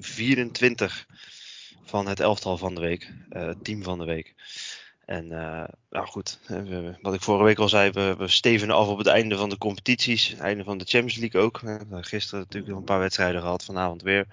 24 0.00 1.06
van 1.84 2.06
het 2.06 2.20
elftal 2.20 2.58
van 2.58 2.74
de 2.74 2.80
week, 2.80 3.12
het 3.28 3.64
team 3.64 3.82
van 3.82 3.98
de 3.98 4.04
week. 4.04 4.34
En 5.04 5.24
uh, 5.24 5.64
nou 5.90 6.06
goed, 6.06 6.38
we, 6.46 6.98
wat 7.02 7.14
ik 7.14 7.20
vorige 7.20 7.44
week 7.44 7.58
al 7.58 7.68
zei, 7.68 7.90
we, 7.90 8.14
we 8.18 8.28
stevenen 8.28 8.76
af 8.76 8.88
op 8.88 8.98
het 8.98 9.06
einde 9.06 9.36
van 9.36 9.48
de 9.48 9.58
competities, 9.58 10.28
het 10.28 10.40
einde 10.40 10.64
van 10.64 10.78
de 10.78 10.84
Champions 10.84 11.16
League 11.16 11.40
ook. 11.40 11.60
We 11.60 11.70
hebben 11.70 12.04
gisteren 12.04 12.40
natuurlijk 12.40 12.72
nog 12.72 12.78
een 12.78 12.84
paar 12.84 12.98
wedstrijden 12.98 13.40
gehad, 13.40 13.64
vanavond 13.64 14.02
weer. 14.02 14.26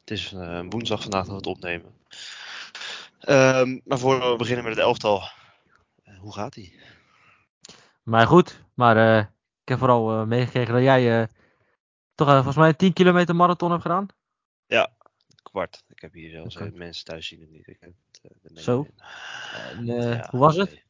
Het 0.00 0.10
is 0.10 0.32
uh, 0.32 0.60
woensdag 0.68 1.02
vandaag 1.02 1.20
dat 1.20 1.30
we 1.30 1.36
het 1.36 1.46
opnemen. 1.46 1.94
Um, 3.28 3.80
maar 3.84 3.98
voor 3.98 4.30
we 4.30 4.36
beginnen 4.36 4.64
met 4.64 4.74
het 4.74 4.84
elftal, 4.84 5.22
hoe 6.18 6.32
gaat 6.32 6.56
ie? 6.56 6.80
Maar 8.02 8.26
goed, 8.26 8.64
maar 8.74 9.18
ik 9.62 9.68
heb 9.68 9.78
vooral 9.78 10.26
meegekregen 10.26 10.74
dat 10.74 10.82
jij 10.82 11.28
toch 12.14 12.28
volgens 12.28 12.56
mij 12.56 12.68
een 12.68 12.76
10 12.76 12.92
kilometer 12.92 13.36
marathon 13.36 13.70
hebt 13.70 13.82
gedaan. 13.82 14.06
Ja, 14.66 14.90
kwart. 15.52 15.84
Ik 15.88 16.00
heb 16.00 16.12
hier 16.12 16.30
zelfs 16.30 16.56
okay. 16.56 16.68
mensen 16.68 17.04
thuis 17.04 17.26
zien 17.26 17.40
het 17.40 17.50
niet. 17.50 17.68
Ik 17.68 17.76
heb 17.80 17.92
het, 18.10 18.52
uh, 18.52 18.62
Zo. 18.62 18.86
En, 19.72 19.86
ja, 19.86 20.26
hoe 20.30 20.40
was 20.40 20.56
het? 20.56 20.82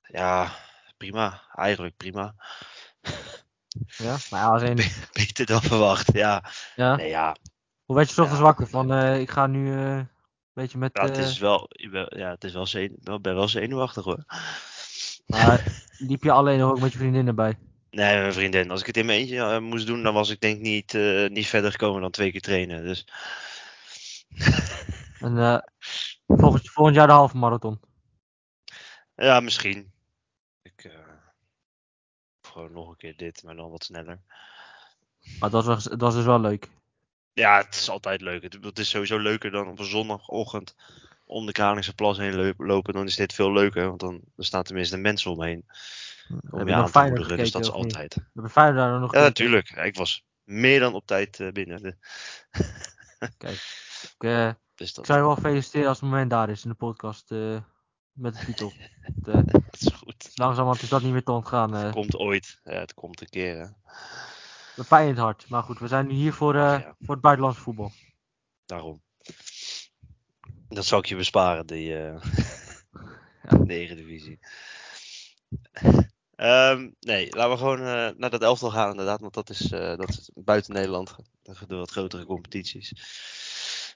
Ja, 0.00 0.52
prima. 0.96 1.42
Eigenlijk 1.54 1.96
prima. 1.96 2.34
Ja, 3.96 4.16
maar 4.30 4.50
als 4.50 4.62
een... 4.68 4.76
Beter 5.12 5.46
dan 5.46 5.62
verwacht, 5.62 6.12
ja. 6.12 6.44
Ja? 6.76 6.96
Nee, 6.96 7.08
ja. 7.08 7.36
Hoe 7.84 7.96
werd 7.96 8.08
je 8.08 8.14
toch 8.14 8.30
ja, 8.30 8.40
wakker 8.40 8.66
van, 8.66 8.92
uh, 8.92 9.20
ik 9.20 9.30
ga 9.30 9.46
nu 9.46 9.72
een 9.72 10.08
beetje 10.52 10.78
met... 10.78 10.90
Ja, 10.92 11.02
het 11.02 11.16
is 11.16 11.38
wel, 11.38 11.66
ja, 12.08 12.30
het 12.30 12.44
is 12.44 12.52
wel, 12.52 12.66
zenu 12.66 12.96
wel, 13.00 13.20
ben 13.20 13.34
wel 13.34 13.48
zenuwachtig 13.48 14.04
hoor. 14.04 14.24
Maar 15.26 15.82
liep 15.98 16.22
je 16.22 16.30
alleen 16.30 16.62
ook 16.62 16.80
met 16.80 16.92
je 16.92 16.98
vriendinnen 16.98 17.34
bij? 17.34 17.58
Nee, 17.94 18.20
mijn 18.20 18.32
vriendin. 18.32 18.70
Als 18.70 18.80
ik 18.80 18.86
het 18.86 18.96
in 18.96 19.06
mijn 19.06 19.18
eentje 19.18 19.36
uh, 19.36 19.58
moest 19.58 19.86
doen, 19.86 20.02
dan 20.02 20.14
was 20.14 20.30
ik 20.30 20.40
denk 20.40 20.60
niet, 20.60 20.94
uh, 20.94 21.28
niet 21.28 21.46
verder 21.46 21.70
gekomen 21.70 22.00
dan 22.00 22.10
twee 22.10 22.30
keer 22.30 22.40
trainen. 22.40 22.84
Dus. 22.84 23.06
en 25.20 25.36
uh, 25.36 25.58
volgend, 26.26 26.70
volgend 26.70 26.96
jaar 26.96 27.06
de 27.06 27.12
halve 27.12 27.36
marathon? 27.36 27.80
Ja, 29.14 29.40
misschien. 29.40 29.92
Ik, 30.62 30.90
gewoon 32.42 32.72
nog 32.72 32.88
een 32.88 32.96
keer 32.96 33.16
dit, 33.16 33.42
maar 33.42 33.56
dan 33.56 33.70
wat 33.70 33.84
sneller. 33.84 34.20
Maar 35.38 35.50
dat 35.50 35.64
was, 35.64 35.84
dat 35.84 36.00
was 36.00 36.14
dus 36.14 36.24
wel 36.24 36.40
leuk. 36.40 36.68
Ja, 37.32 37.56
het 37.56 37.74
is 37.74 37.88
altijd 37.88 38.20
leuk. 38.20 38.42
Het, 38.42 38.58
het 38.60 38.78
is 38.78 38.88
sowieso 38.88 39.18
leuker 39.18 39.50
dan 39.50 39.68
op 39.68 39.78
een 39.78 39.84
zondagochtend 39.84 40.76
om 41.26 41.46
de 41.46 41.52
Kralingse 41.52 41.94
plas 41.94 42.18
heen 42.18 42.54
lopen. 42.56 42.94
Dan 42.94 43.06
is 43.06 43.16
dit 43.16 43.32
veel 43.32 43.52
leuker, 43.52 43.86
want 43.86 44.00
dan 44.00 44.20
er 44.36 44.44
staan 44.44 44.62
tenminste 44.62 44.96
mensen 44.96 45.30
omheen. 45.30 45.64
Om 46.28 46.58
Heb 46.58 46.68
je 46.68 46.74
aan 46.74 46.90
te 46.90 46.98
moedigen, 46.98 47.36
dus 47.36 47.50
dat 47.50 47.62
is 47.62 47.70
altijd. 47.70 48.16
Hebben 48.32 48.50
Feyenoord 48.50 48.76
daar 48.76 49.00
nog 49.00 49.14
Ja, 49.14 49.20
natuurlijk. 49.20 49.70
Ik 49.70 49.96
was 49.96 50.24
meer 50.44 50.80
dan 50.80 50.94
op 50.94 51.06
tijd 51.06 51.38
uh, 51.38 51.52
binnen. 51.52 51.82
De... 51.82 51.96
Kijk, 53.38 53.54
ik, 54.02 54.14
uh, 54.18 54.50
dus 54.74 54.92
ik 54.92 55.06
zou 55.06 55.18
je 55.18 55.24
wel 55.24 55.36
feliciteren 55.36 55.88
als 55.88 56.00
het 56.00 56.08
moment 56.08 56.30
daar 56.30 56.50
is 56.50 56.64
in 56.64 56.70
de 56.70 56.76
podcast 56.76 57.30
uh, 57.30 57.60
met 58.12 58.34
de 58.34 58.44
titel. 58.44 58.72
dat 59.14 59.62
is 59.70 59.92
goed. 59.92 60.30
Langzamerhand 60.34 60.82
is 60.82 60.88
dat 60.88 61.02
niet 61.02 61.12
meer 61.12 61.22
te 61.22 61.32
ontgaan. 61.32 61.72
Het 61.72 61.94
komt 61.94 62.16
ooit. 62.16 62.60
Ja, 62.64 62.78
het 62.78 62.94
komt 62.94 63.20
een 63.20 63.28
keer. 63.28 63.58
Hè. 63.58 63.66
We 64.76 64.84
pijn 64.88 65.02
in 65.02 65.14
het 65.14 65.18
hart. 65.18 65.48
Maar 65.48 65.62
goed, 65.62 65.78
we 65.78 65.88
zijn 65.88 66.06
nu 66.06 66.12
hier 66.12 66.32
voor, 66.32 66.54
ja. 66.54 66.96
voor 67.00 67.14
het 67.14 67.22
buitenlandse 67.22 67.60
voetbal. 67.60 67.92
Daarom. 68.66 69.02
Dat 70.68 70.84
zal 70.84 70.98
ik 70.98 71.06
je 71.06 71.16
besparen, 71.16 71.66
die, 71.66 71.86
ja. 71.92 72.18
de 73.42 73.74
Eredivisie. 73.74 74.38
Um, 76.44 76.94
nee, 77.00 77.30
laten 77.30 77.50
we 77.50 77.56
gewoon 77.56 77.80
uh, 77.80 78.08
naar 78.16 78.30
dat 78.30 78.42
elftal 78.42 78.70
gaan 78.70 78.90
inderdaad, 78.90 79.20
want 79.20 79.34
dat 79.34 79.50
is, 79.50 79.72
uh, 79.72 79.96
dat 79.96 80.08
is 80.08 80.30
buiten 80.34 80.74
Nederland. 80.74 81.16
De 81.42 81.76
wat 81.76 81.90
grotere 81.90 82.24
competities. 82.24 82.92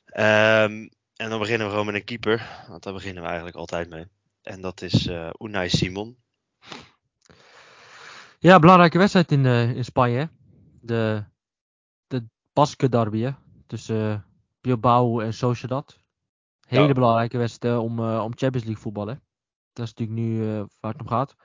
Um, 0.06 0.90
en 1.16 1.28
dan 1.28 1.38
beginnen 1.38 1.66
we 1.66 1.72
gewoon 1.72 1.86
met 1.86 1.94
een 1.94 2.04
keeper, 2.04 2.64
want 2.68 2.82
daar 2.82 2.92
beginnen 2.92 3.22
we 3.22 3.28
eigenlijk 3.28 3.56
altijd 3.56 3.88
mee. 3.88 4.06
En 4.42 4.60
dat 4.60 4.82
is 4.82 5.06
uh, 5.06 5.30
Unai 5.38 5.68
Simon. 5.68 6.16
Ja, 8.38 8.58
belangrijke 8.58 8.98
wedstrijd 8.98 9.32
in, 9.32 9.46
in 9.46 9.84
Spanje. 9.84 10.30
De, 10.80 11.24
de 12.06 12.24
Basque 12.52 12.88
derby 12.88 13.20
hè? 13.20 13.30
tussen 13.66 14.26
Bilbao 14.60 15.20
en 15.20 15.34
Sociedad. 15.34 15.98
Hele 16.66 16.86
ja. 16.86 16.92
belangrijke 16.92 17.38
wedstrijd 17.38 17.78
om, 17.78 18.00
om 18.00 18.36
Champions 18.36 18.66
League 18.66 18.82
voetballen. 18.82 19.22
Dat 19.72 19.86
is 19.86 19.94
natuurlijk 19.94 20.18
nu 20.18 20.46
waar 20.80 20.92
het 20.92 21.00
om 21.00 21.08
gaat. 21.08 21.36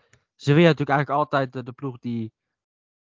Sevilla 0.44 0.68
natuurlijk 0.68 0.98
eigenlijk 0.98 1.34
altijd 1.34 1.66
de, 1.66 1.72
ploeg 1.72 2.00
die, 2.00 2.34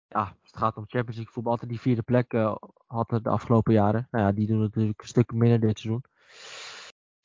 ja, 0.06 0.20
als 0.20 0.50
het 0.50 0.56
gaat 0.56 0.76
om 0.76 0.86
Champions 0.86 1.16
League 1.16 1.32
voetbal, 1.32 1.52
altijd 1.52 1.70
die 1.70 1.80
vierde 1.80 2.02
plek 2.02 2.32
uh, 2.32 2.56
had 2.86 3.08
de 3.08 3.28
afgelopen 3.28 3.72
jaren. 3.72 4.08
Nou 4.10 4.24
ja, 4.24 4.32
die 4.32 4.46
doen 4.46 4.60
het 4.60 4.74
natuurlijk 4.74 5.00
een 5.02 5.08
stuk 5.08 5.32
minder 5.32 5.60
dit 5.60 5.78
seizoen. 5.78 6.04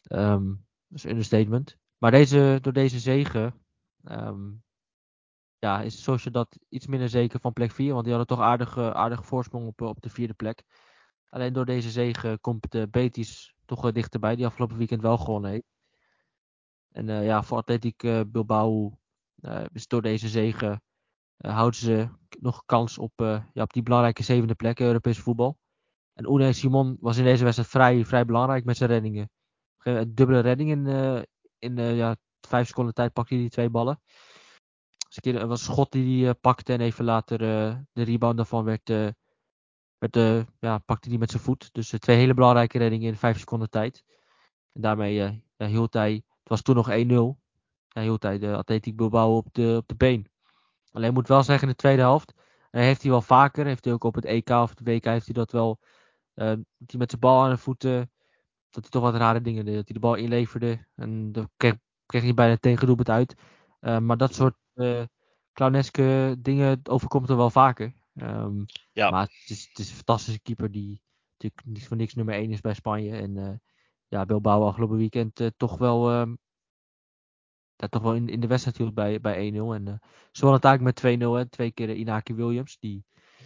Um, 0.09 0.66
dat 0.88 0.97
is 0.97 1.03
een 1.03 1.09
understatement. 1.09 1.78
Maar 1.97 2.12
deze, 2.12 2.59
door 2.62 2.73
deze 2.73 3.00
zegen 3.00 3.66
um, 4.03 4.63
ja, 5.59 5.81
is 5.81 6.03
dat 6.31 6.59
iets 6.69 6.88
minder 6.88 7.09
zeker 7.09 7.40
van 7.40 7.53
plek 7.53 7.72
4. 7.72 7.94
Want 7.94 8.06
die 8.06 8.13
hadden 8.13 8.38
toch 8.38 8.46
aardige, 8.46 8.94
aardige 8.94 9.23
voorsprong 9.23 9.68
op, 9.68 9.81
op 9.81 10.02
de 10.02 10.09
vierde 10.09 10.34
plek. 10.34 10.63
Alleen 11.29 11.53
door 11.53 11.66
deze 11.66 11.90
zegen 11.90 12.40
komt 12.40 12.72
de 12.72 12.88
Betis 12.88 13.56
toch 13.66 13.91
dichterbij. 13.91 14.35
Die 14.35 14.46
afgelopen 14.46 14.78
weekend 14.78 15.02
wel 15.02 15.18
gewonnen 15.18 15.52
heeft. 15.52 15.72
En 16.91 17.23
ja, 17.23 17.44
voor 17.44 17.57
Atletiek 17.57 18.02
Bilbao 18.31 18.97
dus 19.71 19.87
door 19.87 20.01
deze 20.01 20.27
zegen 20.27 20.81
uh, 21.37 21.53
houden 21.55 21.79
ze 21.79 22.09
nog 22.39 22.63
kans 22.65 22.97
op, 22.97 23.11
uh, 23.21 23.43
ja, 23.53 23.61
op 23.61 23.73
die 23.73 23.83
belangrijke 23.83 24.23
zevende 24.23 24.55
plek 24.55 24.79
Europese 24.79 25.21
voetbal. 25.21 25.57
En 26.13 26.33
Unai 26.33 26.53
Simon 26.53 26.97
was 26.99 27.17
in 27.17 27.23
deze 27.23 27.43
wedstrijd 27.43 27.69
vrij, 27.69 28.05
vrij 28.05 28.25
belangrijk 28.25 28.65
met 28.65 28.77
zijn 28.77 28.89
reddingen. 28.89 29.29
Een 29.77 30.15
dubbele 30.15 30.39
redding 30.39 30.69
in, 30.69 30.85
in 31.59 31.95
ja, 31.95 32.15
vijf 32.47 32.67
seconden 32.67 32.93
tijd 32.93 33.13
pakte 33.13 33.33
hij 33.33 33.43
die 33.43 33.51
twee 33.51 33.69
ballen. 33.69 34.01
Dus 35.09 35.33
was 35.33 35.49
een 35.49 35.57
schot 35.57 35.91
die 35.91 36.25
hij 36.25 36.33
pakte 36.33 36.73
en 36.73 36.81
even 36.81 37.05
later 37.05 37.37
de 37.91 38.03
rebound 38.03 38.37
daarvan 38.37 38.63
werd, 38.63 38.89
werd 39.97 40.45
ja, 40.59 40.77
pakte 40.77 41.09
hij 41.09 41.17
met 41.17 41.31
zijn 41.31 41.43
voet. 41.43 41.69
Dus 41.73 41.89
twee 41.89 42.17
hele 42.17 42.33
belangrijke 42.33 42.77
reddingen 42.77 43.07
in 43.07 43.15
vijf 43.15 43.39
seconden 43.39 43.69
tijd. 43.69 44.03
En 44.71 44.81
daarmee 44.81 45.43
hield 45.57 45.93
hij, 45.93 46.13
het 46.13 46.49
was 46.49 46.61
toen 46.61 46.75
nog 46.75 46.89
1-0 47.37 47.42
ja, 47.93 48.01
hield 48.01 48.23
hij 48.23 48.39
de 48.39 48.55
Atletiek 48.55 48.95
Bilbao 48.95 49.35
op 49.35 49.47
de, 49.51 49.75
op 49.77 49.87
de 49.87 49.95
been. 49.95 50.27
Alleen 50.91 51.13
moet 51.13 51.27
wel 51.27 51.43
zeggen 51.43 51.67
in 51.67 51.73
de 51.73 51.79
tweede 51.79 52.01
helft. 52.01 52.33
En 52.71 52.83
heeft 52.83 53.01
hij 53.01 53.11
wel 53.11 53.21
vaker. 53.21 53.65
Heeft 53.65 53.85
hij 53.85 53.93
ook 53.93 54.03
op 54.03 54.15
het 54.15 54.25
EK 54.25 54.49
of 54.49 54.73
de 54.73 54.83
WK 54.83 55.05
heeft 55.05 55.25
hij 55.25 55.33
dat 55.33 55.51
wel. 55.51 55.79
Uh, 56.35 56.47
dat 56.47 56.91
hij 56.91 56.99
met 56.99 57.09
zijn 57.09 57.21
bal 57.21 57.43
aan 57.43 57.49
de 57.49 57.57
voeten. 57.57 58.11
Dat 58.69 58.81
hij 58.81 58.89
toch 58.89 59.01
wat 59.01 59.15
rare 59.15 59.41
dingen 59.41 59.65
deed. 59.65 59.75
Dat 59.75 59.85
hij 59.85 59.93
de 59.93 59.99
bal 59.99 60.15
inleverde. 60.15 60.87
En 60.95 61.31
dan 61.31 61.49
kreeg, 61.57 61.75
kreeg 62.05 62.21
hij 62.23 62.33
bijna 62.33 62.57
tegendoelpunt 62.57 63.09
uit. 63.09 63.35
Uh, 63.81 63.97
maar 63.97 64.17
dat 64.17 64.34
soort 64.34 64.55
uh, 64.73 65.03
clowneske 65.53 66.35
dingen 66.39 66.79
overkomt 66.84 67.29
er 67.29 67.37
wel 67.37 67.49
vaker. 67.49 67.93
Um, 68.13 68.66
ja. 68.91 69.09
Maar 69.09 69.22
het 69.22 69.49
is, 69.49 69.67
het 69.67 69.79
is, 69.79 69.89
een 69.89 69.96
fantastische 69.96 70.41
keeper 70.41 70.72
die 70.72 71.01
natuurlijk 71.31 71.66
niet 71.66 71.87
voor 71.87 71.97
niks 71.97 72.13
nummer 72.13 72.35
1 72.35 72.51
is 72.51 72.61
bij 72.61 72.73
Spanje. 72.73 73.16
En 73.16 73.61
ja, 74.07 74.25
Bilbao 74.25 74.67
afgelopen 74.67 74.97
weekend 74.97 75.51
toch 75.57 75.78
wel 75.78 76.28
ja, 77.75 77.87
toch 77.87 78.02
wel 78.02 78.14
in, 78.14 78.29
in 78.29 78.40
de 78.40 78.47
wedstrijd 78.47 78.78
hield 78.78 78.93
bij, 78.93 79.22
bij 79.22 79.52
1-0. 79.52 79.55
En 79.55 79.87
uh, 79.87 79.93
ze 80.31 80.46
won 80.46 80.53
het 80.53 80.64
eigenlijk 80.64 81.02
met 81.02 81.20
2-0. 81.20 81.22
En 81.22 81.49
twee 81.49 81.72
keer 81.72 81.87
de 81.87 81.96
Inaki 81.96 82.34
Williams. 82.34 82.78
Die 82.79 83.05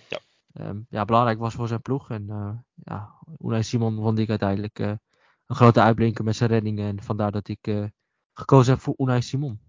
ja. 0.10 0.20
Um, 0.54 0.86
ja, 0.90 1.06
belangrijk 1.06 1.40
was 1.40 1.54
voor 1.54 1.68
zijn 1.68 1.82
ploeg. 1.82 2.10
En 2.10 2.26
uh, 2.30 2.52
ja, 2.84 3.20
Unai 3.44 3.64
Simon 3.64 3.96
vond 3.96 4.20
ik 4.20 4.30
uiteindelijk 4.30 4.80
een 4.80 5.00
grote 5.46 5.82
uitblinker 5.82 6.24
met 6.24 6.36
zijn 6.36 6.50
reddingen. 6.50 6.88
En 6.88 7.04
vandaar 7.04 7.32
dat 7.32 7.48
ik 7.48 7.92
gekozen 8.34 8.74
heb 8.74 8.82
voor 8.82 8.94
Unai 8.98 9.22
Simon. 9.22 9.60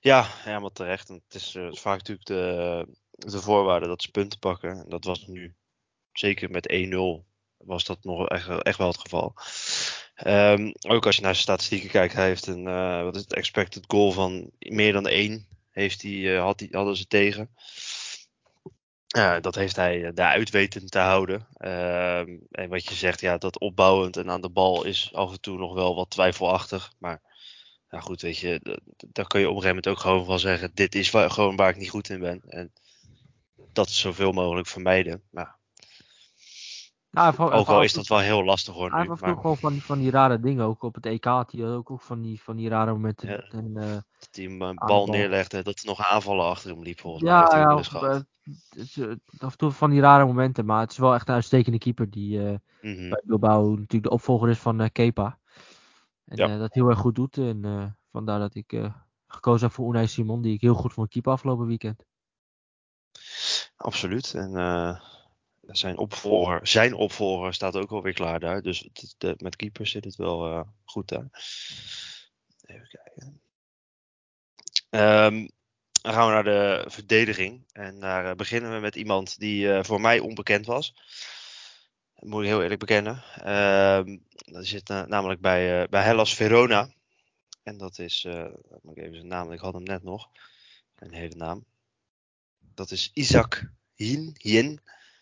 Ja, 0.00 0.24
helemaal 0.26 0.72
terecht. 0.72 1.08
En 1.08 1.22
het 1.24 1.34
is 1.34 1.58
vaak 1.70 1.98
natuurlijk 1.98 2.26
de, 2.26 2.86
de 3.10 3.40
voorwaarde 3.40 3.86
dat 3.86 4.02
ze 4.02 4.10
punten 4.10 4.38
pakken. 4.38 4.70
En 4.70 4.88
dat 4.88 5.04
was 5.04 5.26
nu 5.26 5.54
zeker 6.12 6.50
met 6.50 6.72
1-0 7.24 7.29
was 7.64 7.84
dat 7.84 8.04
nog 8.04 8.28
echt, 8.28 8.76
wel 8.76 8.88
het 8.88 8.98
geval. 8.98 9.34
Um, 10.26 10.72
ook 10.88 11.06
als 11.06 11.16
je 11.16 11.22
naar 11.22 11.34
zijn 11.34 11.44
statistieken 11.44 11.90
kijkt, 11.90 12.14
hij 12.14 12.26
heeft 12.26 12.46
een 12.46 12.66
uh, 12.66 13.02
wat 13.02 13.14
is 13.14 13.20
het, 13.20 13.34
expected 13.34 13.84
goal 13.86 14.12
van 14.12 14.50
meer 14.58 14.92
dan 14.92 15.06
1. 15.06 15.46
Heeft 15.70 16.02
hij, 16.02 16.10
uh, 16.10 16.42
had 16.42 16.60
hij, 16.60 16.68
hadden 16.72 16.96
ze 16.96 17.06
tegen. 17.06 17.50
Uh, 19.16 19.36
dat 19.40 19.54
heeft 19.54 19.76
hij 19.76 20.12
daaruit 20.12 20.50
weten 20.50 20.86
te 20.86 20.98
houden. 20.98 21.46
Ehm, 21.52 22.36
en 22.50 22.68
wat 22.68 22.84
je 22.88 22.94
zegt, 22.94 23.20
ja, 23.20 23.38
dat 23.38 23.58
opbouwend 23.58 24.16
en 24.16 24.30
aan 24.30 24.40
de 24.40 24.50
bal 24.50 24.84
is 24.84 25.10
af 25.12 25.30
en 25.30 25.40
toe 25.40 25.58
nog 25.58 25.74
wel 25.74 25.94
wat 25.94 26.10
twijfelachtig. 26.10 26.92
Maar 26.98 27.20
ja, 27.90 28.00
goed, 28.00 28.20
weet 28.20 28.38
je, 28.38 28.80
daar 29.06 29.26
kun 29.26 29.40
je 29.40 29.48
op 29.48 29.56
een 29.56 29.62
gegeven 29.62 29.82
moment 29.82 29.88
ook 29.88 29.98
gewoon 29.98 30.24
van 30.24 30.38
zeggen: 30.38 30.70
dit 30.74 30.94
is 30.94 31.10
gewoon 31.10 31.56
waar 31.56 31.70
ik 31.70 31.76
niet 31.76 31.90
goed 31.90 32.08
in 32.08 32.20
ben. 32.20 32.42
En 32.48 32.72
dat 33.72 33.90
zoveel 33.90 34.32
mogelijk 34.32 34.66
vermijden. 34.66 35.22
Maar 35.30 35.59
Van, 37.10 37.52
Ook 37.52 37.66
al 37.66 37.82
is 37.82 37.92
dat 37.92 38.06
wel 38.06 38.18
heel 38.18 38.44
lastig 38.44 38.74
hoor 38.74 38.90
Hij 38.90 39.04
Maar 39.06 39.18
gewoon 39.18 39.56
van 39.56 39.72
die, 39.72 39.82
van 39.82 39.98
die 39.98 40.10
rare 40.10 40.40
dingen. 40.40 40.64
Ook 40.64 40.82
op 40.82 40.94
het 40.94 41.06
EK 41.06 41.24
had 41.24 41.52
hij 41.52 41.66
ook, 41.66 41.90
ook 41.90 42.00
van, 42.00 42.20
die, 42.20 42.42
van 42.42 42.56
die 42.56 42.68
rare 42.68 42.92
momenten. 42.92 43.28
Ja. 43.28 43.38
En, 43.38 43.76
eh, 43.76 43.92
dat 44.18 44.28
hij 44.30 44.44
een 44.44 44.58
bal 44.58 44.74
bal. 44.74 45.06
neerlegde, 45.06 45.62
dat 45.62 45.78
er 45.78 45.86
nog 45.86 46.10
aanvallen 46.10 46.44
achter 46.44 46.70
hem 46.70 46.82
liep 46.82 47.00
volgens 47.00 47.24
ja, 47.24 47.74
of, 47.74 47.94
eh, 47.94 48.18
het 48.94 49.42
af 49.42 49.52
en 49.52 49.56
toe 49.56 49.70
van 49.70 49.90
die 49.90 50.00
rare 50.00 50.24
momenten. 50.24 50.64
Maar 50.64 50.80
het 50.80 50.90
is 50.90 50.98
wel 50.98 51.14
echt 51.14 51.28
een 51.28 51.34
uitstekende 51.34 51.78
keeper. 51.78 52.10
Die 52.10 52.60
Mhm. 52.80 53.08
bij 53.08 53.22
Bilbao 53.24 53.70
natuurlijk 53.70 54.02
de 54.02 54.10
opvolger 54.10 54.48
is 54.48 54.58
van 54.58 54.80
eh, 54.80 54.88
Kepa. 54.92 55.38
En 56.24 56.36
Ja. 56.36 56.58
dat 56.58 56.74
heel 56.74 56.88
erg 56.88 56.98
goed 56.98 57.14
doet. 57.14 57.38
En 57.38 57.96
vandaar 58.10 58.38
dat 58.38 58.54
ik 58.54 58.90
gekozen 59.26 59.66
heb 59.66 59.76
voor 59.76 59.88
Unai 59.88 60.06
Simon. 60.06 60.42
Die 60.42 60.54
ik 60.54 60.60
heel 60.60 60.74
goed 60.74 60.92
vond 60.92 61.08
keeper 61.08 61.32
afgelopen 61.32 61.66
weekend. 61.66 62.04
Absoluut. 63.76 64.34
En 64.34 64.52
zijn, 65.76 65.98
opvolger, 65.98 66.66
zijn 66.66 66.94
opvolger 66.94 67.54
staat 67.54 67.76
ook 67.76 67.90
alweer 67.90 68.12
klaar 68.12 68.40
daar. 68.40 68.62
Dus 68.62 68.88
met 69.36 69.56
keepers 69.56 69.90
zit 69.90 70.04
het 70.04 70.16
wel 70.16 70.46
eh, 70.46 70.60
goed 70.84 71.08
daar. 71.08 71.28
Even 72.64 72.88
kijken. 72.88 73.42
Ehm, 74.90 75.48
dan 76.02 76.12
gaan 76.12 76.26
we 76.26 76.32
naar 76.32 76.44
de 76.44 76.84
verdediging. 76.90 77.64
En 77.72 78.00
daar 78.00 78.30
eh, 78.30 78.34
beginnen 78.34 78.74
we 78.74 78.78
met 78.80 78.96
iemand 78.96 79.38
die 79.38 79.72
eh, 79.72 79.84
voor 79.84 80.00
mij 80.00 80.18
onbekend 80.18 80.66
was. 80.66 80.94
Dat 82.14 82.28
moet 82.28 82.42
ik 82.42 82.48
heel 82.48 82.62
eerlijk 82.62 82.80
bekennen. 82.80 83.22
Ehm 83.34 84.18
dat 84.34 84.66
zit 84.66 84.88
na- 84.88 85.06
namelijk 85.06 85.40
bij, 85.40 85.88
bij 85.88 86.02
Hellas 86.02 86.34
Verona. 86.34 86.92
En 87.62 87.78
dat 87.78 87.98
is, 87.98 88.26
moet 88.82 88.96
ik 88.96 89.02
even 89.02 89.14
zijn 89.14 89.26
naam, 89.26 89.52
ik 89.52 89.60
had 89.60 89.74
hem 89.74 89.82
net 89.82 90.02
nog. 90.02 90.28
Een 90.94 91.12
hele 91.12 91.34
naam. 91.34 91.64
Dat 92.74 92.90
is 92.90 93.10
Isaac 93.14 93.70
Hien, 93.94 94.36
Hien 94.38 94.80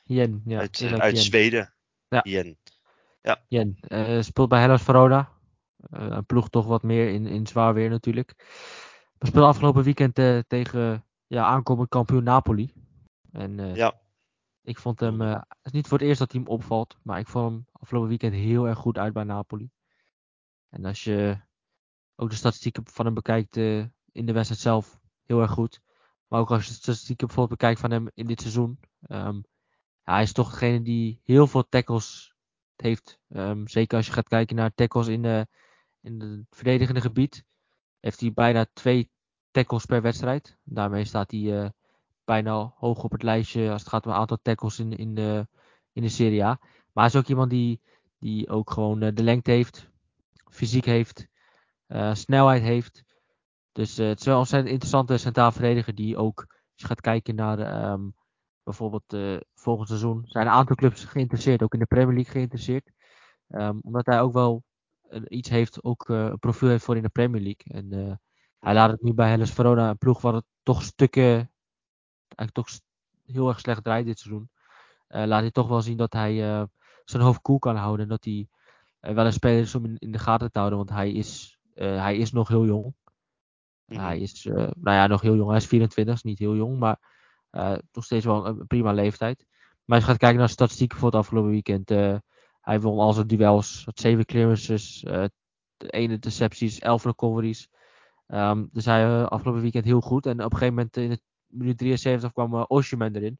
Jen, 0.08 0.42
ja. 0.44 0.58
uit, 0.58 0.80
eh, 0.80 0.86
Isaac 0.86 1.00
uit 1.00 1.14
Jen. 1.14 1.24
Zweden. 1.24 1.74
Ja. 2.08 3.44
Jen 3.48 3.76
eh, 3.80 4.20
speelt 4.20 4.48
bij 4.48 4.60
Hellas 4.60 4.82
Verona. 4.82 5.32
Eh, 5.76 6.06
een 6.08 6.26
ploeg 6.26 6.48
toch 6.48 6.66
wat 6.66 6.82
meer 6.82 7.08
in, 7.08 7.26
in 7.26 7.46
zwaar 7.46 7.74
weer 7.74 7.90
natuurlijk. 7.90 8.34
We 9.18 9.26
speelden 9.26 9.48
afgelopen 9.48 9.82
weekend 9.82 10.14
tegen 10.48 11.04
ja, 11.26 11.44
aankomend 11.44 11.88
kampioen 11.88 12.22
Napoli. 12.22 12.72
En 13.32 13.74
Ja. 13.74 14.00
ik 14.62 14.78
vond 14.78 15.00
hem, 15.00 15.20
het 15.20 15.46
is 15.62 15.72
niet 15.72 15.86
voor 15.86 15.98
het 15.98 16.06
eerst 16.06 16.18
dat 16.18 16.32
hij 16.32 16.40
hem 16.40 16.50
opvalt, 16.50 16.96
maar 17.02 17.18
ik 17.18 17.28
vond 17.28 17.50
hem 17.50 17.66
afgelopen 17.72 18.08
weekend 18.08 18.34
heel 18.34 18.68
erg 18.68 18.78
goed 18.78 18.98
uit 18.98 19.12
bij 19.12 19.24
Napoli. 19.24 19.70
En 20.68 20.84
als 20.84 21.04
je 21.04 21.40
ook 22.16 22.30
de 22.30 22.36
statistieken 22.36 22.86
van 22.86 23.04
hem 23.04 23.14
bekijkt 23.14 23.56
in 23.56 24.26
de 24.26 24.32
wedstrijd 24.32 24.60
zelf, 24.60 25.00
heel 25.24 25.40
erg 25.40 25.50
goed. 25.50 25.80
Maar 26.28 26.40
ook 26.40 26.50
als 26.50 26.64
je 26.64 26.70
de 26.70 26.76
statistieken 26.76 27.26
bijvoorbeeld 27.26 27.60
bekijkt 27.60 27.80
van 27.80 27.90
hem 27.90 28.08
in 28.14 28.26
dit 28.26 28.40
seizoen. 28.40 28.78
ja, 28.98 29.40
hij 30.14 30.22
is 30.22 30.32
toch 30.32 30.50
degene 30.50 30.82
die 30.82 31.20
heel 31.24 31.46
veel 31.46 31.68
tackles 31.68 32.34
heeft. 32.76 33.18
Ehm, 33.28 33.66
zeker 33.66 33.96
als 33.96 34.06
je 34.06 34.12
gaat 34.12 34.28
kijken 34.28 34.56
naar 34.56 34.74
tackles 34.74 35.06
in, 35.06 35.22
de, 35.22 35.46
in 36.00 36.20
het 36.20 36.46
verdedigende 36.50 37.00
gebied. 37.00 37.44
Heeft 38.00 38.20
hij 38.20 38.32
bijna 38.32 38.66
twee 38.72 39.10
tackles 39.50 39.84
per 39.84 40.02
wedstrijd. 40.02 40.56
Daarmee 40.64 41.04
staat 41.04 41.30
hij 41.30 41.62
eh, 41.62 41.70
bijna 42.24 42.72
hoog 42.76 43.04
op 43.04 43.12
het 43.12 43.22
lijstje 43.22 43.70
als 43.70 43.80
het 43.80 43.90
gaat 43.90 44.04
om 44.04 44.10
het 44.10 44.20
aantal 44.20 44.38
tackles 44.42 44.78
in, 44.78 44.92
in, 44.92 45.14
de, 45.14 45.46
in 45.92 46.02
de 46.02 46.08
Serie 46.08 46.44
A. 46.44 46.58
Maar 46.92 47.04
hij 47.04 47.06
is 47.06 47.16
ook 47.16 47.28
iemand 47.28 47.50
die, 47.50 47.80
die 48.18 48.48
ook 48.48 48.70
gewoon 48.70 49.02
eh, 49.02 49.14
de 49.14 49.22
lengte 49.22 49.50
heeft, 49.50 49.90
fysiek 50.50 50.84
heeft, 50.84 51.28
eh, 51.86 52.14
snelheid 52.14 52.62
heeft. 52.62 53.04
Dus 53.72 53.98
eh, 53.98 54.08
het 54.08 54.18
is 54.18 54.24
wel 54.24 54.34
een 54.34 54.40
ontzettend 54.40 54.72
interessante 54.72 55.16
centraal 55.16 55.52
verdediger 55.52 55.94
die 55.94 56.16
ook, 56.16 56.40
als 56.48 56.82
je 56.82 56.86
gaat 56.86 57.00
kijken 57.00 57.34
naar 57.34 57.58
ehm, 57.58 58.08
bijvoorbeeld 58.68 59.12
eh, 59.12 59.36
volgend 59.54 59.88
seizoen, 59.88 60.22
zijn 60.26 60.46
een 60.46 60.52
aantal 60.52 60.76
clubs 60.76 61.04
geïnteresseerd, 61.04 61.62
ook 61.62 61.72
in 61.72 61.78
de 61.78 61.86
Premier 61.86 62.14
League 62.14 62.32
geïnteresseerd. 62.32 62.90
Ehm, 63.48 63.78
omdat 63.82 64.06
hij 64.06 64.20
ook 64.20 64.32
wel 64.32 64.62
een- 65.08 65.36
iets 65.36 65.48
heeft, 65.48 65.84
ook 65.84 66.08
eh, 66.08 66.24
een 66.24 66.38
profiel 66.38 66.68
heeft 66.68 66.84
voor 66.84 66.96
in 66.96 67.02
de 67.02 67.08
Premier 67.08 67.40
League. 67.42 67.74
En 67.82 67.92
eh, 68.08 68.14
hij 68.58 68.74
laat 68.74 68.90
het 68.90 69.02
nu 69.02 69.14
bij 69.14 69.30
Hellas 69.30 69.50
Verona, 69.52 69.90
een 69.90 69.98
ploeg 69.98 70.20
wat 70.20 70.34
het 70.34 70.44
toch 70.62 70.82
stukken, 70.82 71.50
eigenlijk 72.36 72.52
toch 72.52 72.68
heel 73.26 73.48
erg 73.48 73.60
slecht 73.60 73.84
draait 73.84 74.06
dit 74.06 74.18
seizoen. 74.18 74.50
Eh, 75.06 75.24
laat 75.26 75.40
hij 75.40 75.50
toch 75.50 75.68
wel 75.68 75.80
zien 75.82 75.96
dat 75.96 76.12
hij 76.12 76.44
eh, 76.50 76.62
zijn 77.04 77.22
hoofd 77.22 77.40
koel 77.40 77.58
kan 77.58 77.76
houden. 77.76 78.02
En 78.02 78.08
dat 78.10 78.24
hij 78.24 78.48
eh, 79.00 79.14
wel 79.14 79.26
een 79.26 79.32
speler 79.32 79.60
is 79.60 79.74
om 79.74 79.84
in, 79.84 79.96
in 79.98 80.12
de 80.12 80.18
gaten 80.18 80.52
te 80.52 80.58
houden. 80.58 80.78
Want 80.78 80.90
hij 80.90 81.12
is, 81.12 81.58
eh, 81.74 82.02
hij 82.02 82.16
is 82.16 82.32
nog 82.32 82.48
heel 82.48 82.64
jong. 82.66 82.94
Mhm. 83.84 84.00
Hij 84.00 84.18
is, 84.20 84.46
eh, 84.46 84.54
nou 84.54 84.96
ja, 84.96 85.06
nog 85.06 85.20
heel 85.20 85.36
jong. 85.36 85.48
Hij 85.48 85.56
is 85.58 85.66
24, 85.66 86.14
is 86.14 86.22
niet 86.22 86.38
heel 86.38 86.56
jong, 86.56 86.78
maar 86.78 86.98
eh, 87.00 87.08
nog 87.92 88.04
steeds 88.04 88.24
wel 88.24 88.46
een, 88.46 88.66
prima 88.66 88.92
leeftijd. 88.92 89.46
Maar 89.84 89.96
als 89.96 90.04
je 90.04 90.10
gaat 90.10 90.20
kijken 90.20 90.38
naar 90.38 90.48
statistieken 90.48 90.98
voor 90.98 91.08
het 91.08 91.18
afgelopen 91.18 91.50
weekend. 91.50 91.90
eh, 91.90 92.16
hij 92.60 92.80
won 92.80 92.98
al 92.98 93.12
zijn 93.12 93.26
duels, 93.26 93.84
had 93.84 94.00
7 94.00 94.24
clearances, 94.24 95.04
eh 95.04 95.24
1 95.76 96.10
intercepties, 96.10 96.78
11 96.78 97.04
recoveries. 97.04 97.68
Ehm, 98.26 98.66
dus 98.72 98.84
hij 98.84 99.04
eh, 99.04 99.26
afgelopen 99.26 99.62
weekend 99.62 99.84
heel 99.84 100.00
goed. 100.00 100.26
En 100.26 100.32
op 100.44 100.52
een 100.52 100.58
gegeven 100.58 100.74
moment 100.74 100.96
in 100.96 101.10
het 101.10 101.22
minuut 101.46 101.78
73 101.78 102.32
kwam 102.32 102.54
uh, 102.54 102.64
Oshiman 102.66 103.14
erin. 103.14 103.38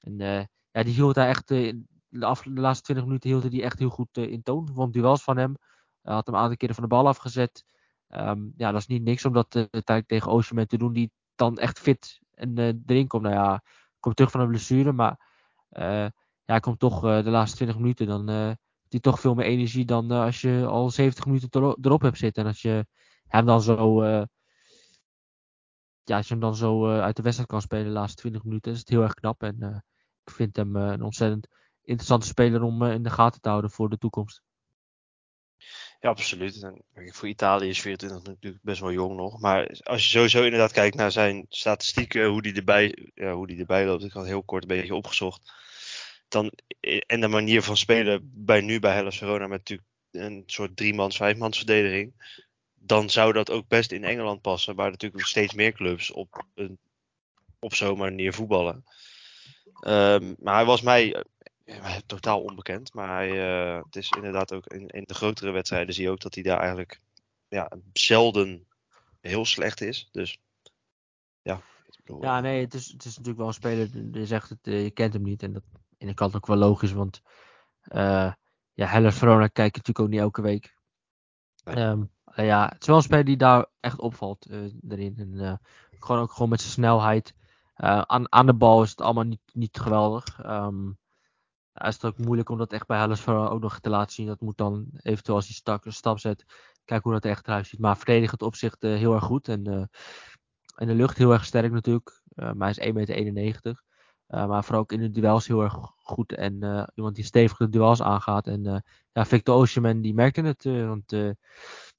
En 0.00 0.20
eh, 0.20 0.44
ja, 0.70 0.82
die 0.82 0.94
hield 0.94 1.14
hij 1.14 1.28
echt, 1.28 1.50
eh, 1.50 1.72
de, 2.08 2.36
laatste 2.44 2.84
20 2.84 3.04
minuten 3.04 3.30
hield 3.30 3.42
hij 3.42 3.62
echt 3.62 3.78
heel 3.78 3.88
goed 3.88 4.16
eh, 4.16 4.30
in 4.32 4.42
toon. 4.42 4.70
Won 4.72 4.90
duels 4.90 5.22
van 5.22 5.36
hem. 5.36 5.56
Had 6.02 6.26
hem 6.26 6.34
een 6.34 6.40
aantal 6.40 6.56
keren 6.56 6.74
van 6.74 6.84
de 6.84 6.90
bal 6.90 7.08
afgezet. 7.08 7.64
Ehm, 8.08 8.48
ja, 8.56 8.70
dat 8.72 8.80
is 8.80 8.86
niet 8.86 9.02
niks 9.02 9.24
om 9.24 9.32
dat 9.32 9.54
eh, 9.54 9.60
uiteindelijk 9.70 10.06
tegen 10.06 10.32
Osimhen 10.32 10.68
te 10.68 10.78
doen, 10.78 10.92
die 10.92 11.10
dan 11.34 11.58
echt 11.58 11.78
fit 11.78 12.20
en 12.40 12.58
eh, 12.58 12.74
erin 12.86 13.06
komt. 13.06 13.22
Nou 13.22 13.34
ja, 13.34 13.62
komt 14.00 14.16
terug 14.16 14.30
van 14.30 14.40
een 14.40 14.48
blessure, 14.48 14.92
maar 14.92 15.20
eh, 15.68 16.04
ja, 16.04 16.12
hij 16.44 16.60
komt 16.60 16.78
toch 16.78 17.04
eh, 17.04 17.24
de 17.24 17.30
laatste 17.30 17.56
20 17.56 17.78
minuten. 17.78 18.06
Dan 18.06 18.28
hij 18.88 19.00
toch 19.00 19.20
veel 19.20 19.34
meer 19.34 19.46
energie 19.46 19.84
dan 19.84 20.10
als 20.10 20.40
je 20.40 20.66
al 20.66 20.90
70 20.90 21.26
minuten 21.26 21.48
ero- 21.60 21.76
erop 21.80 22.02
hebt 22.02 22.18
zitten. 22.18 22.42
En 22.42 22.48
als 22.48 22.62
je 22.62 22.86
hem 23.26 23.46
dan 23.46 23.62
zo, 23.62 24.04
ja, 26.04 26.16
als 26.16 26.26
je 26.26 26.32
hem 26.32 26.42
dan 26.42 26.56
zo 26.56 27.00
uit 27.00 27.16
de 27.16 27.22
wedstrijd 27.22 27.50
kan 27.50 27.60
spelen 27.60 27.84
de 27.84 27.90
laatste 27.90 28.20
20 28.20 28.44
minuten, 28.44 28.72
is 28.72 28.78
het 28.78 28.88
heel 28.88 29.02
erg 29.02 29.14
knap. 29.14 29.42
En 29.42 29.84
ik 30.24 30.32
vind 30.32 30.56
hem 30.56 30.76
een 30.76 31.02
ontzettend 31.02 31.48
interessante 31.82 32.26
speler 32.26 32.62
om 32.62 32.82
in 32.82 33.02
de 33.02 33.10
gaten 33.10 33.40
te 33.40 33.48
houden 33.48 33.70
voor 33.70 33.88
de 33.90 33.98
toekomst. 33.98 34.42
Ja, 36.00 36.08
absoluut. 36.08 36.62
En 36.62 36.84
voor 36.94 37.28
Italië 37.28 37.68
is 37.68 37.80
24 37.80 38.22
natuurlijk 38.22 38.62
best 38.62 38.80
wel 38.80 38.92
jong 38.92 39.16
nog. 39.16 39.40
Maar 39.40 39.80
als 39.82 40.04
je 40.04 40.10
sowieso 40.10 40.42
inderdaad 40.42 40.72
kijkt 40.72 40.96
naar 40.96 41.12
zijn 41.12 41.46
statistieken, 41.48 42.26
hoe 42.26 42.42
die 42.42 42.54
erbij, 42.54 43.10
ja, 43.14 43.32
hoe 43.32 43.46
die 43.46 43.58
erbij 43.58 43.86
loopt. 43.86 44.04
Ik 44.04 44.12
had 44.12 44.26
heel 44.26 44.42
kort 44.42 44.62
een 44.62 44.68
beetje 44.68 44.94
opgezocht. 44.94 45.52
Dan, 46.28 46.52
en 47.06 47.20
de 47.20 47.28
manier 47.28 47.62
van 47.62 47.76
spelen 47.76 48.30
bij 48.34 48.60
nu 48.60 48.78
bij 48.78 48.94
Hellas 48.94 49.18
Verona 49.18 49.46
met 49.46 49.58
natuurlijk 49.58 49.88
een 50.10 50.42
soort 50.46 50.76
driemans, 50.76 51.16
vijfmans 51.16 51.56
verdediging. 51.56 52.12
Dan 52.74 53.10
zou 53.10 53.32
dat 53.32 53.50
ook 53.50 53.68
best 53.68 53.92
in 53.92 54.04
Engeland 54.04 54.40
passen, 54.40 54.74
waar 54.74 54.90
natuurlijk 54.90 55.26
steeds 55.26 55.54
meer 55.54 55.72
clubs 55.72 56.10
op, 56.10 56.44
op 57.58 57.74
zo'n 57.74 57.98
manier 57.98 58.32
voetballen. 58.32 58.84
Ehm, 59.80 60.34
maar 60.38 60.54
hij 60.54 60.64
was 60.64 60.80
mij 60.80 61.24
totaal 62.06 62.42
onbekend. 62.42 62.94
Maar 62.94 63.08
hij, 63.08 63.30
eh, 63.30 63.84
het 63.84 63.96
is 63.96 64.10
inderdaad 64.10 64.52
ook 64.52 64.66
in, 64.66 64.88
in 64.88 65.04
de 65.06 65.14
grotere 65.14 65.50
wedstrijden 65.50 65.94
zie 65.94 66.04
je 66.04 66.10
ook 66.10 66.20
dat 66.20 66.34
hij 66.34 66.42
daar 66.42 66.58
eigenlijk 66.58 67.00
ja, 67.48 67.70
zelden 67.92 68.66
heel 69.20 69.44
slecht 69.44 69.80
is. 69.80 70.08
Dus 70.12 70.38
ja. 71.42 71.60
Ja, 72.20 72.36
eh, 72.36 72.42
nee, 72.42 72.64
het 72.64 72.74
is, 72.74 72.86
het 72.86 73.04
is 73.04 73.10
natuurlijk 73.10 73.38
wel 73.38 73.46
een 73.46 73.52
speler. 73.52 73.88
Je 74.12 74.26
zegt 74.26 74.48
het, 74.48 74.66
eh, 74.66 74.82
je 74.82 74.90
kent 74.90 75.12
hem 75.12 75.22
niet. 75.22 75.42
En 75.42 75.52
dat 75.52 75.62
in 75.98 76.06
de 76.06 76.14
kant 76.14 76.36
ook 76.36 76.46
wel 76.46 76.56
logisch, 76.56 76.92
want 76.92 77.22
eh 77.82 78.32
ja, 78.72 78.86
Hellas 78.86 79.18
Verona 79.18 79.46
kijk 79.46 79.74
je 79.74 79.78
natuurlijk 79.78 79.98
ook 79.98 80.08
niet 80.08 80.20
elke 80.20 80.42
week. 80.42 80.74
Nee. 81.64 81.74
Ehm, 81.74 82.02
eh, 82.24 82.46
ja, 82.46 82.68
het 82.68 82.80
is 82.80 82.86
wel 82.86 82.96
een 82.96 83.02
speler 83.02 83.24
die 83.24 83.36
daar 83.36 83.66
echt 83.80 83.98
opvalt 83.98 84.46
eh, 84.46 84.58
erin. 84.88 85.14
En, 85.18 85.60
gewoon 85.98 86.20
ook 86.20 86.32
gewoon 86.32 86.48
met 86.48 86.60
zijn 86.60 86.72
snelheid. 86.72 87.34
Aan, 87.74 88.32
aan 88.32 88.46
de 88.46 88.54
bal 88.54 88.82
is 88.82 88.90
het 88.90 89.00
allemaal 89.00 89.24
niet, 89.24 89.40
niet 89.52 89.80
geweldig. 89.80 90.40
Ehm 90.42 90.88
ja, 91.80 91.86
is 91.86 91.94
het 91.94 92.04
ook 92.04 92.18
moeilijk 92.18 92.48
om 92.48 92.58
dat 92.58 92.72
echt 92.72 92.86
bij 92.86 92.98
Hellas 92.98 93.26
ook 93.28 93.60
nog 93.60 93.80
te 93.80 93.90
laten 93.90 94.12
zien. 94.12 94.26
Dat 94.26 94.40
moet 94.40 94.56
dan 94.56 94.86
eventueel 94.96 95.36
als 95.36 95.46
hij 95.46 95.54
stak, 95.54 95.84
een 95.84 95.92
stap 95.92 96.18
zet, 96.18 96.44
kijken 96.84 97.02
hoe 97.02 97.12
dat 97.12 97.24
er 97.24 97.30
echt 97.30 97.46
eruit 97.46 97.66
ziet. 97.66 97.80
Maar 97.80 97.96
verdedigend 97.96 98.42
opzicht 98.42 98.84
eh, 98.84 98.94
heel 98.94 99.14
erg 99.14 99.24
goed. 99.24 99.48
En 99.48 99.66
eh, 99.66 99.84
in 100.76 100.86
de 100.86 100.94
lucht 100.94 101.18
heel 101.18 101.32
erg 101.32 101.44
sterk 101.44 101.72
natuurlijk. 101.72 102.22
Eh, 102.34 102.52
maar 102.52 102.74
hij 102.74 102.88
is 102.88 103.24
1,91 103.26 103.32
meter. 103.32 103.82
Maar 104.26 104.64
vooral 104.64 104.82
ook 104.82 104.92
in 104.92 105.00
de 105.00 105.10
duels 105.10 105.46
heel 105.46 105.62
erg 105.62 105.74
goed. 105.96 106.34
En 106.34 106.54
iemand 106.94 107.14
die 107.14 107.24
stevig 107.24 107.56
de 107.56 107.68
duels 107.68 108.02
aangaat. 108.02 108.46
En 108.46 108.82
ja, 109.12 109.24
Victor 109.26 109.56
Osimhen 109.56 110.00
die 110.00 110.14
merkte 110.14 110.42
het. 110.42 110.64
eh, 110.66 110.86
want 110.86 111.10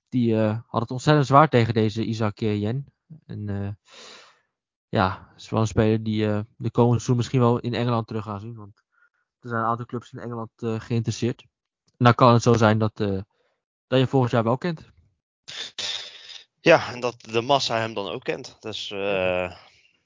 die 0.09 0.35
had 0.67 0.81
het 0.81 0.91
ontzettend 0.91 1.27
zwaar 1.27 1.50
tegen 1.50 1.73
deze 1.73 2.05
Isaac 2.05 2.39
Jen. 2.39 2.85
En 3.25 3.77
ja, 4.89 5.33
is 5.35 5.50
wel 5.50 5.59
een 5.59 5.67
speler 5.67 6.03
die 6.03 6.25
de 6.57 6.71
komende 6.71 6.95
seizoen 6.95 7.15
misschien 7.15 7.39
wel 7.39 7.59
in 7.59 7.73
Engeland 7.73 8.07
terug 8.07 8.23
gaan 8.23 8.39
zien. 8.39 8.55
Want 8.55 8.80
er 9.41 9.50
zijn 9.50 9.62
een 9.62 9.67
aantal 9.67 9.86
clubs 9.86 10.12
in 10.13 10.19
Engeland 10.19 10.50
geïnteresseerd. 10.57 11.41
En 11.98 12.05
dan 12.05 12.15
kan 12.15 12.33
het 12.33 12.43
zo 12.43 12.53
zijn 12.53 12.77
dat, 12.77 12.98
dat 13.88 14.00
je 14.00 14.07
volgend 14.07 14.31
jaar 14.31 14.43
wel 14.43 14.57
kent. 14.57 14.89
Ja, 16.62 16.93
en 16.93 17.00
dat 17.00 17.21
de 17.21 17.41
massa 17.41 17.77
hem 17.77 17.93
dan 17.93 18.07
ook 18.07 18.24
kent. 18.24 18.57
Dus 18.60 18.89
uh, 18.89 19.51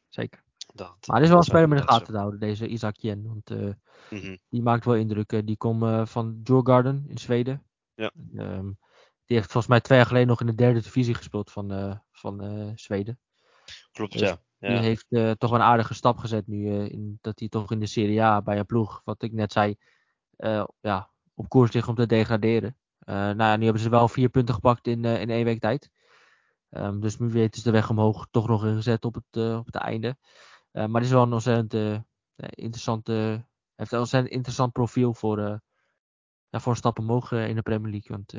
Zeker. 0.10 0.44
Dat, 0.74 0.96
Maar 1.08 1.16
het 1.16 1.24
is 1.26 1.30
wel 1.30 1.38
een 1.38 1.44
speler 1.44 1.68
met 1.70 1.78
de 1.78 1.88
gaten 1.88 2.14
te 2.14 2.18
houden, 2.20 2.40
deze 2.40 2.68
Isaac 2.68 2.96
Jen. 2.96 3.28
Want 3.28 3.50
eh, 3.50 3.74
Mhm. 4.10 4.38
die 4.50 4.62
maakt 4.62 4.86
wel 4.86 4.96
indruk. 4.96 5.32
eh. 5.32 5.40
die 5.46 5.58
komt 5.58 5.84
eh, 5.84 6.06
van 6.06 6.40
Djurgården 6.44 7.06
in 7.08 7.18
Zweden. 7.18 7.64
Ja. 7.96 8.12
Ehm, 8.36 8.66
die 9.26 9.38
heeft 9.38 9.52
volgens 9.52 9.68
mij 9.68 9.82
twee 9.82 9.98
jaar 9.98 10.08
geleden 10.08 10.28
nog 10.28 10.40
in 10.40 10.46
de 10.46 10.56
derde 10.56 10.82
divisie 10.82 11.14
gespeeld 11.14 11.52
van, 11.52 11.72
eh, 11.72 11.96
van 12.12 12.42
eh, 12.42 12.72
Zweden. 12.76 13.20
Klopt, 13.92 14.12
Dus 14.12 14.22
ja. 14.22 14.42
Die 14.68 14.78
heeft 14.78 15.06
eh, 15.10 15.32
toch 15.32 15.52
een 15.52 15.62
aardige 15.62 15.94
stap 15.94 16.18
gezet 16.18 16.48
nu. 16.48 16.70
eh, 16.70 16.90
in, 16.90 17.18
dat 17.22 17.40
hij 17.40 17.50
toch 17.50 17.72
in 17.72 17.80
de 17.80 17.86
Serie 17.86 18.22
A 18.22 18.42
bij 18.42 18.60
een 18.60 18.66
ploeg, 18.66 19.02
wat 19.04 19.22
ik 19.24 19.32
net 19.32 19.52
zei, 19.52 19.76
eh, 20.36 20.66
ja, 20.82 21.10
op 21.34 21.50
koers 21.50 21.72
ligt 21.72 21.88
om 21.88 21.96
te 21.96 22.06
degraderen. 22.06 22.78
Nou 23.06 23.38
ja, 23.38 23.56
nu 23.56 23.64
hebben 23.64 23.82
ze 23.82 23.90
wel 23.90 24.08
vier 24.08 24.30
punten 24.30 24.56
gepakt 24.56 24.88
in, 24.88 25.06
in 25.06 25.30
één 25.30 25.46
week 25.46 25.60
tijd. 25.60 25.90
Ehm, 26.70 27.00
dus 27.00 27.18
wie 27.18 27.30
weet 27.30 27.56
is 27.56 27.64
de 27.64 27.72
weg 27.72 27.90
omhoog 27.90 28.28
toch 28.32 28.48
nog 28.48 28.66
ingezet 28.66 29.06
op 29.06 29.16
het, 29.16 29.58
op 29.58 29.66
het 29.66 29.76
einde. 29.76 30.18
Maar 30.72 30.90
het 30.94 31.04
is 31.04 31.12
wel 31.12 31.24
een 31.24 31.34
ontzettend 31.34 32.04
interessante, 32.36 33.46
heeft 33.76 33.92
een 33.92 34.00
ontzettend 34.00 34.34
interessant 34.34 34.72
profiel 34.72 35.14
voor, 35.14 35.40
eh, 35.40 35.58
ja, 36.50 36.60
voor 36.60 36.72
een 36.72 36.78
stap 36.78 37.00
omhoog 37.00 37.32
in 37.32 37.56
de 37.56 37.62
Premier 37.62 37.92
League. 37.92 38.16
Want 38.18 38.32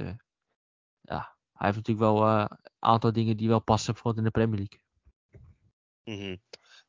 ja, 1.00 1.36
hij 1.52 1.66
heeft 1.66 1.76
natuurlijk 1.76 2.06
wel 2.06 2.28
een 2.28 2.48
aantal 2.78 3.12
dingen 3.12 3.36
die 3.36 3.48
wel 3.48 3.62
passen 3.62 3.92
bijvoorbeeld 3.92 4.26
in 4.26 4.32
de 4.32 4.38
Premier 4.38 4.58
League. 4.58 4.85
Mhm. 6.06 6.36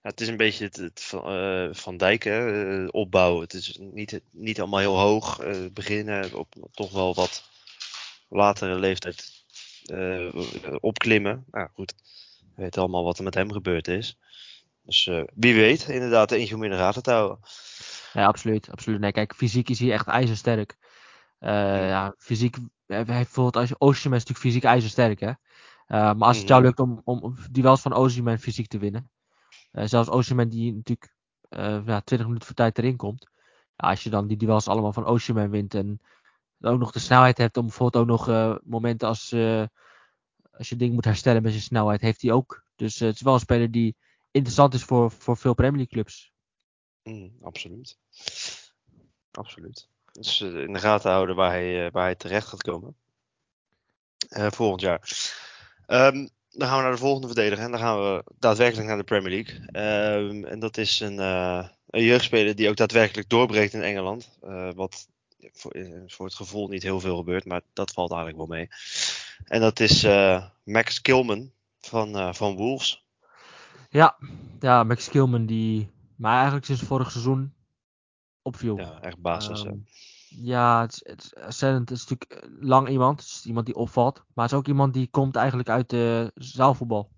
Ja, 0.01 0.09
het 0.09 0.21
is 0.21 0.27
een 0.27 0.37
beetje 0.37 0.65
het, 0.65 0.75
het 0.75 1.03
van, 1.03 1.25
eh, 1.25 1.73
van 1.73 1.97
Dijk, 1.97 2.23
hè, 2.23 2.83
eh, 2.83 2.87
opbouwen. 2.91 3.41
Het 3.41 3.53
is 3.53 3.77
niet, 3.79 4.21
niet 4.31 4.59
allemaal 4.59 4.79
heel 4.79 4.99
hoog 4.99 5.39
eh, 5.39 5.65
beginnen, 5.73 6.33
op 6.33 6.53
toch 6.71 6.91
wel 6.91 7.15
wat 7.15 7.49
latere 8.29 8.79
leeftijd 8.79 9.35
opklimmen. 10.79 11.45
Nou 11.51 11.69
goed, 11.73 11.93
we 12.55 12.61
weten 12.61 12.81
allemaal 12.81 13.03
wat 13.03 13.17
er 13.17 13.23
met 13.23 13.33
hem 13.33 13.51
gebeurd 13.51 13.87
is. 13.87 14.17
Dus 14.83 15.09
wie 15.33 15.55
weet, 15.55 15.87
inderdaad, 15.87 16.31
eentje 16.31 16.55
om 16.55 16.63
in 16.63 16.69
de 16.69 16.77
gaten 16.77 17.03
te 17.03 17.11
houden. 17.11 17.39
Ja, 18.13 18.25
absoluut. 18.25 18.71
absoluut. 18.71 18.99
Nee, 18.99 19.11
kijk, 19.11 19.35
fysiek 19.35 19.69
is 19.69 19.79
hij 19.79 19.91
echt 19.91 20.07
ijzersterk. 20.07 20.77
Eh, 21.39 21.87
ja, 21.87 22.15
fysiek, 22.17 22.57
bijvoorbeeld 22.85 23.55
als 23.55 23.77
Osimhen 23.77 24.17
is 24.17 24.25
natuurlijk 24.25 24.39
fysiek 24.39 24.63
ijzersterk, 24.63 25.19
hè. 25.19 25.31
Eh, 25.87 26.13
maar 26.13 26.27
als 26.27 26.37
het 26.37 26.47
jou 26.47 26.59
Mhm. 26.61 26.69
lukt 26.69 26.79
om, 26.79 27.01
om, 27.03 27.19
om 27.19 27.35
duels 27.51 27.81
van 27.81 27.93
Osimhen 27.93 28.39
fysiek 28.39 28.67
te 28.67 28.77
winnen. 28.77 29.09
eh, 29.71 29.85
zelfs 29.85 30.09
Osimhen 30.09 30.49
die 30.49 30.73
natuurlijk 30.73 31.15
eh, 31.49 31.81
ja, 31.85 32.01
20 32.01 32.27
minuten 32.27 32.45
voor 32.47 32.55
tijd 32.55 32.77
erin 32.77 32.95
komt. 32.95 33.29
Ja, 33.75 33.89
als 33.89 34.03
je 34.03 34.09
dan 34.09 34.27
die 34.27 34.37
duels 34.37 34.67
allemaal 34.67 34.93
van 34.93 35.05
Osimhen 35.05 35.49
wint 35.49 35.73
en 35.73 35.99
ook 36.61 36.79
nog 36.79 36.91
de 36.91 36.99
snelheid 36.99 37.37
hebt 37.37 37.57
om 37.57 37.65
bijvoorbeeld 37.65 38.03
ook 38.03 38.27
nog 38.27 38.59
momenten 38.63 39.07
als, 39.07 39.33
als 40.51 40.69
je 40.69 40.75
ding 40.75 40.93
moet 40.93 41.05
herstellen 41.05 41.41
met 41.41 41.51
zijn 41.51 41.63
snelheid, 41.63 42.01
heeft 42.01 42.21
hij 42.21 42.31
ook. 42.31 42.63
Dus 42.75 42.99
het 42.99 43.15
is 43.15 43.21
wel 43.21 43.33
een 43.33 43.39
speler 43.39 43.71
die 43.71 43.95
interessant 44.31 44.73
is 44.73 44.83
voor, 44.83 45.11
voor 45.11 45.37
veel 45.37 45.53
Premier 45.53 45.75
League 45.77 45.93
clubs. 45.93 46.31
Mm, 47.03 47.37
absoluut. 47.41 47.97
Absoluut. 49.31 49.89
Dus 50.11 50.41
in 50.41 50.73
de 50.73 50.79
gaten 50.79 51.11
houden 51.11 51.35
waar 51.35 51.51
hij, 51.51 51.91
waar 51.91 52.03
hij 52.03 52.15
terecht 52.15 52.47
gaat 52.47 52.61
komen. 52.63 52.95
Volgend 54.29 54.81
jaar. 54.81 54.99
Ehm, 55.87 56.27
dan 56.49 56.67
gaan 56.67 56.77
we 56.77 56.83
naar 56.83 56.91
de 56.91 56.97
volgende 56.97 57.27
verdediger. 57.27 57.63
En 57.63 57.71
dan 57.71 57.79
gaan 57.79 57.99
we 57.99 58.23
daadwerkelijk 58.39 58.87
naar 58.87 58.97
de 58.97 59.03
Premier 59.03 59.31
League. 59.31 59.67
Ehm, 59.71 60.45
en 60.45 60.59
dat 60.59 60.77
is 60.77 60.99
een, 60.99 61.19
eh, 61.19 61.67
een 61.89 62.03
jeugdspeler 62.03 62.55
die 62.55 62.69
ook 62.69 62.75
daadwerkelijk 62.75 63.29
doorbreekt 63.29 63.73
in 63.73 63.81
Engeland. 63.81 64.37
Eh, 64.41 64.69
wat 64.75 65.07
voor, 65.53 65.71
eh, 65.71 66.01
voor 66.07 66.25
het 66.25 66.35
gevoel 66.35 66.67
niet 66.67 66.83
heel 66.83 66.99
veel 66.99 67.17
gebeurt, 67.17 67.45
maar 67.45 67.61
dat 67.73 67.91
valt 67.91 68.11
eigenlijk 68.11 68.39
wel 68.39 68.57
mee. 68.57 68.67
En 69.43 69.61
dat 69.61 69.79
is 69.79 70.07
Max 70.63 71.01
Kilman 71.01 71.51
van, 71.79 72.35
van 72.35 72.55
Wolves. 72.55 73.05
Ja, 73.89 74.17
ja, 74.59 74.83
Max 74.83 75.09
Kilman 75.09 75.45
die 75.45 75.89
maar 76.15 76.35
eigenlijk 76.35 76.65
sinds 76.65 76.81
vorig 76.81 77.11
seizoen 77.11 77.53
opviel. 78.41 78.77
Ja, 78.77 79.01
echt 79.01 79.21
basis. 79.21 79.63
hè. 79.63 79.71
Ja, 80.29 80.81
het 80.81 80.91
is, 80.93 81.01
het, 81.05 81.23
is, 81.23 81.33
ontzettend- 81.43 81.89
het 81.89 81.97
is 81.97 82.07
natuurlijk 82.07 82.43
eh, 82.43 82.49
lang 82.67 82.89
iemand. 82.89 83.19
Het 83.19 83.29
is 83.29 83.45
iemand 83.45 83.65
die 83.65 83.75
opvalt. 83.75 84.15
Maar 84.33 84.43
het 84.45 84.53
is 84.53 84.59
ook 84.59 84.67
iemand 84.67 84.93
die 84.93 85.07
komt 85.09 85.35
eigenlijk 85.35 85.69
uit 85.69 85.89
de 85.89 86.31
zaalvoetbal. 86.35 87.11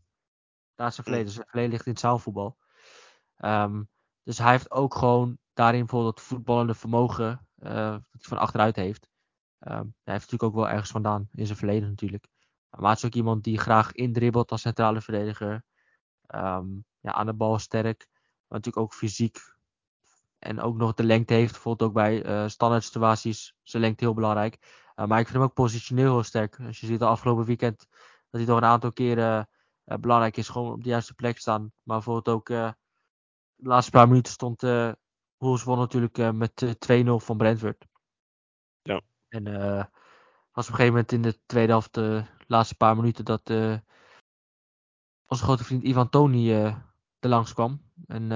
Daar 0.75 0.88
is 0.88 0.96
zijn 0.96 1.08
Mm. 1.08 1.13
verleden. 1.13 1.34
Zijn 1.34 1.48
verleden 1.48 1.72
ligt 1.72 1.86
in 1.86 1.92
het 1.92 2.01
zaalvoetbal. 2.01 2.58
Ehm, 3.36 3.84
dus 4.24 4.38
hij 4.38 4.51
heeft 4.51 4.72
ook 4.72 4.96
gewoon 4.96 5.38
daarin 5.54 5.80
bijvoorbeeld 5.80 6.18
het 6.18 6.28
voetballende 6.28 6.74
vermogen 6.74 7.48
eh, 7.56 7.72
dat 7.92 8.01
hij 8.12 8.20
van 8.22 8.38
achteruit 8.38 8.75
heeft. 8.75 9.10
Ehm, 9.60 9.74
hij 10.04 10.13
heeft 10.13 10.32
natuurlijk 10.32 10.44
ook 10.44 10.56
wel 10.56 10.70
ergens 10.70 10.92
vandaan 10.92 11.30
in 11.32 11.46
zijn 11.46 11.58
verleden 11.58 11.89
natuurlijk. 11.89 12.28
Maar 12.70 12.89
het 12.89 12.98
is 13.00 13.06
ook 13.06 13.13
iemand 13.13 13.44
die 13.44 13.58
graag 13.58 13.92
indribbelt 13.92 14.51
als 14.51 14.62
centrale 14.62 15.01
verdediger. 15.01 15.63
Ehm, 16.25 16.68
ja, 17.00 17.12
aan 17.12 17.25
de 17.25 17.34
bal 17.34 17.60
sterk. 17.60 18.08
Maar 18.48 18.60
natuurlijk 18.60 18.78
ook 18.86 18.94
fysiek. 18.94 19.38
En 20.39 20.62
ook 20.62 20.77
nog 20.77 20.93
de 20.93 21.03
lengte 21.03 21.34
heeft. 21.34 21.51
Bijvoorbeeld 21.51 21.89
ook 21.89 21.96
bij 21.96 22.24
eh 22.24 22.48
standaard 22.48 22.84
situaties. 22.84 23.55
Zijn 23.63 23.81
lengte 23.81 24.03
heel 24.03 24.13
belangrijk. 24.13 24.58
Uh, 24.96 25.05
maar 25.05 25.19
ik 25.19 25.25
vind 25.25 25.38
hem 25.38 25.48
ook 25.48 25.53
positioneel 25.53 26.12
heel 26.12 26.24
sterk. 26.24 26.60
Als 26.60 26.79
je 26.79 26.86
ziet 26.86 27.00
de 27.00 27.05
afgelopen 27.05 27.46
weekend. 27.46 27.88
Dat 28.29 28.41
hij 28.41 28.46
toch 28.46 28.58
een 28.58 28.65
aantal 28.65 28.93
keren 28.93 29.50
uh, 29.86 29.98
belangrijk 29.98 30.38
is. 30.38 30.50
Gewoon 30.50 30.72
op 30.72 30.84
de 30.84 30.89
juiste 30.89 31.13
plek 31.13 31.38
staan. 31.38 31.62
Maar 31.62 31.96
bijvoorbeeld 31.96 32.36
ook. 32.36 32.48
De 33.55 33.67
laatste 33.67 33.91
paar 33.91 34.08
minuten 34.08 34.31
stond. 34.31 34.63
Uh, 34.63 34.91
Wolves 35.38 35.63
won 35.63 35.77
natuurlijk 35.77 36.34
met 36.34 36.75
2-0 36.91 37.03
van 37.05 37.38
Brentford. 37.38 37.86
Ja. 38.81 39.01
En 39.27 39.43
was 40.51 40.65
op 40.65 40.72
een 40.72 40.79
gegeven 40.79 40.88
moment 40.88 41.12
in 41.12 41.22
de 41.22 41.39
tweede 41.46 41.72
helft. 41.72 41.93
De 41.93 42.24
laatste 42.48 42.75
paar 42.75 42.96
minuten. 42.96 43.25
Dat 43.25 43.50
onze 45.29 45.43
grote 45.43 45.63
vriend 45.63 45.84
Ivan 45.84 46.10
Tony 46.10 46.50
uh, 46.50 46.65
er 47.19 47.29
langs 47.29 47.53
kwam. 47.53 47.81
En 48.08 48.31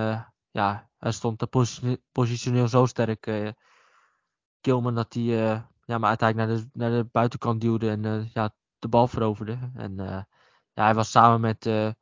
ja, 0.53 0.89
hij 0.97 1.11
stond 1.11 1.49
position 1.49 1.97
positioneel 2.11 2.67
zo 2.67 2.85
sterk. 2.85 3.27
Uh, 3.27 3.49
Kilman 4.61 4.95
dat 4.95 5.13
hij 5.13 5.23
uh, 5.23 5.61
ja, 5.85 5.97
maar 5.97 6.09
uiteindelijk 6.09 6.49
naar 6.49 6.57
de, 6.57 6.69
naar 6.73 6.91
de 6.91 7.09
buitenkant 7.11 7.61
duwde 7.61 7.89
en 7.89 8.03
uh, 8.03 8.29
ja, 8.33 8.55
de 8.79 8.87
bal 8.87 9.07
veroverde. 9.07 9.71
En 9.75 9.95
ja, 10.73 10.83
hij 10.83 10.93
was 10.93 11.11
samen 11.11 11.41
met, 11.41 11.95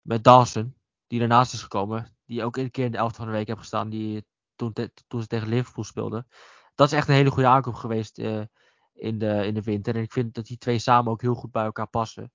met 0.00 0.24
Dawson, 0.24 0.76
die 1.06 1.20
ernaast 1.20 1.52
is 1.52 1.62
gekomen. 1.62 2.16
Die 2.24 2.44
ook 2.44 2.56
een 2.56 2.70
keer 2.70 2.84
in 2.84 2.90
de 2.90 2.98
elfde 2.98 3.16
van 3.16 3.26
de 3.26 3.32
week 3.32 3.46
heeft 3.46 3.58
gestaan. 3.58 3.88
Die 3.88 4.26
toen, 4.56 4.72
toen 5.06 5.20
ze 5.20 5.26
tegen 5.26 5.48
Liverpool 5.48 5.84
speelden. 5.84 6.26
Dat 6.74 6.92
is 6.92 6.98
echt 6.98 7.08
een 7.08 7.14
hele 7.14 7.30
goede 7.30 7.48
aankoop 7.48 7.74
geweest 7.74 8.18
in, 8.18 9.18
de, 9.18 9.46
in 9.46 9.54
de 9.54 9.62
winter. 9.62 9.94
En 9.94 10.02
ik 10.02 10.12
vind 10.12 10.34
dat 10.34 10.46
die 10.46 10.58
twee 10.58 10.78
samen 10.78 11.12
ook 11.12 11.20
heel 11.20 11.34
goed 11.34 11.50
bij 11.50 11.64
elkaar 11.64 11.88
passen. 11.88 12.32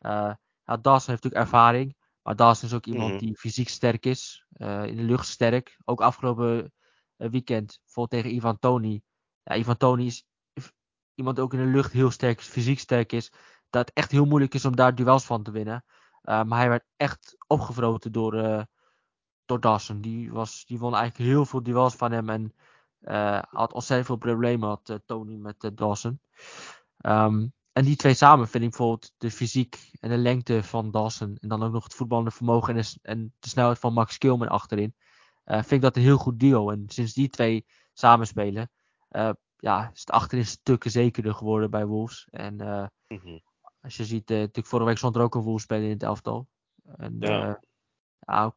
Uh, 0.00 0.34
Dawson 0.64 1.10
heeft 1.10 1.22
natuurlijk 1.22 1.42
ervaring. 1.42 1.96
Maar 2.22 2.36
Dawson 2.36 2.68
is 2.68 2.74
ook 2.74 2.86
iemand 2.86 3.10
Mhm. 3.10 3.18
die 3.18 3.36
fysiek 3.36 3.68
sterk 3.68 4.06
is. 4.06 4.46
Uh, 4.56 4.86
in 4.86 4.96
de 4.96 5.02
lucht 5.02 5.26
sterk. 5.26 5.78
Ook 5.84 6.00
afgelopen 6.00 6.72
uh, 7.18 7.30
weekend. 7.30 7.80
Bijvoorbeeld 7.84 8.22
tegen 8.22 8.36
Ivan 8.36 8.58
Tony. 8.58 9.02
Ja, 9.42 9.56
Ivan 9.56 9.76
Tony 9.76 10.06
is 10.06 10.24
iemand 11.14 11.36
die 11.36 11.44
ook 11.44 11.52
in 11.52 11.58
de 11.58 11.70
lucht 11.70 11.92
heel 11.92 12.10
sterk 12.10 12.38
is. 12.38 12.46
Fysiek 12.46 12.78
sterk 12.78 13.12
is. 13.12 13.32
Dat 13.70 13.86
het 13.86 13.96
echt 13.96 14.10
heel 14.10 14.24
moeilijk 14.24 14.54
is 14.54 14.64
om 14.64 14.76
daar 14.76 14.94
duels 14.94 15.24
van 15.24 15.42
te 15.42 15.50
winnen. 15.50 15.84
Uh, 16.22 16.42
maar 16.42 16.58
hij 16.58 16.68
werd 16.68 16.84
echt 16.96 17.36
opgevroten 17.46 18.12
door, 18.12 18.34
uh, 18.34 18.62
door 19.44 19.60
Dawson. 19.60 20.00
Die, 20.00 20.32
was, 20.32 20.64
die 20.64 20.78
won 20.78 20.94
eigenlijk 20.94 21.30
heel 21.30 21.44
veel 21.44 21.62
duels 21.62 21.94
van 21.94 22.12
hem. 22.12 22.28
En 22.28 22.54
uh, 23.00 23.42
had 23.48 23.72
ontzettend 23.72 24.06
veel 24.06 24.16
problemen 24.16 24.68
had 24.68 25.00
Tony 25.06 25.36
met 25.36 25.70
Dawson. 25.74 26.20
Um, 27.06 27.52
en 27.72 27.84
die 27.84 27.96
twee 27.96 28.14
samen 28.14 28.48
vind 28.48 28.64
ik 28.64 28.70
bijvoorbeeld 28.70 29.12
de 29.18 29.30
fysiek 29.30 29.90
en 30.00 30.08
de 30.08 30.16
lengte 30.16 30.62
van 30.62 30.90
Dawson. 30.90 31.36
En 31.40 31.48
dan 31.48 31.62
ook 31.62 31.72
nog 31.72 31.84
het 31.84 31.94
voetballende 31.94 32.30
vermogen 32.30 32.76
en 32.76 32.82
de, 32.82 32.98
en 33.02 33.34
de 33.38 33.48
snelheid 33.48 33.78
van 33.78 33.92
Max 33.92 34.18
Kilman 34.18 34.48
achterin. 34.48 34.94
Uh, 35.44 35.54
vind 35.54 35.70
ik 35.70 35.80
dat 35.80 35.96
een 35.96 36.02
heel 36.02 36.18
goed 36.18 36.40
duo. 36.40 36.70
En 36.70 36.84
sinds 36.86 37.12
die 37.12 37.28
twee 37.28 37.66
samenspelen, 37.92 38.70
uh, 39.10 39.30
ja, 39.56 39.90
is 39.94 40.00
het 40.00 40.10
achterin 40.10 40.46
stukken 40.46 40.90
zekerder 40.90 41.34
geworden 41.34 41.70
bij 41.70 41.86
Wolves. 41.86 42.28
En 42.30 42.62
uh, 42.62 42.86
Mm 43.08 43.20
-hmm. 43.22 43.42
als 43.80 43.96
je 43.96 44.04
ziet, 44.04 44.28
natuurlijk 44.28 44.66
vorige 44.66 44.88
week 44.88 44.98
stond 44.98 45.16
er 45.16 45.22
ook 45.22 45.34
een 45.34 45.42
Wolves 45.42 45.62
speler 45.62 45.84
in 45.84 45.90
het 45.90 46.02
elftal. 46.02 46.48
En, 46.96 47.16
ja. 47.18 47.60
ja, 48.18 48.44
ook, 48.44 48.56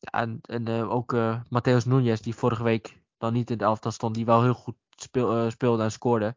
en, 0.00 0.38
en 0.40 0.68
ook 0.68 1.12
Mateus 1.48 1.84
Nunes, 1.84 2.22
die 2.22 2.34
vorige 2.34 2.62
week 2.62 3.02
dan 3.18 3.32
niet 3.32 3.50
in 3.50 3.56
het 3.56 3.64
elftal 3.64 3.90
stond, 3.90 4.14
die 4.14 4.24
wel 4.24 4.42
heel 4.42 4.54
goed 4.54 4.76
speel, 4.88 5.50
speelde 5.50 5.82
en 5.82 5.92
scoorde. 5.92 6.36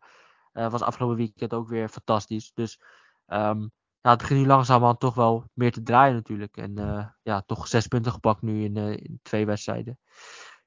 Uh, 0.53 0.69
was 0.69 0.81
afgelopen 0.81 1.17
weekend 1.17 1.53
ook 1.53 1.67
weer 1.67 1.89
fantastisch. 1.89 2.51
Dus 2.53 2.81
um, 3.27 3.71
het 4.01 4.17
begint 4.17 4.39
nu 4.39 4.45
langzamerhand 4.45 4.99
toch 4.99 5.15
wel 5.15 5.45
meer 5.53 5.71
te 5.71 5.81
draaien 5.81 6.15
natuurlijk. 6.15 6.57
En 6.57 6.79
uh, 6.79 7.07
ja, 7.21 7.41
toch 7.41 7.67
zes 7.67 7.87
punten 7.87 8.11
gepakt 8.11 8.41
nu 8.41 8.63
in, 8.63 8.77
in 8.77 9.19
twee 9.21 9.45
wedstrijden. 9.45 9.99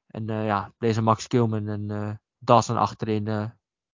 En 0.07 0.27
ja, 0.27 0.73
deze 0.79 1.03
Max 1.03 1.27
Kilman 1.27 1.69
en 1.69 1.91
uh, 1.91 2.15
Dawson 2.39 2.77
achterin 2.77 3.53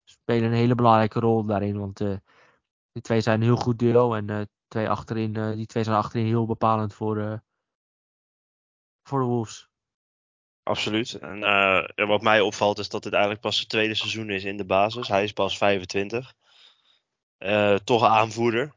spelen 0.05 0.49
een 0.49 0.57
hele 0.57 0.75
belangrijke 0.75 1.21
rol 1.21 1.45
daarin. 1.45 1.79
Want 1.79 1.99
die 2.93 3.03
twee 3.03 3.21
zijn 3.21 3.41
een 3.41 3.47
heel 3.47 3.57
goed 3.57 3.79
duo. 3.79 4.15
En 4.15 4.51
twee 4.69 4.89
achterin, 4.89 5.33
die 5.57 5.67
twee 5.67 5.85
zijn 5.85 5.97
achterin 5.97 6.27
heel 6.27 6.47
bepalend 6.47 6.95
voor, 6.95 7.43
voor 9.03 9.21
de 9.21 9.27
Wolves. 9.27 9.71
Absoluut. 10.67 11.15
En 11.15 11.39
uh, 11.39 12.07
wat 12.09 12.23
mij 12.23 12.41
opvalt 12.41 12.79
is 12.79 12.89
dat 12.89 13.03
dit 13.03 13.13
eigenlijk 13.13 13.43
pas 13.43 13.57
zijn 13.57 13.69
tweede 13.69 13.95
seizoen 13.95 14.31
is 14.31 14.45
in 14.45 14.57
de 14.57 14.65
basis. 14.65 15.09
Hij 15.09 15.25
is 15.25 15.33
pas 15.33 15.59
25. 15.59 16.35
Uh, 17.39 17.75
toch 17.75 18.05
aanvoerder. 18.05 18.75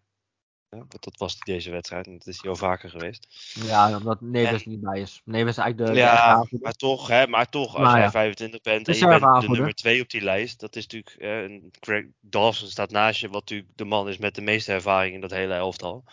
Ja, 0.69 0.85
dat 0.99 1.17
was 1.17 1.39
deze 1.39 1.71
wedstrijd 1.71 2.05
en 2.05 2.17
dat 2.17 2.27
is 2.27 2.41
hij 2.41 2.49
al 2.49 2.55
vaker 2.55 2.89
geweest. 2.89 3.27
Ja, 3.65 3.97
omdat 3.97 4.21
Neves 4.21 4.65
niet 4.65 4.81
bij 4.81 5.01
is. 5.01 5.21
Neves 5.25 5.51
is 5.51 5.57
eigenlijk 5.57 5.93
de, 5.93 5.99
ja, 5.99 6.45
de 6.49 6.57
maar 6.61 6.73
toch, 6.73 7.07
hè, 7.07 7.27
maar 7.27 7.49
toch, 7.49 7.75
als 7.75 7.83
Maar 7.83 7.95
jij 7.95 8.03
ja. 8.03 8.11
25 8.11 8.61
bent 8.61 8.87
en 8.87 8.97
je 8.97 9.07
bent 9.07 9.41
de 9.41 9.49
nummer 9.49 9.75
2 9.75 10.01
op 10.01 10.09
die 10.09 10.21
lijst, 10.21 10.59
dat 10.59 10.75
is 10.75 10.87
natuurlijk, 10.87 11.15
eh, 11.15 11.41
een 11.41 11.71
Craig 11.79 12.05
Dawson 12.19 12.67
staat 12.67 12.91
naast 12.91 13.19
je, 13.19 13.29
wat 13.29 13.39
natuurlijk 13.39 13.69
de 13.75 13.85
man 13.85 14.09
is 14.09 14.17
met 14.17 14.35
de 14.35 14.41
meeste 14.41 14.71
ervaring 14.71 15.13
in 15.13 15.21
dat 15.21 15.31
hele 15.31 15.53
elftal. 15.53 16.03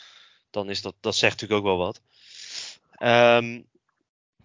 Dan 0.50 0.71
is 0.71 0.83
dat, 0.83 0.95
dat 1.00 1.16
zegt 1.16 1.40
natuurlijk 1.40 1.61
ook 1.61 1.76
wel 1.76 1.87
wat. 1.87 2.00
Ehm 2.90 3.61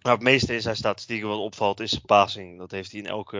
maar 0.01 0.13
het 0.13 0.21
meeste 0.21 0.53
in 0.53 0.61
zijn 0.61 0.75
statistieken 0.75 1.27
wat 1.27 1.37
opvalt 1.37 1.79
is 1.79 1.89
zijn 1.89 2.05
passing. 2.05 2.57
Dat 2.57 2.71
heeft 2.71 2.91
hij 2.91 2.99
in 2.99 3.07
elke 3.07 3.39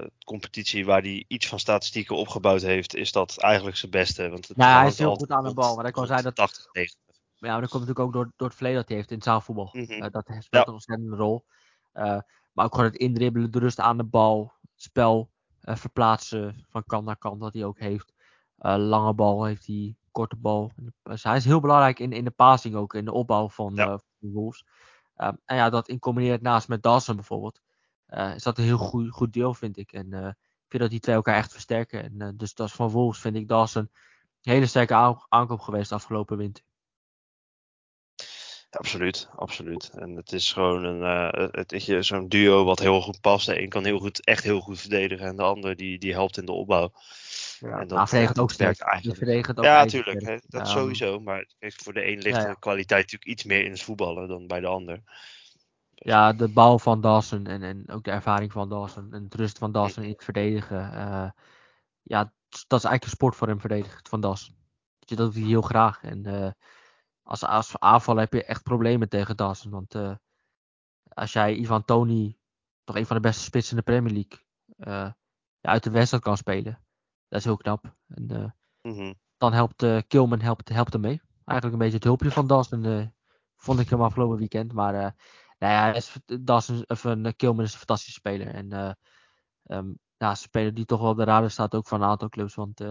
eh, 0.00 0.06
competitie 0.24 0.84
waar 0.86 1.00
hij 1.00 1.24
iets 1.28 1.48
van 1.48 1.58
statistieken 1.58 2.16
opgebouwd 2.16 2.60
heeft, 2.62 2.94
is 2.94 3.12
dat 3.12 3.38
eigenlijk 3.38 3.76
zijn 3.76 3.90
beste. 3.90 4.28
Want 4.28 4.48
het 4.48 4.56
Ja, 4.56 4.78
hij 4.78 4.86
is 4.86 4.98
heel 4.98 5.14
goed 5.14 5.30
aan 5.30 5.44
de 5.44 5.54
bal, 5.54 5.76
maar 5.76 5.86
ik 5.86 5.92
kan 5.92 6.06
zeggen 6.06 6.24
dat- 6.24 6.34
80, 6.34 6.72
90. 6.72 6.98
Maar 7.38 7.48
ja, 7.50 7.56
maar 7.56 7.60
dat 7.60 7.70
komt 7.70 7.86
natuurlijk 7.86 8.06
ook 8.16 8.22
door, 8.22 8.32
door 8.36 8.46
het 8.48 8.56
verleden 8.56 8.78
dat 8.80 8.88
hij 8.88 8.96
heeft 8.96 9.10
in 9.10 9.16
het 9.16 9.24
zaalvoetbal. 9.24 9.68
Mhm. 9.72 9.90
Eh, 9.92 10.10
dat 10.10 10.24
speelt 10.26 10.46
Ja. 10.50 10.66
een 10.66 10.72
ontzettende 10.72 11.16
rol. 11.16 11.44
Eh, 11.92 12.18
maar 12.52 12.64
ook 12.64 12.74
gewoon 12.74 12.86
het 12.90 12.96
indribbelen, 13.00 13.50
de 13.50 13.58
rust 13.58 13.80
aan 13.80 13.96
de 13.96 14.04
bal, 14.04 14.52
spel 14.76 15.30
verplaatsen 15.60 16.66
van 16.70 16.84
kant 16.86 17.04
naar 17.04 17.16
kant 17.18 17.40
dat 17.40 17.52
hij 17.52 17.64
ook 17.64 17.78
heeft. 17.78 18.12
Lange 18.56 19.14
bal 19.14 19.44
heeft 19.44 19.66
hij, 19.66 19.96
korte 20.10 20.36
bal. 20.36 20.72
Dus 21.02 21.22
hij 21.22 21.36
is 21.36 21.44
heel 21.44 21.60
belangrijk 21.60 21.98
in, 21.98 22.12
in 22.12 22.24
de 22.24 22.30
passing 22.30 22.74
ook, 22.74 22.94
in 22.94 23.04
de 23.04 23.12
opbouw 23.12 23.48
van, 23.48 23.74
Ja. 23.74 23.86
van 23.86 24.00
de 24.18 24.30
Wolves. 24.30 24.64
Eh, 25.18 25.28
en 25.44 25.56
ja, 25.56 25.70
dat 25.70 25.88
in 25.88 25.98
combineert 25.98 26.42
naast 26.42 26.68
met 26.68 26.82
Dawson 26.82 27.16
bijvoorbeeld, 27.16 27.60
eh, 28.06 28.34
is 28.34 28.42
dat 28.42 28.58
een 28.58 28.64
heel 28.64 28.78
goed, 28.78 29.10
goed 29.10 29.32
deel 29.32 29.54
vind 29.54 29.76
ik. 29.76 29.92
En 29.92 30.12
eh, 30.12 30.26
ik 30.28 30.68
vind 30.68 30.82
dat 30.82 30.90
die 30.90 31.00
twee 31.00 31.14
elkaar 31.14 31.36
echt 31.36 31.52
versterken. 31.52 32.02
En, 32.02 32.20
eh, 32.20 32.28
dus 32.34 32.54
dat 32.54 32.68
is 32.68 32.74
van 32.74 32.88
Wolves 32.88 33.20
vind 33.20 33.36
ik 33.36 33.48
Dawson 33.48 33.90
een 34.42 34.52
hele 34.52 34.66
sterke 34.66 34.94
aan- 34.94 35.24
aankoop 35.28 35.60
geweest 35.60 35.92
afgelopen 35.92 36.36
winter. 36.36 36.64
Absoluut, 38.70 39.28
absoluut. 39.36 39.90
En 39.94 40.16
het 40.16 40.32
is 40.32 40.52
gewoon 40.52 40.84
een, 40.84 42.04
zo'n 42.04 42.28
duo 42.28 42.64
wat 42.64 42.78
heel 42.78 43.00
goed 43.00 43.20
past. 43.20 43.46
De 43.46 43.62
een 43.62 43.68
kan 43.68 43.84
heel 43.84 43.98
goed, 43.98 44.24
echt 44.24 44.44
heel 44.44 44.60
goed 44.60 44.80
verdedigen 44.80 45.26
en 45.26 45.36
de 45.36 45.42
ander 45.42 45.76
die, 45.76 45.98
die 45.98 46.12
helpt 46.12 46.36
in 46.36 46.44
de 46.44 46.52
opbouw. 46.52 46.92
Ja, 47.60 47.78
En 47.80 47.88
dat, 47.88 48.38
ook 48.38 48.50
sterk. 48.50 48.80
eigenlijk. 48.80 49.58
Ook 49.58 49.64
Ja, 49.64 49.78
natuurlijk. 49.78 50.22
hè, 50.22 50.36
Dat 50.46 50.68
sowieso. 50.68 51.20
Maar 51.20 51.46
voor 51.58 51.92
de 51.92 52.06
een 52.06 52.18
ligt 52.18 52.36
ja, 52.36 52.42
ja. 52.42 52.48
de 52.48 52.58
kwaliteit 52.58 53.02
natuurlijk 53.02 53.30
iets 53.30 53.44
meer 53.44 53.64
in 53.64 53.70
het 53.70 53.82
voetballen 53.82 54.28
dan 54.28 54.46
bij 54.46 54.60
de 54.60 54.66
ander. 54.66 55.02
Ja, 55.94 56.32
de 56.32 56.48
bal 56.48 56.78
van 56.78 57.00
Dawson 57.00 57.46
en, 57.46 57.62
en 57.62 57.88
ook 57.88 58.04
de 58.04 58.10
ervaring 58.10 58.52
van 58.52 58.68
Dawson 58.68 59.12
en 59.12 59.24
het 59.24 59.34
rust 59.34 59.58
van 59.58 59.72
Dawson 59.72 60.02
in 60.02 60.10
het 60.10 60.24
verdedigen. 60.24 60.92
eh, 60.92 61.30
ja, 62.02 62.32
dat 62.48 62.78
is 62.78 62.84
eigenlijk 62.84 63.04
een 63.04 63.10
sport 63.10 63.36
voor 63.36 63.48
hem 63.48 63.60
verdedigen, 63.60 64.00
van 64.08 64.20
Dawson. 64.20 64.56
Dat 64.98 65.18
doet 65.18 65.34
hij 65.34 65.42
heel 65.42 65.62
graag. 65.62 66.02
En 66.02 66.26
eh, 66.26 66.50
als, 67.22 67.44
als 67.44 67.78
aanval 67.78 68.16
heb 68.16 68.32
je 68.32 68.44
echt 68.44 68.62
problemen 68.62 69.08
tegen 69.08 69.36
Dawson. 69.36 69.70
Want 69.70 69.94
eh, 69.94 70.14
als 71.08 71.32
jij 71.32 71.54
Ivan 71.54 71.84
Tony, 71.84 72.38
toch 72.84 72.96
een 72.96 73.06
van 73.06 73.16
de 73.16 73.22
beste 73.22 73.42
spitsen 73.42 73.76
in 73.76 73.84
de 73.84 73.92
Premier 73.92 74.12
League, 74.12 74.46
eh, 74.76 75.12
uit 75.60 75.82
de 75.82 75.90
wedstrijd 75.90 76.22
kan 76.22 76.36
spelen. 76.36 76.86
Dat 77.28 77.38
is 77.38 77.44
heel 77.44 77.56
knap. 77.56 77.94
En, 78.08 78.30
eh, 78.30 78.50
Mhm. 78.92 79.12
dan 79.36 79.52
helpt 79.52 79.82
eh 79.82 79.98
Kilman 80.06 80.40
helpt, 80.40 80.68
helpt 80.68 80.92
hem 80.92 81.02
mee. 81.02 81.20
Eigenlijk 81.44 81.72
een 81.72 81.78
beetje 81.78 81.94
het 81.94 82.04
hulpje 82.04 82.30
van 82.30 82.46
Dawson. 82.46 82.84
eh, 82.84 83.06
vond 83.56 83.80
ik 83.80 83.88
hem 83.88 84.02
afgelopen 84.02 84.38
weekend. 84.38 84.72
Maar 84.72 84.92
nou 85.58 85.72
ja, 85.72 85.92
is, 85.94 86.16
Dawson, 86.40 86.84
of, 86.86 87.04
een 87.04 87.36
Kilman 87.36 87.64
is 87.64 87.72
een 87.72 87.78
fantastische 87.78 88.18
speler. 88.18 88.46
En 88.46 88.72
eh 88.72 88.92
ehm, 89.64 89.92
ja, 90.16 90.30
een 90.30 90.36
speler 90.36 90.74
die 90.74 90.84
toch 90.84 91.00
wel 91.00 91.10
op 91.10 91.16
de 91.16 91.24
radar 91.24 91.50
staat 91.50 91.74
ook 91.74 91.86
van 91.88 92.02
een 92.02 92.08
aantal 92.08 92.28
clubs. 92.28 92.54
Want 92.54 92.82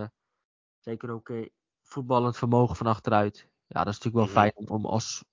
zeker 0.80 1.10
ook 1.12 1.32
voetballend 1.82 2.38
vermogen 2.38 2.76
van 2.76 2.88
achteruit. 2.88 3.50
Ja, 3.68 3.84
dat 3.84 3.94
is 3.94 4.00
natuurlijk 4.00 4.34
wel 4.34 4.44
Mhm. 4.44 4.52
fijn 4.54 4.70
om, 4.70 4.86
als, 4.86 5.24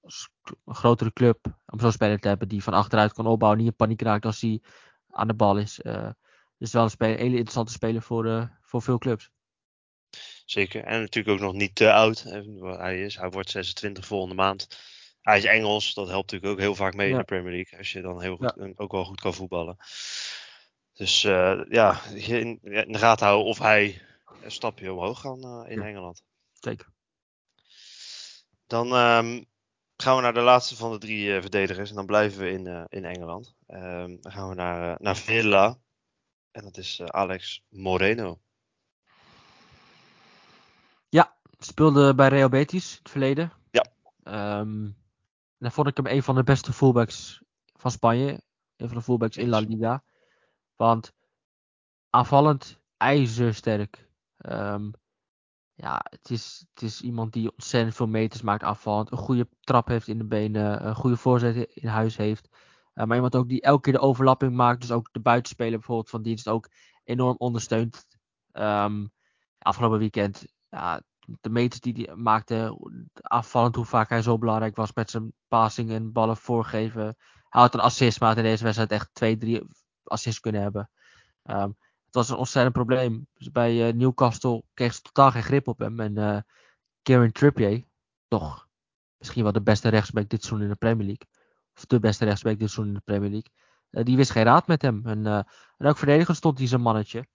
als 0.00 0.30
een 0.64 0.74
grotere 0.74 1.12
club 1.12 1.46
om 1.66 1.80
zo'n 1.80 1.92
speler 1.92 2.18
te 2.18 2.28
hebben 2.28 2.48
die 2.48 2.62
van 2.62 2.72
achteruit 2.72 3.12
kan 3.12 3.26
opbouwen. 3.26 3.60
Niet 3.60 3.70
in 3.70 3.76
paniek 3.76 4.02
raakt 4.02 4.24
als 4.24 4.40
hij 4.40 4.62
aan 5.10 5.26
de 5.26 5.34
bal 5.34 5.58
is. 5.58 5.80
Eh, 5.80 6.10
dus 6.62 6.72
wel 6.72 6.82
een, 6.82 6.90
speler, 6.90 7.18
hele 7.18 7.30
interessante 7.30 7.72
speler 7.72 8.02
voor, 8.02 8.26
eh, 8.26 8.48
voor 8.60 8.82
veel 8.82 8.98
clubs. 8.98 9.30
Zeker. 10.44 10.84
En 10.84 11.00
natuurlijk 11.00 11.34
ook 11.34 11.46
nog 11.46 11.54
niet 11.54 11.74
te 11.74 11.92
oud. 11.92 12.22
Hij, 12.22 13.02
is. 13.02 13.16
hij 13.16 13.30
wordt 13.30 13.50
26 13.50 14.06
volgende 14.06 14.34
maand. 14.34 14.78
Hij 15.20 15.38
is 15.38 15.44
Engels. 15.44 15.94
Dat 15.94 16.08
helpt 16.08 16.32
natuurlijk 16.32 16.52
ook 16.52 16.64
heel 16.64 16.74
vaak 16.74 16.94
mee 16.94 17.10
in 17.10 17.16
de 17.16 17.24
Premier 17.24 17.52
League. 17.52 17.78
Als 17.78 17.92
je 17.92 18.00
dan 18.00 18.20
heel 18.20 18.36
goed, 18.36 18.78
ook 18.78 18.92
wel 18.92 19.04
goed 19.04 19.20
kan 19.20 19.34
voetballen. 19.34 19.76
Dus 20.92 21.24
eh, 21.24 21.60
ja, 21.68 22.04
in, 22.14 22.58
in 22.62 22.92
de 22.92 22.98
gaten 22.98 23.26
houden 23.26 23.46
of 23.46 23.58
hij 23.58 24.02
een 24.42 24.50
stapje 24.50 24.92
omhoog 24.92 25.20
kan 25.20 25.42
eh, 25.42 25.70
in 25.70 25.80
Ja. 25.80 25.86
Engeland. 25.86 26.22
Zeker. 26.52 26.86
Dan 28.66 28.86
ehm, 28.86 29.42
gaan 29.96 30.16
we 30.16 30.22
naar 30.22 30.34
de 30.34 30.40
laatste 30.40 30.76
van 30.76 30.92
de 30.92 30.98
drie 30.98 31.40
verdedigers. 31.40 31.90
En 31.90 31.96
dan 31.96 32.06
blijven 32.06 32.42
we 32.42 32.50
in, 32.50 32.86
in 32.88 33.04
Engeland. 33.04 33.54
Ehm, 33.66 34.16
dan 34.20 34.32
gaan 34.32 34.48
we 34.48 34.54
naar, 34.54 34.96
naar 35.00 35.16
Villa. 35.16 35.81
En 36.52 36.62
dat 36.62 36.76
is 36.76 37.00
eh, 37.00 37.06
Alex 37.06 37.64
Moreno. 37.68 38.40
Speelde 41.64 42.14
bij 42.14 42.28
Real 42.28 42.48
Betis 42.48 42.90
in 42.90 42.98
het 43.02 43.10
verleden. 43.10 43.52
Ja. 43.70 43.86
Ehm, 44.22 44.90
dan 45.58 45.72
vond 45.72 45.88
ik 45.88 45.96
hem 45.96 46.06
een 46.06 46.22
van 46.22 46.34
de 46.34 46.42
beste 46.42 46.72
fullbacks 46.72 47.42
van 47.72 47.90
Spanje. 47.90 48.42
Een 48.76 48.88
van 48.88 48.96
de 48.96 49.02
fullbacks 49.02 49.36
in 49.36 49.48
La. 49.48 49.58
Liga. 49.58 50.02
Want 50.76 51.12
aanvallend 52.10 52.80
ijzersterk. 52.96 54.08
Ehm, 54.36 54.90
ja, 55.74 56.00
het 56.10 56.30
is, 56.30 56.66
het 56.74 56.82
is 56.82 57.00
iemand 57.00 57.32
die 57.32 57.50
ontzettend 57.50 57.94
veel 57.94 58.08
meters 58.08 58.42
maakt 58.42 58.62
aanvallend. 58.62 59.10
Een 59.10 59.18
goede 59.18 59.48
trap 59.60 59.88
heeft 59.88 60.08
in 60.08 60.18
de 60.18 60.26
benen. 60.26 60.86
Een 60.86 60.94
goede 60.94 61.16
voorzet 61.16 61.56
in 61.74 61.88
huis 61.88 62.16
heeft. 62.16 62.48
Eh, 62.94 63.04
maar 63.04 63.14
iemand 63.14 63.36
ook 63.36 63.48
die 63.48 63.60
elke 63.60 63.80
keer 63.80 63.92
de 63.92 63.98
overlapping 63.98 64.54
maakt. 64.54 64.80
Dus 64.80 64.90
ook 64.90 65.08
de 65.12 65.20
buitenspeler 65.20 65.78
bijvoorbeeld 65.78 66.10
van 66.10 66.22
dienst 66.22 66.48
ook 66.48 66.68
enorm 67.04 67.34
ondersteunt. 67.38 68.06
Ehm, 68.52 69.06
afgelopen 69.58 69.98
weekend, 69.98 70.46
de 71.40 71.50
meters 71.50 71.80
die 71.80 71.92
hij 71.92 72.16
maakte, 72.16 72.78
afvallend 73.22 73.76
hoe 73.76 73.84
vaak 73.84 74.08
hij 74.08 74.22
zo 74.22 74.38
belangrijk 74.38 74.76
was 74.76 74.92
met 74.92 75.10
zijn 75.10 75.32
passing 75.48 75.90
en 75.90 76.12
ballen 76.12 76.36
voorgeven. 76.36 77.04
Hij 77.48 77.60
had 77.60 77.74
een 77.74 77.80
assist, 77.80 78.20
maar 78.20 78.28
had 78.28 78.38
in 78.38 78.44
deze 78.44 78.62
wedstrijd 78.64 78.90
echt 78.90 79.08
twee, 79.12 79.36
drie 79.36 79.62
assists 80.04 80.40
kunnen 80.40 80.62
hebben. 80.62 80.90
Ehm, 81.42 81.68
het 82.04 82.14
was 82.14 82.28
een 82.28 82.36
ontzettend 82.36 82.74
probleem. 82.74 83.26
Dus 83.34 83.50
bij 83.50 83.88
eh, 83.88 83.94
Newcastle 83.94 84.64
kreeg 84.74 84.94
ze 84.94 85.02
totaal 85.02 85.30
geen 85.30 85.42
grip 85.42 85.68
op 85.68 85.78
hem. 85.78 86.00
En 86.00 86.18
eh 86.18 86.40
Kieran 87.02 87.32
Trippier, 87.32 87.84
toch 88.28 88.68
misschien 89.18 89.42
wel 89.42 89.52
de 89.52 89.62
beste 89.62 89.88
rechtsback 89.88 90.28
dit 90.28 90.44
seizoen 90.44 90.64
in 90.64 90.72
de 90.72 90.78
Premier 90.78 91.06
League. 91.06 91.28
Of 91.76 91.86
de 91.86 92.00
beste 92.00 92.24
rechtsback 92.24 92.58
dit 92.58 92.70
seizoen 92.70 92.86
in 92.86 92.94
de 92.94 93.04
Premier 93.04 93.30
League. 93.30 93.50
Eh, 93.92 94.04
die 94.04 94.16
wist 94.16 94.30
geen 94.30 94.44
raad 94.44 94.66
met 94.66 94.82
hem. 94.82 95.06
En, 95.06 95.26
eh, 95.26 95.42
en 95.76 95.86
ook 95.86 95.96
verdediger 95.96 96.34
stond 96.34 96.58
hij 96.58 96.66
zijn 96.66 96.80
mannetje. 96.80 97.26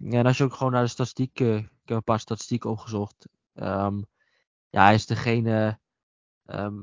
En 0.00 0.26
als 0.26 0.38
je 0.38 0.44
ook 0.44 0.54
gewoon 0.54 0.72
naar 0.72 0.82
de 0.82 0.88
statistiek, 0.88 1.40
eh, 1.40 1.56
ik 1.56 1.68
heb 1.84 1.96
een 1.96 2.04
paar 2.04 2.20
statistieken 2.20 2.70
opgezocht. 2.70 3.28
Ehm, 3.54 4.02
ja, 4.70 4.84
hij 4.84 4.94
is 4.94 5.06
degene, 5.06 5.78
ehm, 6.44 6.80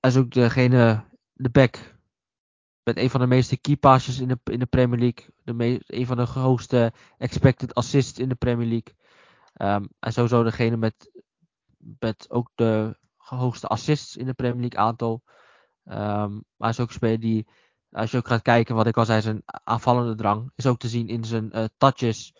hij 0.00 0.10
is 0.10 0.16
ook 0.16 0.30
degene, 0.30 1.04
de 1.32 1.50
back 1.50 1.96
met 2.82 2.96
een 2.96 3.10
van 3.10 3.20
de 3.20 3.26
meeste 3.26 3.56
key 3.56 3.76
passes 3.76 4.20
in 4.20 4.28
de, 4.28 4.38
in 4.44 4.58
de 4.58 4.66
Premier 4.66 4.98
League. 4.98 5.26
De 5.44 5.80
een 5.86 6.06
van 6.06 6.16
de 6.16 6.22
hoogste 6.22 6.92
expected 7.18 7.74
assists 7.74 8.18
in 8.18 8.28
de 8.28 8.34
Premier 8.34 8.66
League. 8.66 8.96
Ehm, 9.54 9.84
en 9.98 10.12
sowieso 10.12 10.42
degene 10.42 10.76
met, 10.76 11.22
met 11.78 12.30
ook 12.30 12.50
de 12.54 12.98
hoogste 13.36 13.66
assists 13.66 14.16
in 14.16 14.26
de 14.26 14.32
Premier 14.32 14.60
League 14.60 14.78
aantal. 14.78 15.22
Ehm, 15.84 16.40
maar 16.56 16.68
is 16.68 16.80
ook 16.80 16.88
een 16.88 16.94
speler 16.94 17.20
die, 17.20 17.48
als 17.90 18.10
je 18.10 18.16
ook 18.16 18.26
gaat 18.26 18.42
kijken, 18.42 18.74
wat 18.74 18.86
ik 18.86 18.96
al 18.96 19.04
zei, 19.04 19.20
zijn 19.20 19.42
aanvallende 19.44 20.14
drang 20.14 20.52
is 20.54 20.66
ook 20.66 20.78
te 20.78 20.88
zien 20.88 21.08
in 21.08 21.24
zijn 21.24 21.52
eh, 21.52 21.64
touches. 21.76 22.32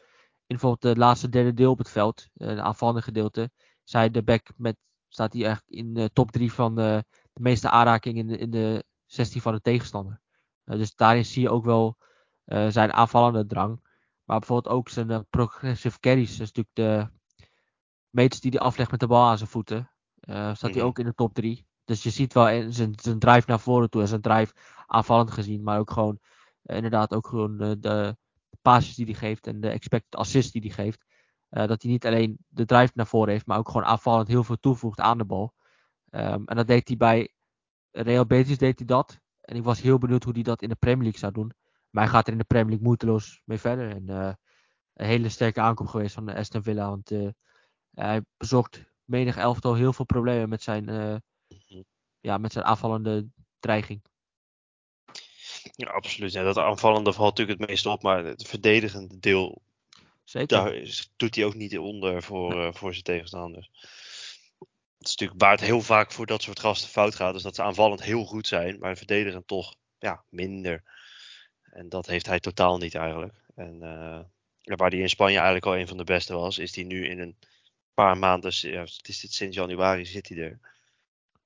In 0.47 0.57
bijvoorbeeld 0.57 0.83
het 0.83 0.97
laatste 0.97 1.29
derde 1.29 1.55
deel 1.55 1.71
op 1.71 1.79
het 1.79 1.91
veld, 1.91 2.29
het 2.35 2.59
aanvallende 2.59 3.03
gedeelte, 3.03 3.51
zij 3.85 4.11
de 4.11 4.23
back 4.23 4.49
met, 4.57 4.77
staat 5.09 5.33
hij 5.33 5.45
echt 5.45 5.65
in 5.67 5.95
de 5.95 6.11
top 6.13 6.31
3 6.31 6.53
van 6.53 6.75
de, 6.75 7.05
de 7.33 7.43
meeste 7.43 7.71
aanrakingen 7.71 8.21
in 8.21 8.27
de, 8.27 8.39
in 8.39 8.51
de 8.51 8.85
16 9.07 9.41
van 9.41 9.53
de 9.53 9.61
tegenstander. 9.61 10.21
Uh, 10.65 10.77
dus 10.77 10.95
daarin 10.95 11.25
zie 11.25 11.43
je 11.43 11.51
ook 11.51 11.65
wel 11.65 11.97
zijn 12.69 12.93
aanvallende 12.93 13.47
drang. 13.47 13.81
Maar 14.25 14.39
bijvoorbeeld 14.39 14.75
ook 14.75 14.89
zijn 14.89 15.27
progressive 15.31 16.01
carries. 16.01 16.37
Dat 16.37 16.47
is 16.47 16.53
natuurlijk 16.53 16.75
de 16.75 17.19
meters 18.11 18.41
die 18.41 18.51
hij 18.51 18.61
aflegt 18.61 18.91
met 18.91 19.01
de 19.01 19.07
bal 19.07 19.29
aan 19.29 19.39
zijn 19.39 19.51
voeten. 19.51 19.91
Uh, 20.31 20.55
staat 20.55 20.75
hij 20.75 20.83
ook 20.83 20.99
in 20.99 21.05
de 21.05 21.15
top 21.15 21.35
3. 21.35 21.67
Dus 21.85 22.03
je 22.03 22.11
ziet 22.11 22.33
wel 22.33 22.73
zijn, 22.73 22.93
zijn 23.01 23.19
drive 23.19 23.45
naar 23.47 23.61
voren 23.61 23.91
toe 23.91 24.01
en 24.01 24.09
zijn 24.09 24.21
drive 24.21 24.53
aanvallend 24.87 25.31
gezien. 25.31 25.63
Maar 25.63 25.79
ook 25.79 25.91
gewoon, 25.91 26.19
uh, 26.63 26.77
inderdaad, 26.77 27.15
ook 27.15 27.27
gewoon 27.27 27.63
uh, 27.63 27.73
de 27.79 28.17
passes 28.63 28.95
die 28.95 29.05
hij 29.05 29.15
geeft 29.15 29.47
en 29.47 29.61
de 29.61 29.69
expected 29.69 30.21
assists 30.21 30.53
die 30.53 30.63
hij 30.63 30.71
geeft. 30.71 31.05
Uh, 31.51 31.67
dat 31.67 31.83
hij 31.83 31.91
niet 31.91 32.07
alleen 32.07 32.39
de 32.49 32.65
drive 32.65 32.93
naar 32.95 33.07
voren 33.07 33.33
heeft, 33.33 33.47
maar 33.47 33.59
ook 33.59 33.69
gewoon 33.69 33.87
aanvallend 33.87 34.29
heel 34.29 34.45
veel 34.45 34.61
toevoegt 34.61 35.01
aan 35.01 35.19
de 35.19 35.25
bal. 35.25 35.55
Um, 36.11 36.47
en 36.47 36.57
dat 36.57 36.67
deed 36.67 36.89
hij 36.89 36.97
bij 36.97 37.33
Real 37.91 38.27
Betis 38.27 38.59
deed 38.59 38.79
hij 38.79 38.87
dat. 38.87 39.21
En 39.41 39.57
ik 39.57 39.65
was 39.65 39.81
heel 39.81 39.99
benieuwd 39.99 40.25
hoe 40.25 40.33
hij 40.33 40.43
dat 40.43 40.63
in 40.63 40.69
de 40.69 40.75
Premier 40.75 41.03
League 41.03 41.21
zou 41.21 41.33
doen. 41.33 41.53
Maar 41.91 42.03
hij 42.03 42.13
gaat 42.13 42.27
er 42.27 42.33
in 42.33 42.39
de 42.39 42.45
Premier 42.45 42.69
League 42.69 42.87
moeiteloos 42.87 43.43
mee 43.45 43.59
verder. 43.59 43.91
En 43.91 44.11
uh, 44.11 44.33
een 44.95 45.07
hele 45.07 45.29
sterke 45.29 45.61
aankoop 45.61 45.87
geweest 45.87 46.15
van 46.15 46.29
Aston 46.29 46.63
Villa. 46.63 46.89
Want 46.89 47.11
uh, 47.11 47.29
Hij 47.91 48.23
bezorgt 48.37 48.85
menig 49.09 49.37
elftal 49.37 49.75
heel 49.75 49.93
veel 49.93 50.05
problemen 50.05 50.49
met 50.49 50.63
zijn, 50.63 50.89
eh, 50.89 51.17
Mhm. 51.49 51.83
ja, 52.21 52.39
met 52.39 52.53
zijn 52.53 52.65
aanvallende 52.65 53.27
dreiging. 53.61 54.03
Ja, 55.77 55.91
absoluut. 55.91 56.33
Ja, 56.33 56.43
dat 56.43 56.57
aanvallende 56.59 57.13
valt 57.13 57.29
natuurlijk 57.29 57.59
het 57.61 57.69
meest 57.69 57.87
op, 57.87 58.03
maar 58.03 58.25
het 58.25 58.49
verdedigende 58.49 59.19
deel, 59.19 59.63
Zeker. 60.25 60.47
daar 60.47 60.75
is- 60.75 61.13
doet 61.17 61.35
hij 61.35 61.45
ook 61.45 61.55
niet 61.55 61.79
onder 61.79 62.23
voor, 62.23 62.65
eh, 62.67 62.73
voor 62.73 62.93
zijn 62.93 63.05
tegenstanders. 63.05 63.71
Het 64.99 65.07
is 65.07 65.15
natuurlijk 65.17 65.41
waar 65.41 65.51
het 65.51 65.61
heel 65.61 65.81
vaak 65.81 66.13
voor 66.13 66.27
dat 66.27 66.43
soort 66.43 66.61
gasten 66.61 66.89
fout 66.91 67.15
gaat, 67.15 67.35
is 67.35 67.43
dat 67.43 67.55
ze 67.55 67.63
aanvallend 67.63 68.03
heel 68.03 68.25
goed 68.25 68.47
zijn, 68.47 68.79
maar 68.79 68.97
verdedigend 68.97 69.47
toch 69.47 69.75
ja, 69.99 70.25
minder. 70.29 70.83
En 71.63 71.89
dat 71.89 72.07
heeft 72.07 72.27
hij 72.27 72.41
totaal 72.41 72.79
niet 72.79 72.95
eigenlijk. 72.95 73.35
En 73.55 73.83
eh, 73.83 74.21
waar 74.77 74.91
hij 74.91 74.99
in 74.99 75.09
Spanje 75.09 75.37
eigenlijk 75.37 75.67
al 75.67 75.77
een 75.77 75.89
van 75.89 75.97
de 75.97 76.05
beste 76.05 76.35
was, 76.35 76.59
is 76.59 76.75
hij 76.75 76.85
nu 76.85 77.09
in 77.09 77.19
een 77.19 77.39
paar 78.05 78.19
maanden, 78.19 78.53
ja, 78.71 78.81
het 78.81 79.09
is 79.09 79.21
dit 79.21 79.33
sinds 79.33 79.57
januari 79.57 80.05
zit 80.05 80.29
hij 80.29 80.39
er. 80.39 80.59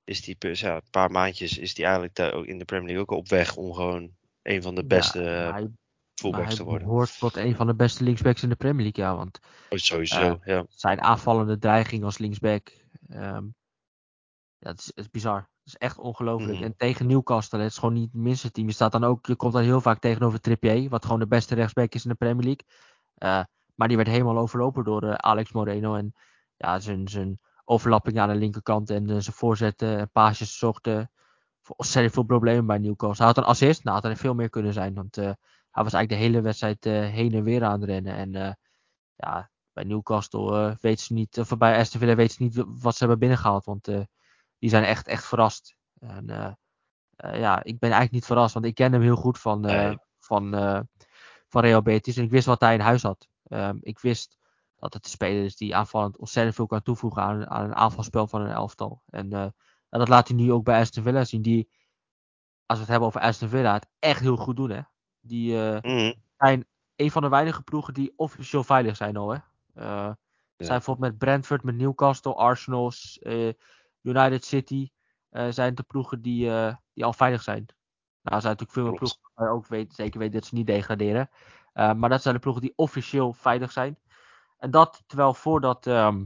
Is 0.03 0.25
hij 0.25 0.35
per- 0.35 0.57
ja, 0.59 0.75
een 0.75 0.89
paar 0.91 1.11
maandjes 1.11 1.57
is 1.57 1.75
hij 1.75 1.85
eigenlijk 1.85 2.15
daar 2.15 2.33
ook 2.33 2.45
in 2.45 2.57
de 2.57 2.65
Premier 2.65 2.87
League 2.87 3.03
ook 3.03 3.11
op 3.19 3.27
weg 3.29 3.55
om 3.55 3.73
gewoon 3.73 4.11
een 4.41 4.61
van 4.61 4.75
de 4.75 4.81
Ja, 4.81 4.87
beste 4.87 5.19
eh, 5.19 5.25
hij, 5.51 5.61
maar 5.61 5.69
fullbacks 6.15 6.47
hij 6.47 6.55
te 6.55 6.63
worden. 6.63 6.87
behoort 6.87 7.17
tot 7.19 7.35
een 7.35 7.55
van 7.55 7.67
de 7.67 7.75
beste 7.75 8.03
linksbacks 8.03 8.43
in 8.43 8.49
de 8.49 8.55
Premier 8.55 8.83
League, 8.83 9.03
ja. 9.03 9.15
Want 9.15 9.39
Oh, 9.69 9.77
Sowieso, 9.77 10.39
ja. 10.43 10.65
zijn 10.69 11.01
aanvallende 11.01 11.57
dreiging 11.57 12.03
als 12.03 12.17
linksback. 12.17 12.71
ehm, 13.09 13.45
ja, 14.57 14.69
het 14.69 14.79
is, 14.79 14.85
het 14.85 14.97
is 14.97 15.09
bizar. 15.09 15.37
Het 15.37 15.73
is 15.73 15.75
echt 15.77 15.97
ongelooflijk. 15.97 16.53
Mhm. 16.53 16.63
En 16.63 16.75
tegen 16.77 17.07
Newcastle, 17.07 17.59
het 17.59 17.71
is 17.71 17.77
gewoon 17.77 17.93
niet 17.93 18.11
het 18.11 18.21
minste 18.21 18.51
team. 18.51 18.67
Je 18.67 18.73
staat 18.73 18.91
dan 18.91 19.03
ook, 19.03 19.25
je 19.25 19.35
komt 19.35 19.53
dan 19.53 19.61
heel 19.63 19.81
vaak 19.81 19.99
tegenover 19.99 20.39
Trippier, 20.39 20.89
wat 20.89 21.03
gewoon 21.05 21.19
de 21.19 21.27
beste 21.27 21.55
rechtsback 21.55 21.93
is 21.93 22.03
in 22.03 22.09
de 22.09 22.15
Premier 22.15 22.43
League. 22.43 22.65
Eh, 23.13 23.43
maar 23.75 23.87
die 23.87 23.97
werd 23.97 24.09
helemaal 24.09 24.37
overlopen 24.37 24.83
door 24.83 25.03
eh, 25.03 25.13
Alex 25.13 25.51
Moreno. 25.51 25.95
En 25.95 26.13
ja, 26.63 26.79
zijn, 26.79 27.07
zijn 27.07 27.39
overlapping 27.65 28.19
aan 28.19 28.29
de 28.29 28.35
linkerkant 28.35 28.89
en 28.89 29.09
eh, 29.09 29.17
zijn 29.19 29.35
voorzetten 29.35 29.97
en 29.97 30.11
paasjes 30.11 30.57
zorgden 30.57 31.11
voor 31.61 31.75
ontzettend 31.75 32.13
veel 32.13 32.23
problemen 32.23 32.65
bij 32.65 32.77
Newcastle. 32.77 33.25
Hij 33.25 33.33
had 33.33 33.37
een 33.37 33.51
assist, 33.51 33.83
nou 33.83 33.95
had 33.95 34.05
er 34.05 34.17
veel 34.17 34.33
meer 34.33 34.49
kunnen 34.49 34.73
zijn. 34.73 34.93
Want 34.93 35.17
eh, 35.17 35.23
hij 35.69 35.83
was 35.83 35.93
eigenlijk 35.93 36.09
de 36.09 36.27
hele 36.27 36.41
wedstrijd 36.41 36.85
eh, 36.85 36.93
heen 36.93 37.33
en 37.33 37.43
weer 37.43 37.63
aan 37.63 37.81
het 37.81 37.89
rennen. 37.89 38.15
En 38.15 38.57
ja, 39.15 39.51
bij 39.73 39.83
Newcastle 39.83 40.77
weten 40.81 41.05
ze 41.05 41.13
niet, 41.13 41.39
of 41.39 41.57
bij 41.57 41.77
Aston 41.77 41.99
Villa 41.99 42.15
weten 42.15 42.35
ze 42.35 42.43
niet 42.43 42.63
wat 42.81 42.93
ze 42.93 42.99
hebben 42.99 43.19
binnengehaald. 43.19 43.65
Want 43.65 43.85
die 44.59 44.69
zijn 44.69 44.83
echt, 44.83 45.07
echt 45.07 45.25
verrast. 45.25 45.75
En 45.99 46.25
ja, 47.15 47.63
ik 47.63 47.79
ben 47.79 47.89
eigenlijk 47.89 48.11
niet 48.11 48.25
verrast, 48.25 48.53
want 48.53 48.65
ik 48.65 48.75
ken 48.75 48.91
hem 48.91 49.01
heel 49.01 49.15
goed 49.15 49.39
van, 49.39 49.59
Nee. 49.59 49.97
van, 50.19 50.51
van 51.47 51.61
Real 51.61 51.81
Betis. 51.81 52.17
En 52.17 52.23
ik 52.23 52.31
wist 52.31 52.45
wat 52.45 52.61
hij 52.61 52.73
in 52.73 52.79
huis 52.79 53.01
had. 53.01 53.27
Ehm, 53.43 53.77
ik 53.81 53.99
wist 53.99 54.37
dat 54.83 54.93
het 54.93 55.03
een 55.05 55.09
speler 55.11 55.43
is 55.43 55.55
die 55.55 55.75
aanvallend 55.75 56.17
ontzettend 56.17 56.55
veel 56.55 56.65
kan 56.65 56.81
toevoegen 56.81 57.21
aan, 57.21 57.47
aan 57.49 57.63
een 57.63 57.75
aanvalspel 57.75 58.27
van 58.27 58.41
een 58.41 58.51
elftal. 58.51 59.01
En, 59.09 59.33
eh, 59.33 59.41
en 59.89 59.99
dat 59.99 60.07
laat 60.07 60.27
hij 60.27 60.37
nu 60.37 60.51
ook 60.51 60.63
bij 60.63 60.79
Aston 60.79 61.03
Villa 61.03 61.23
zien. 61.23 61.41
Die, 61.41 61.69
als 62.65 62.77
we 62.77 62.83
het 62.83 62.87
hebben 62.87 63.07
over 63.07 63.21
Aston 63.21 63.49
Villa, 63.49 63.73
het 63.73 63.87
echt 63.99 64.19
heel 64.19 64.35
goed 64.37 64.55
doen. 64.55 64.69
Hè? 64.69 64.81
Die 65.19 65.59
eh, 65.61 65.81
Mhm. 65.81 66.13
zijn 66.37 66.65
een 66.95 67.11
van 67.11 67.21
de 67.21 67.29
weinige 67.29 67.61
ploegen 67.61 67.93
die 67.93 68.13
officieel 68.15 68.63
veilig 68.63 68.95
zijn 68.95 69.17
al. 69.17 69.29
Hè? 69.29 69.39
Eh, 69.73 70.11
Zijn 70.57 70.77
bijvoorbeeld 70.77 71.09
met 71.09 71.17
Brentford, 71.17 71.63
met 71.63 71.75
Newcastle, 71.75 72.33
Arsenal, 72.33 72.91
United 74.01 74.45
City. 74.45 74.89
zijn 75.49 75.75
de 75.75 75.83
ploegen 75.83 76.21
die, 76.21 76.49
die 76.93 77.05
al 77.05 77.13
veilig 77.13 77.41
zijn. 77.41 77.65
Nou, 78.21 78.35
er 78.35 78.41
zijn 78.41 78.55
natuurlijk 78.57 78.71
veel 78.71 78.83
meer 78.83 78.93
ploegen 78.97 79.19
waar 79.33 79.47
je 79.47 79.53
ook 79.53 79.67
weet, 79.67 79.93
zeker 79.93 80.19
weten 80.19 80.33
dat 80.39 80.45
ze 80.45 80.55
niet 80.55 80.67
degraderen. 80.67 81.29
Maar 81.73 82.09
dat 82.09 82.21
zijn 82.21 82.33
de 82.33 82.39
ploegen 82.39 82.61
die 82.61 82.73
officieel 82.75 83.33
veilig 83.33 83.71
zijn. 83.71 83.97
En 84.63 84.71
dat 84.71 85.03
terwijl 85.07 85.33
voordat 85.33 85.87
ehm 85.87 86.25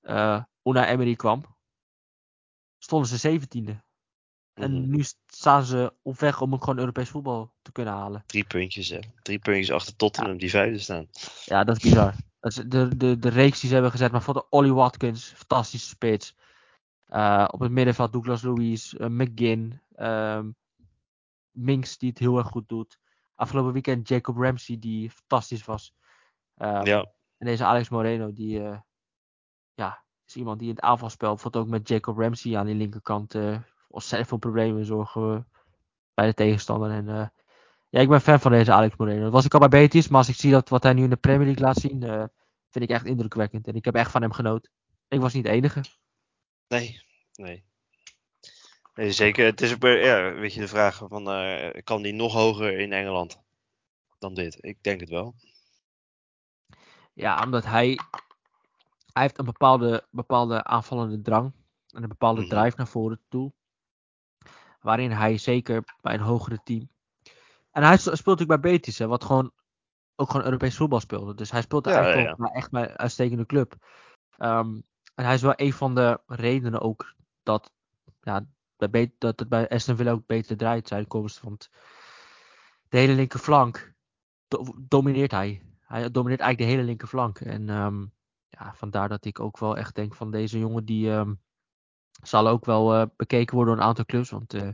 eh 0.00 0.42
Unai 0.62 0.86
Emery 0.86 1.14
kwam, 1.14 1.44
stonden 2.78 3.08
ze 3.08 3.16
zeventiende. 3.16 3.82
En 4.54 4.80
Mhm. 4.80 4.90
nu 4.90 5.04
staan 5.26 5.64
ze 5.64 5.92
op 6.02 6.18
weg 6.18 6.40
om 6.40 6.58
gewoon 6.60 6.78
Europees 6.78 7.08
voetbal 7.08 7.52
te 7.62 7.72
kunnen 7.72 7.94
halen. 7.94 8.22
Drie 8.26 8.44
puntjes, 8.44 8.88
hè. 8.88 8.98
Drie 9.22 9.38
puntjes 9.38 9.70
achter 9.70 9.96
Tottenham, 9.96 10.38
die 10.38 10.50
vijfde 10.50 10.78
staan. 10.78 11.08
Ja, 11.44 11.64
dat 11.64 11.76
is 11.76 11.82
bizar. 11.82 12.14
Dat 12.40 12.50
is 12.50 12.64
de, 12.66 12.96
de, 12.96 13.18
de 13.18 13.28
reeks 13.28 13.58
die 13.60 13.68
ze 13.68 13.74
hebben 13.74 13.92
gezet. 13.92 14.12
Maar 14.12 14.22
voor 14.22 14.34
de 14.34 14.48
Ollie 14.48 14.74
Watkins, 14.74 15.26
fantastische 15.26 15.88
spits. 15.88 16.36
Eh, 17.06 17.48
op 17.50 17.60
het 17.60 17.70
middenveld 17.70 18.12
Douglas 18.12 18.42
Luiz, 18.42 18.92
eh, 18.94 19.06
McGinn, 19.06 19.80
ehm, 19.94 20.50
Minks 21.50 21.98
die 21.98 22.08
het 22.08 22.18
heel 22.18 22.38
erg 22.38 22.46
goed 22.46 22.68
doet. 22.68 22.98
Afgelopen 23.34 23.72
weekend 23.72 24.08
Jacob 24.08 24.36
Ramsey 24.36 24.78
die 24.78 25.10
fantastisch 25.10 25.64
was. 25.64 25.94
Ehm, 26.56 26.84
Ja, 26.86 27.14
En 27.38 27.46
deze 27.46 27.64
Alex 27.64 27.88
Moreno 27.88 28.32
die 28.32 28.62
eh, 28.62 28.78
ja, 29.74 30.02
is 30.26 30.36
iemand 30.36 30.58
die 30.58 30.68
in 30.68 30.74
het 30.74 30.84
aanvalspel, 30.84 31.32
bijvoorbeeld 31.32 31.64
ook 31.64 31.70
met 31.70 31.88
Jacob 31.88 32.18
Ramsey 32.18 32.56
aan 32.56 32.66
die 32.66 32.74
linkerkant, 32.74 33.34
eh 33.34 33.58
ontzettend 33.88 34.28
veel 34.28 34.38
problemen 34.38 34.84
zorgen 34.84 35.48
bij 36.14 36.26
de 36.26 36.34
tegenstander. 36.34 36.90
En 36.90 37.08
eh, 37.08 37.26
ja, 37.88 38.00
ik 38.00 38.08
ben 38.08 38.20
fan 38.20 38.40
van 38.40 38.50
deze 38.50 38.72
Alex 38.72 38.96
Moreno. 38.96 39.22
Dat 39.22 39.32
was 39.32 39.44
ik 39.44 39.54
al 39.54 39.60
bij 39.60 39.68
Betis, 39.68 40.08
maar 40.08 40.18
als 40.18 40.28
ik 40.28 40.34
zie 40.34 40.50
dat 40.50 40.68
wat 40.68 40.82
hij 40.82 40.92
nu 40.92 41.02
in 41.02 41.10
de 41.10 41.16
Premier 41.16 41.46
League 41.46 41.64
laat 41.64 41.76
zien, 41.76 42.00
vind 42.70 42.84
ik 42.84 42.90
echt 42.90 43.04
indrukwekkend. 43.04 43.66
En 43.66 43.74
ik 43.74 43.84
heb 43.84 43.94
echt 43.94 44.10
van 44.10 44.22
hem 44.22 44.32
genoten. 44.32 44.70
Ik 45.08 45.20
was 45.20 45.32
niet 45.32 45.44
de 45.44 45.50
enige. 45.50 45.80
nee, 46.68 47.64
nee. 48.94 49.12
Zeker. 49.12 49.44
Het 49.44 49.60
is 49.60 49.74
ook, 49.74 49.82
ja, 49.82 50.32
weet 50.34 50.54
je, 50.54 50.60
de 50.60 50.68
vraag 50.68 51.02
van, 51.08 51.24
kan 51.84 52.02
die 52.02 52.12
nog 52.12 52.32
hoger 52.32 52.78
in 52.78 52.92
Engeland 52.92 53.40
dan 54.18 54.34
dit? 54.34 54.58
Ik 54.60 54.82
denk 54.82 55.00
het 55.00 55.08
wel. 55.08 55.34
Ja, 57.16 57.42
omdat 57.44 57.64
hij, 57.64 57.98
hij 59.12 59.22
heeft 59.22 59.38
een 59.38 59.44
bepaalde, 59.44 60.06
bepaalde 60.10 60.64
aanvallende 60.64 61.20
drang 61.22 61.52
en 61.90 62.02
een 62.02 62.08
bepaalde 62.08 62.40
Mhm. 62.40 62.50
drive 62.50 62.76
naar 62.76 62.86
voren 62.88 63.20
toe. 63.28 63.52
Waarin 64.80 65.10
hij 65.10 65.38
zeker 65.38 65.84
bij 66.00 66.14
een 66.14 66.20
hogere 66.20 66.60
team. 66.64 66.88
En 67.70 67.82
hij 67.82 67.96
speelt 67.96 68.24
natuurlijk 68.24 68.60
bij 68.60 68.72
Betis, 68.72 68.98
hè, 68.98 69.06
wat 69.06 69.24
gewoon 69.24 69.52
ook 70.16 70.30
gewoon 70.30 70.44
Europees 70.46 70.76
voetbal 70.76 71.00
speelde. 71.00 71.34
Dus 71.34 71.50
hij 71.50 71.62
speelt 71.62 71.86
Ja, 71.86 71.92
eigenlijk 71.94 72.28
ja, 72.28 72.34
bij 72.36 72.50
echt 72.50 72.70
bij 72.70 72.90
een 72.90 72.96
uitstekende 72.96 73.46
club. 73.46 73.74
Ehm, 74.36 74.80
en 75.14 75.24
hij 75.24 75.34
is 75.34 75.42
wel 75.42 75.52
een 75.56 75.72
van 75.72 75.94
de 75.94 76.20
redenen 76.26 76.80
ook 76.80 77.14
dat, 77.42 77.72
ja, 78.20 78.46
bij, 78.76 79.14
dat 79.18 79.38
het 79.38 79.48
bij 79.48 79.68
Aston 79.68 79.96
Villa 79.96 80.10
ook 80.10 80.26
beter 80.26 80.56
draait, 80.56 80.88
zijn 80.88 81.06
komst. 81.06 81.40
Want 81.40 81.70
de 82.88 82.98
hele 82.98 83.12
linkerflank 83.12 83.94
do- 84.48 84.74
domineert 84.78 85.30
hij. 85.30 85.62
Hij 85.86 86.10
domineert 86.10 86.40
eigenlijk 86.40 86.58
de 86.58 86.76
hele 86.76 86.88
linkerflank. 86.88 87.40
En 87.40 87.68
ehm, 87.68 88.06
ja, 88.48 88.74
vandaar 88.74 89.08
dat 89.08 89.24
ik 89.24 89.40
ook 89.40 89.58
wel 89.58 89.76
echt 89.76 89.94
denk 89.94 90.14
van 90.14 90.30
deze 90.30 90.58
jongen 90.58 90.84
die 90.84 91.10
ehm, 91.10 91.34
zal 92.22 92.48
ook 92.48 92.64
wel 92.64 92.94
eh, 92.94 93.06
bekeken 93.16 93.54
worden 93.54 93.74
door 93.74 93.82
een 93.82 93.88
aantal 93.88 94.04
clubs. 94.04 94.30
Want 94.30 94.54
eh, 94.54 94.68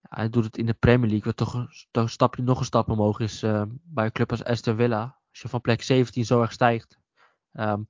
hij 0.00 0.28
doet 0.28 0.44
het 0.44 0.56
in 0.56 0.66
de 0.66 0.74
Premier 0.74 1.08
League, 1.08 1.24
wat 1.24 1.36
toch 1.36 1.54
een, 1.92 2.08
stapje, 2.08 2.42
nog 2.42 2.58
een 2.58 2.64
stap 2.64 2.88
omhoog 2.88 3.20
is 3.20 3.42
eh, 3.42 3.62
bij 3.82 4.04
een 4.04 4.12
club 4.12 4.30
als 4.30 4.44
Aston 4.44 4.76
Villa. 4.76 5.20
Als 5.30 5.40
je 5.40 5.48
van 5.48 5.60
plek 5.60 5.82
17 5.82 6.24
zo 6.24 6.40
erg 6.40 6.52
stijgt, 6.52 6.98
ehm, 7.52 7.82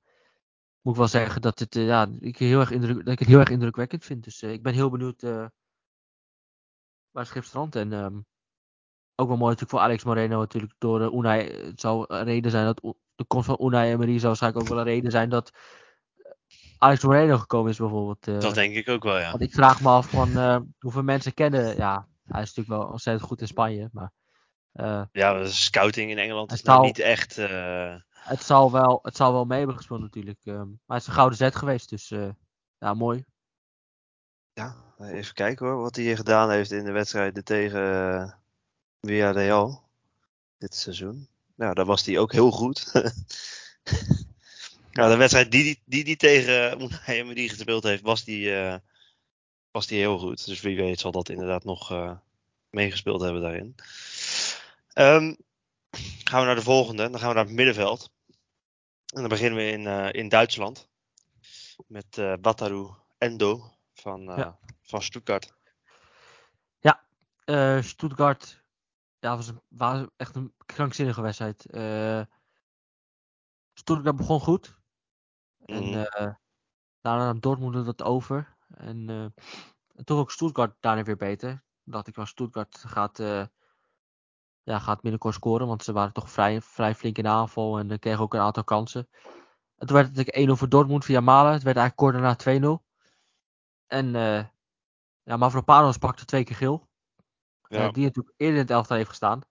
moet 0.81 0.93
ik 0.93 0.99
wel 0.99 1.07
zeggen 1.07 1.41
dat, 1.41 1.59
het, 1.59 1.73
ja, 1.73 2.07
ik, 2.19 2.37
heel 2.37 2.59
erg 2.59 2.71
indruk, 2.71 2.97
dat 2.97 3.13
ik 3.13 3.19
het 3.19 3.27
heel 3.27 3.39
erg 3.39 3.49
indrukwekkend 3.49 4.05
vind. 4.05 4.23
Dus 4.23 4.41
ik 4.41 4.63
ben 4.63 4.73
heel 4.73 4.89
benieuwd 4.89 5.21
waar 7.11 7.25
Schip 7.25 7.43
strandt. 7.43 7.75
En 7.75 7.89
ook 9.15 9.27
wel 9.27 9.37
mooi 9.37 9.51
natuurlijk 9.51 9.71
voor 9.71 9.79
Alex 9.79 10.03
Moreno 10.03 10.39
natuurlijk 10.39 10.73
door 10.77 11.01
uh, 11.01 11.13
Unai. 11.13 11.65
Het 11.65 11.79
zou 11.79 12.05
een 12.07 12.23
reden 12.23 12.51
zijn 12.51 12.65
dat 12.65 12.95
de 13.15 13.23
komst 13.27 13.45
van 13.45 13.59
Unai 13.61 13.91
Emery 13.91 14.13
zou 14.13 14.27
waarschijnlijk 14.27 14.63
ook 14.63 14.69
wel 14.69 14.79
een 14.79 14.91
reden 14.93 15.11
zijn 15.11 15.29
dat 15.29 15.51
eh, 16.15 16.31
Alex 16.77 17.03
Moreno 17.03 17.37
gekomen 17.37 17.71
is 17.71 17.77
bijvoorbeeld. 17.77 18.27
eh. 18.27 18.39
Dat 18.39 18.53
denk 18.53 18.75
ik 18.75 18.89
ook 18.89 19.03
wel, 19.03 19.17
ja. 19.19 19.29
Want 19.29 19.41
ik 19.43 19.53
vraag 19.53 19.81
me 19.81 19.89
af 19.89 20.09
van 20.09 20.37
eh, 20.37 20.57
hoeveel 20.79 21.03
mensen 21.03 21.33
kennen. 21.33 21.75
Ja, 21.75 22.07
hij 22.25 22.41
is 22.41 22.53
natuurlijk 22.53 22.81
wel 22.81 22.91
ontzettend 22.91 23.27
goed 23.27 23.41
in 23.41 23.47
Spanje. 23.47 23.89
Maar 23.91 24.11
eh, 24.71 25.01
Ja, 25.11 25.33
de 25.33 25.47
scouting 25.47 26.11
in 26.11 26.17
Engeland 26.17 26.49
Het 26.49 26.59
is 26.59 26.65
nou 26.65 26.81
niet 26.85 26.99
echt... 26.99 27.37
eh, 27.37 27.95
het, 28.09 28.43
zal 28.43 28.71
wel, 28.71 28.99
het 29.01 29.15
zal 29.15 29.33
wel 29.33 29.45
mee 29.45 29.57
hebben 29.57 29.75
gespeeld 29.77 30.01
natuurlijk. 30.01 30.39
ehm. 30.43 30.57
maar 30.57 30.97
het 30.97 31.01
is 31.01 31.07
een 31.07 31.13
gouden 31.13 31.37
zet 31.37 31.55
geweest. 31.55 31.89
Dus 31.89 32.11
eh, 32.11 32.29
ja, 32.77 32.93
mooi. 32.93 33.25
Ja, 34.53 34.75
even 34.99 35.33
kijken 35.33 35.65
hoor, 35.67 35.81
wat 35.81 35.95
hij 35.95 36.05
hier 36.05 36.15
gedaan 36.15 36.49
heeft 36.51 36.71
in 36.71 36.83
de 36.85 36.91
wedstrijden 36.91 37.43
tegen 37.43 37.81
uh, 37.81 38.31
Villarreal 39.05 39.85
dit 40.57 40.75
seizoen. 40.75 41.27
Nou, 41.55 41.73
daar 41.73 41.85
was 41.85 42.05
hij 42.05 42.19
ook 42.19 42.31
heel 42.31 42.51
goed. 42.51 42.91
nou, 44.91 45.11
de 45.11 45.17
wedstrijd 45.17 45.51
die 45.51 45.63
hij 45.63 45.81
die, 45.85 46.03
die 46.03 46.15
tegen 46.15 46.81
Unai 46.81 47.01
Emery 47.05 47.47
gespeeld 47.47 47.83
heeft, 47.83 48.01
was 48.01 48.23
die, 48.23 48.45
uh, 48.45 48.75
was 49.71 49.87
die 49.87 49.99
heel 49.99 50.17
goed. 50.17 50.45
Dus 50.45 50.61
wie 50.61 50.75
weet 50.75 50.99
zal 50.99 51.11
dat 51.11 51.29
inderdaad 51.29 51.63
nog 51.63 51.91
uh, 51.91 52.11
meegespeeld 52.69 53.21
hebben 53.21 53.41
daarin. 53.41 53.75
Um, 54.93 55.37
gaan 56.23 56.39
we 56.39 56.45
naar 56.45 56.55
de 56.55 56.61
volgende, 56.61 57.09
dan 57.09 57.19
gaan 57.19 57.29
we 57.29 57.35
naar 57.35 57.45
het 57.45 57.53
middenveld. 57.53 58.11
En 59.13 59.19
dan 59.19 59.29
beginnen 59.29 59.57
we 59.57 59.67
in, 59.67 59.81
uh, 59.81 60.13
in 60.13 60.29
Duitsland. 60.29 60.89
Met 61.87 62.17
uh, 62.17 62.33
Bataru 62.41 62.89
Endo 63.17 63.73
van, 63.93 64.29
uh, 64.29 64.37
ja. 64.37 64.59
van 64.81 65.01
Stuttgart. 65.01 65.53
Ja, 66.79 67.01
Stuttgart 67.81 68.63
ja, 69.25 69.35
was, 69.35 69.47
een, 69.47 69.61
was 69.67 70.07
echt 70.17 70.35
een 70.35 70.53
krankzinnige 70.65 71.21
wedstrijd. 71.21 71.65
Uh, 71.71 72.21
Stuttgart 73.73 74.15
begon 74.15 74.39
goed. 74.39 74.79
En 75.65 76.11
eh 76.11 76.33
daarna 77.01 77.33
Dortmund 77.33 77.85
het 77.85 78.03
over. 78.03 78.57
En 78.67 79.09
eh, 79.09 79.23
en 79.95 80.05
toen 80.05 80.19
ook 80.19 80.31
Stuttgart 80.31 80.75
daarna 80.79 81.03
weer 81.03 81.17
beter. 81.17 81.63
Dacht 81.83 82.07
ik, 82.07 82.15
wel, 82.15 82.25
Stuttgart 82.25 82.83
gaat, 82.87 83.19
eh, 83.19 83.45
ja, 84.63 84.79
gaat 84.79 85.01
binnenkort 85.01 85.33
scoren. 85.33 85.67
Want 85.67 85.83
ze 85.83 85.93
waren 85.93 86.13
toch 86.13 86.29
vrij, 86.29 86.61
vrij 86.61 86.95
flink 86.95 87.17
in 87.17 87.23
de 87.23 87.29
aanval. 87.29 87.79
En 87.79 87.91
uh, 87.91 87.97
kregen 87.97 88.21
ook 88.21 88.33
een 88.33 88.39
aantal 88.39 88.63
kansen. 88.63 89.07
En 89.75 89.87
toen 89.87 89.95
werd 89.95 90.07
het 90.07 90.15
natuurlijk 90.15 90.49
1-0 90.49 90.59
voor 90.59 90.69
Dortmund 90.69 91.05
via 91.05 91.19
Malen. 91.19 91.53
Het 91.53 91.63
werd 91.63 91.77
eigenlijk 91.77 92.23
kort 92.23 92.45
daarna 92.45 92.79
2-0. 92.79 92.83
En 93.87 94.15
eh 94.15 94.45
ja, 95.23 95.37
Mavropanos 95.37 95.97
pakte 95.97 96.25
twee 96.25 96.43
keer 96.43 96.55
geel. 96.55 96.87
Ja. 97.67 97.87
Eh, 97.87 97.93
die 97.93 98.03
natuurlijk 98.03 98.35
eerder 98.37 98.55
in 98.55 98.61
het 98.61 98.71
elftal 98.71 98.97
heeft 98.97 99.09
gestaan. 99.09 99.41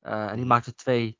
Eh, 0.00 0.22
en 0.22 0.28
die 0.28 0.38
Mhm. 0.38 0.46
maakte 0.46 0.74
twee, 0.74 1.18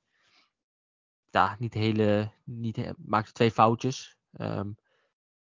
ja, 1.30 1.56
niet 1.58 1.74
hele, 1.74 2.32
niet, 2.44 2.92
maakte 2.96 3.32
twee 3.32 3.50
foutjes. 3.50 4.16
Ehm, 4.32 4.70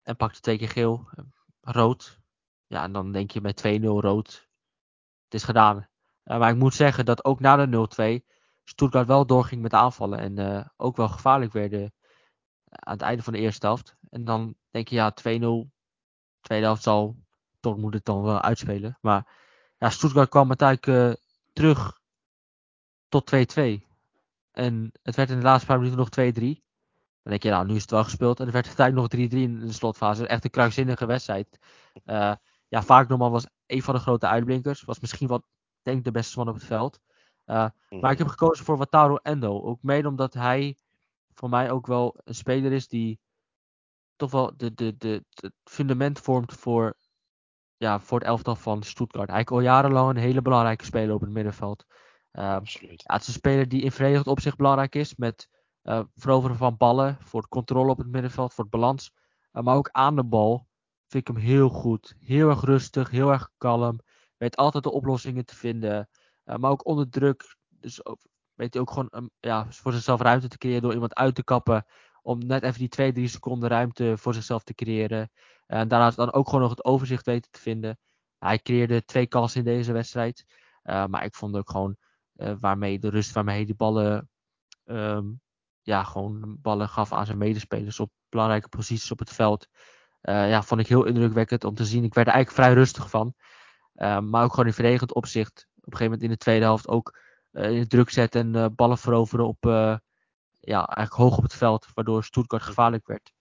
en 0.03 0.15
pakte 0.15 0.39
twee 0.39 0.57
keer 0.57 0.69
geel, 0.69 1.09
eh, 1.11 1.23
rood. 1.61 2.19
Ja, 2.67 2.83
en 2.83 2.91
dan 2.93 3.11
denk 3.11 3.31
je 3.31 3.41
met 3.41 3.55
2-0 3.55 4.01
rood, 4.01 4.49
het 5.23 5.33
is 5.33 5.43
gedaan. 5.43 5.87
Eh, 6.23 6.39
maar 6.39 6.49
ik 6.51 6.57
moet 6.57 6.73
zeggen 6.73 7.05
dat 7.05 7.25
ook 7.25 7.39
na 7.39 7.55
de 7.55 7.67
0-2 7.67 8.25
Stuttgart 8.63 9.07
wel 9.07 9.25
doorging 9.25 9.61
met 9.61 9.73
aanvallen. 9.73 10.19
En 10.37 10.71
ook 10.77 10.95
wel 10.95 11.09
gevaarlijk 11.09 11.51
werden 11.53 11.93
aan 12.69 12.93
het 12.93 13.01
einde 13.01 13.23
van 13.23 13.33
de 13.33 13.39
eerste 13.39 13.65
helft. 13.65 13.95
En 14.09 14.25
dan 14.25 14.55
denk 14.69 14.87
je, 14.87 14.95
ja, 14.95 15.11
2-0, 15.11 15.71
tweede 16.41 16.65
helft 16.65 16.83
zal 16.83 17.17
Dortmund 17.59 17.93
het 17.93 18.05
dan 18.05 18.21
wel 18.23 18.41
uitspelen. 18.41 18.97
Maar 19.01 19.42
ja, 19.83 19.89
Stuttgart 19.89 20.29
kwam 20.29 20.47
uiteindelijk 20.47 21.17
eh, 21.17 21.25
terug 21.53 21.99
tot 23.07 23.31
2-2. 23.35 23.37
En 24.51 24.91
het 25.01 25.15
werd 25.15 25.29
in 25.29 25.37
de 25.37 25.43
laatste 25.43 25.67
paar 25.67 25.77
minuten 25.77 25.97
nog 25.99 26.09
2-3. 26.09 26.11
Dan 27.21 27.31
denk 27.31 27.43
je, 27.43 27.49
nou, 27.49 27.65
nu 27.65 27.75
is 27.75 27.81
het 27.81 27.91
wel 27.91 28.03
gespeeld. 28.03 28.39
En 28.39 28.45
er 28.45 28.51
werd 28.51 28.65
uiteindelijk 28.65 29.13
nog 29.13 29.29
3-3 29.29 29.33
in 29.33 29.59
de 29.59 29.71
slotfase. 29.71 30.27
Echt 30.27 30.43
een 30.43 30.49
krankzinnige 30.49 31.05
wedstrijd. 31.05 31.59
Uh, 32.05 32.35
ja, 32.67 32.83
Vaaknorman 32.83 33.31
was 33.31 33.47
een 33.65 33.83
van 33.83 33.93
de 33.93 33.99
grote 33.99 34.27
uitblinkers. 34.27 34.83
Was 34.83 34.99
misschien 34.99 35.27
wat, 35.27 35.43
denk 35.81 35.97
ik, 35.97 36.03
de 36.03 36.11
beste 36.11 36.37
man 36.37 36.47
op 36.47 36.53
het 36.53 36.63
veld. 36.63 36.99
Uh, 37.45 37.67
Mhm. 37.93 38.01
Maar 38.01 38.11
ik 38.11 38.17
heb 38.17 38.27
gekozen 38.27 38.65
voor 38.65 38.77
Wataru 38.77 39.19
Endo. 39.21 39.61
Ook 39.61 39.81
mede 39.81 40.07
omdat 40.07 40.33
hij 40.33 40.77
voor 41.33 41.49
mij 41.49 41.71
ook 41.71 41.87
wel 41.87 42.15
een 42.23 42.35
speler 42.35 42.71
is 42.71 42.87
die 42.87 43.19
toch 44.15 44.31
wel 44.31 44.57
de, 44.57 44.73
de, 44.73 44.97
de, 44.97 45.25
het 45.33 45.53
fundament 45.63 46.19
vormt 46.19 46.53
voor, 46.53 46.97
ja, 47.77 47.99
voor 47.99 48.19
het 48.19 48.27
elftal 48.27 48.55
van 48.55 48.83
Stuttgart. 48.83 49.29
Hij 49.29 49.39
is 49.41 49.47
al 49.47 49.59
jarenlang 49.59 50.09
een 50.09 50.21
hele 50.21 50.41
belangrijke 50.41 50.85
speler 50.85 51.15
op 51.15 51.21
het 51.21 51.29
middenveld. 51.29 51.85
Uh, 52.33 52.53
Absoluut. 52.53 53.03
ja, 53.05 53.13
het 53.13 53.21
is 53.21 53.27
een 53.27 53.33
speler 53.33 53.67
die 53.67 53.81
in 53.81 53.91
verenigd 53.91 54.27
opzicht 54.27 54.57
belangrijk 54.57 54.95
is. 54.95 55.15
Met 55.15 55.49
uh, 55.83 55.99
veroveren 56.15 56.57
van 56.57 56.77
ballen. 56.77 57.17
Voor 57.21 57.41
de 57.41 57.47
controle 57.47 57.91
op 57.91 57.97
het 57.97 58.07
middenveld. 58.07 58.53
Voor 58.53 58.63
het 58.63 58.73
balans. 58.73 59.11
Uh, 59.53 59.63
maar 59.63 59.75
ook 59.75 59.89
aan 59.91 60.15
de 60.15 60.23
bal. 60.23 60.67
Vind 61.07 61.29
ik 61.29 61.35
hem 61.35 61.45
heel 61.45 61.69
goed. 61.69 62.15
Heel 62.19 62.49
erg 62.49 62.61
rustig. 62.61 63.09
Heel 63.09 63.31
erg 63.31 63.49
kalm. 63.57 63.99
Weet 64.37 64.55
altijd 64.55 64.83
de 64.83 64.91
oplossingen 64.91 65.45
te 65.45 65.55
vinden. 65.55 66.09
Uh, 66.45 66.55
maar 66.55 66.71
ook 66.71 66.85
onder 66.85 67.09
druk. 67.09 67.55
Dus 67.69 68.05
ook, 68.05 68.19
weet 68.53 68.73
hij 68.73 68.81
ook 68.81 68.89
gewoon 68.89 69.09
um, 69.11 69.29
ja, 69.39 69.65
voor 69.69 69.93
zichzelf 69.93 70.21
ruimte 70.21 70.47
te 70.47 70.57
creëren. 70.57 70.81
Door 70.81 70.93
iemand 70.93 71.15
uit 71.15 71.35
te 71.35 71.43
kappen. 71.43 71.85
Om 72.21 72.45
net 72.45 72.63
even 72.63 72.79
die 72.79 72.89
2, 72.89 73.11
3 73.11 73.27
seconden 73.27 73.69
ruimte 73.69 74.17
voor 74.17 74.33
zichzelf 74.33 74.63
te 74.63 74.73
creëren. 74.73 75.31
En 75.65 75.87
daarnaast 75.87 76.17
dan 76.17 76.33
ook 76.33 76.45
gewoon 76.45 76.61
nog 76.61 76.69
het 76.69 76.85
overzicht 76.85 77.25
weten 77.25 77.51
te 77.51 77.59
vinden. 77.59 77.97
Hij 78.37 78.59
creëerde 78.59 79.05
twee 79.05 79.27
kansen 79.27 79.59
in 79.59 79.65
deze 79.65 79.91
wedstrijd. 79.91 80.45
Uh, 80.83 81.05
maar 81.05 81.23
ik 81.23 81.35
vond 81.35 81.55
ook 81.55 81.69
gewoon 81.69 81.95
uh, 82.35 82.53
waarmee 82.59 82.99
de 82.99 83.09
rust 83.09 83.31
waarmee 83.31 83.55
hij 83.55 83.65
die 83.65 83.75
ballen, 83.75 84.29
um, 84.85 85.41
ja, 85.81 86.03
gewoon 86.03 86.57
ballen 86.61 86.89
gaf 86.89 87.11
aan 87.11 87.25
zijn 87.25 87.37
medespelers 87.37 87.99
op 87.99 88.11
belangrijke 88.29 88.69
posities 88.69 89.11
op 89.11 89.19
het 89.19 89.33
veld. 89.33 89.67
Uh, 90.21 90.49
ja, 90.49 90.63
vond 90.63 90.81
ik 90.81 90.87
heel 90.87 91.05
indrukwekkend 91.05 91.63
om 91.63 91.75
te 91.75 91.85
zien. 91.85 92.03
Ik 92.03 92.13
werd 92.13 92.27
er 92.27 92.33
eigenlijk 92.33 92.63
vrij 92.63 92.77
rustig 92.77 93.09
van. 93.09 93.33
Maar 94.29 94.43
ook 94.43 94.51
gewoon 94.51 94.65
in 94.65 94.73
verdedigend 94.73 95.13
opzicht. 95.13 95.67
Op 95.75 95.91
een 95.91 95.97
gegeven 95.97 96.03
moment 96.03 96.23
in 96.23 96.29
de 96.29 96.37
tweede 96.37 96.65
helft 96.65 96.87
ook 96.87 97.19
in 97.51 97.87
druk 97.87 98.09
zetten 98.09 98.55
en 98.55 98.75
ballen 98.75 98.97
veroveren 98.97 99.47
op, 99.47 99.63
ja, 100.59 100.85
eigenlijk 100.85 101.13
hoog 101.13 101.37
op 101.37 101.43
het 101.43 101.53
veld. 101.53 101.87
Waardoor 101.93 102.23
Stuttgart 102.23 102.63
gevaarlijk 102.63 103.07
werd. 103.07 103.33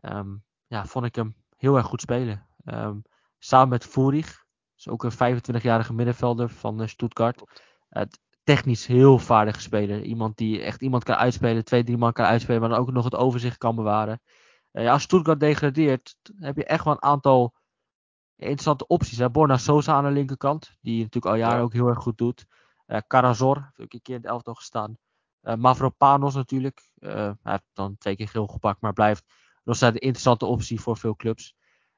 Um, 0.00 0.44
ja, 0.68 0.86
vond 0.86 1.04
ik 1.04 1.14
hem 1.14 1.34
heel 1.56 1.76
erg 1.76 1.86
goed 1.86 2.00
spelen. 2.00 2.46
Um, 2.64 3.02
samen 3.38 3.68
met 3.68 3.84
Voerig. 3.84 4.44
is 4.76 4.88
ook 4.88 5.04
een 5.04 5.38
25-jarige 5.40 5.94
middenvelder 5.94 6.48
van 6.48 6.80
uh, 6.80 6.86
Stuttgart. 6.86 7.42
Uh, 7.90 8.02
technisch 8.42 8.86
heel 8.86 9.18
vaardige 9.18 9.60
speler. 9.60 10.02
Iemand 10.02 10.36
die 10.36 10.62
echt 10.62 10.82
iemand 10.82 11.04
kan 11.04 11.14
uitspelen, 11.14 11.64
twee, 11.64 11.84
drie 11.84 11.96
man 11.96 12.12
kan 12.12 12.24
uitspelen, 12.24 12.60
maar 12.60 12.70
dan 12.70 12.78
ook 12.78 12.92
nog 12.92 13.04
het 13.04 13.14
overzicht 13.16 13.58
kan 13.58 13.76
bewaren. 13.76 14.20
Uh, 14.72 14.82
ja, 14.82 14.92
als 14.92 15.02
Stuttgart 15.02 15.40
degradeert, 15.40 16.16
heb 16.38 16.56
je 16.56 16.64
echt 16.64 16.84
wel 16.84 16.92
een 16.92 17.02
aantal 17.02 17.54
interessante 18.36 18.86
opties. 18.86 19.18
Hè? 19.18 19.30
Borna 19.30 19.56
Sosa 19.56 19.92
aan 19.94 20.04
de 20.04 20.10
linkerkant, 20.10 20.76
die 20.80 20.98
natuurlijk 20.98 21.34
al 21.34 21.40
jaren 21.40 21.56
Ja. 21.56 21.62
ook 21.62 21.72
heel 21.72 21.88
erg 21.88 21.98
goed 21.98 22.18
doet. 22.18 22.46
Uh, 22.86 22.98
Karazor, 23.06 23.56
heeft 23.56 23.80
ook 23.80 23.92
een 23.92 24.02
keer 24.02 24.14
in 24.14 24.20
het 24.20 24.30
elftal 24.30 24.54
gestaan. 24.54 24.98
Uh, 25.42 25.54
Mavropanos 25.54 26.34
natuurlijk. 26.34 26.90
Hij 26.98 27.36
heeft 27.42 27.62
dan 27.72 27.96
twee 27.96 28.16
keer 28.16 28.28
geel 28.28 28.46
gepakt, 28.46 28.80
maar 28.80 28.92
blijft 28.92 29.24
nog 29.68 29.76
steeds 29.76 29.94
een 29.94 30.00
interessante 30.00 30.46
optie 30.46 30.80
voor 30.80 30.96
veel 30.96 31.16
clubs. 31.16 31.54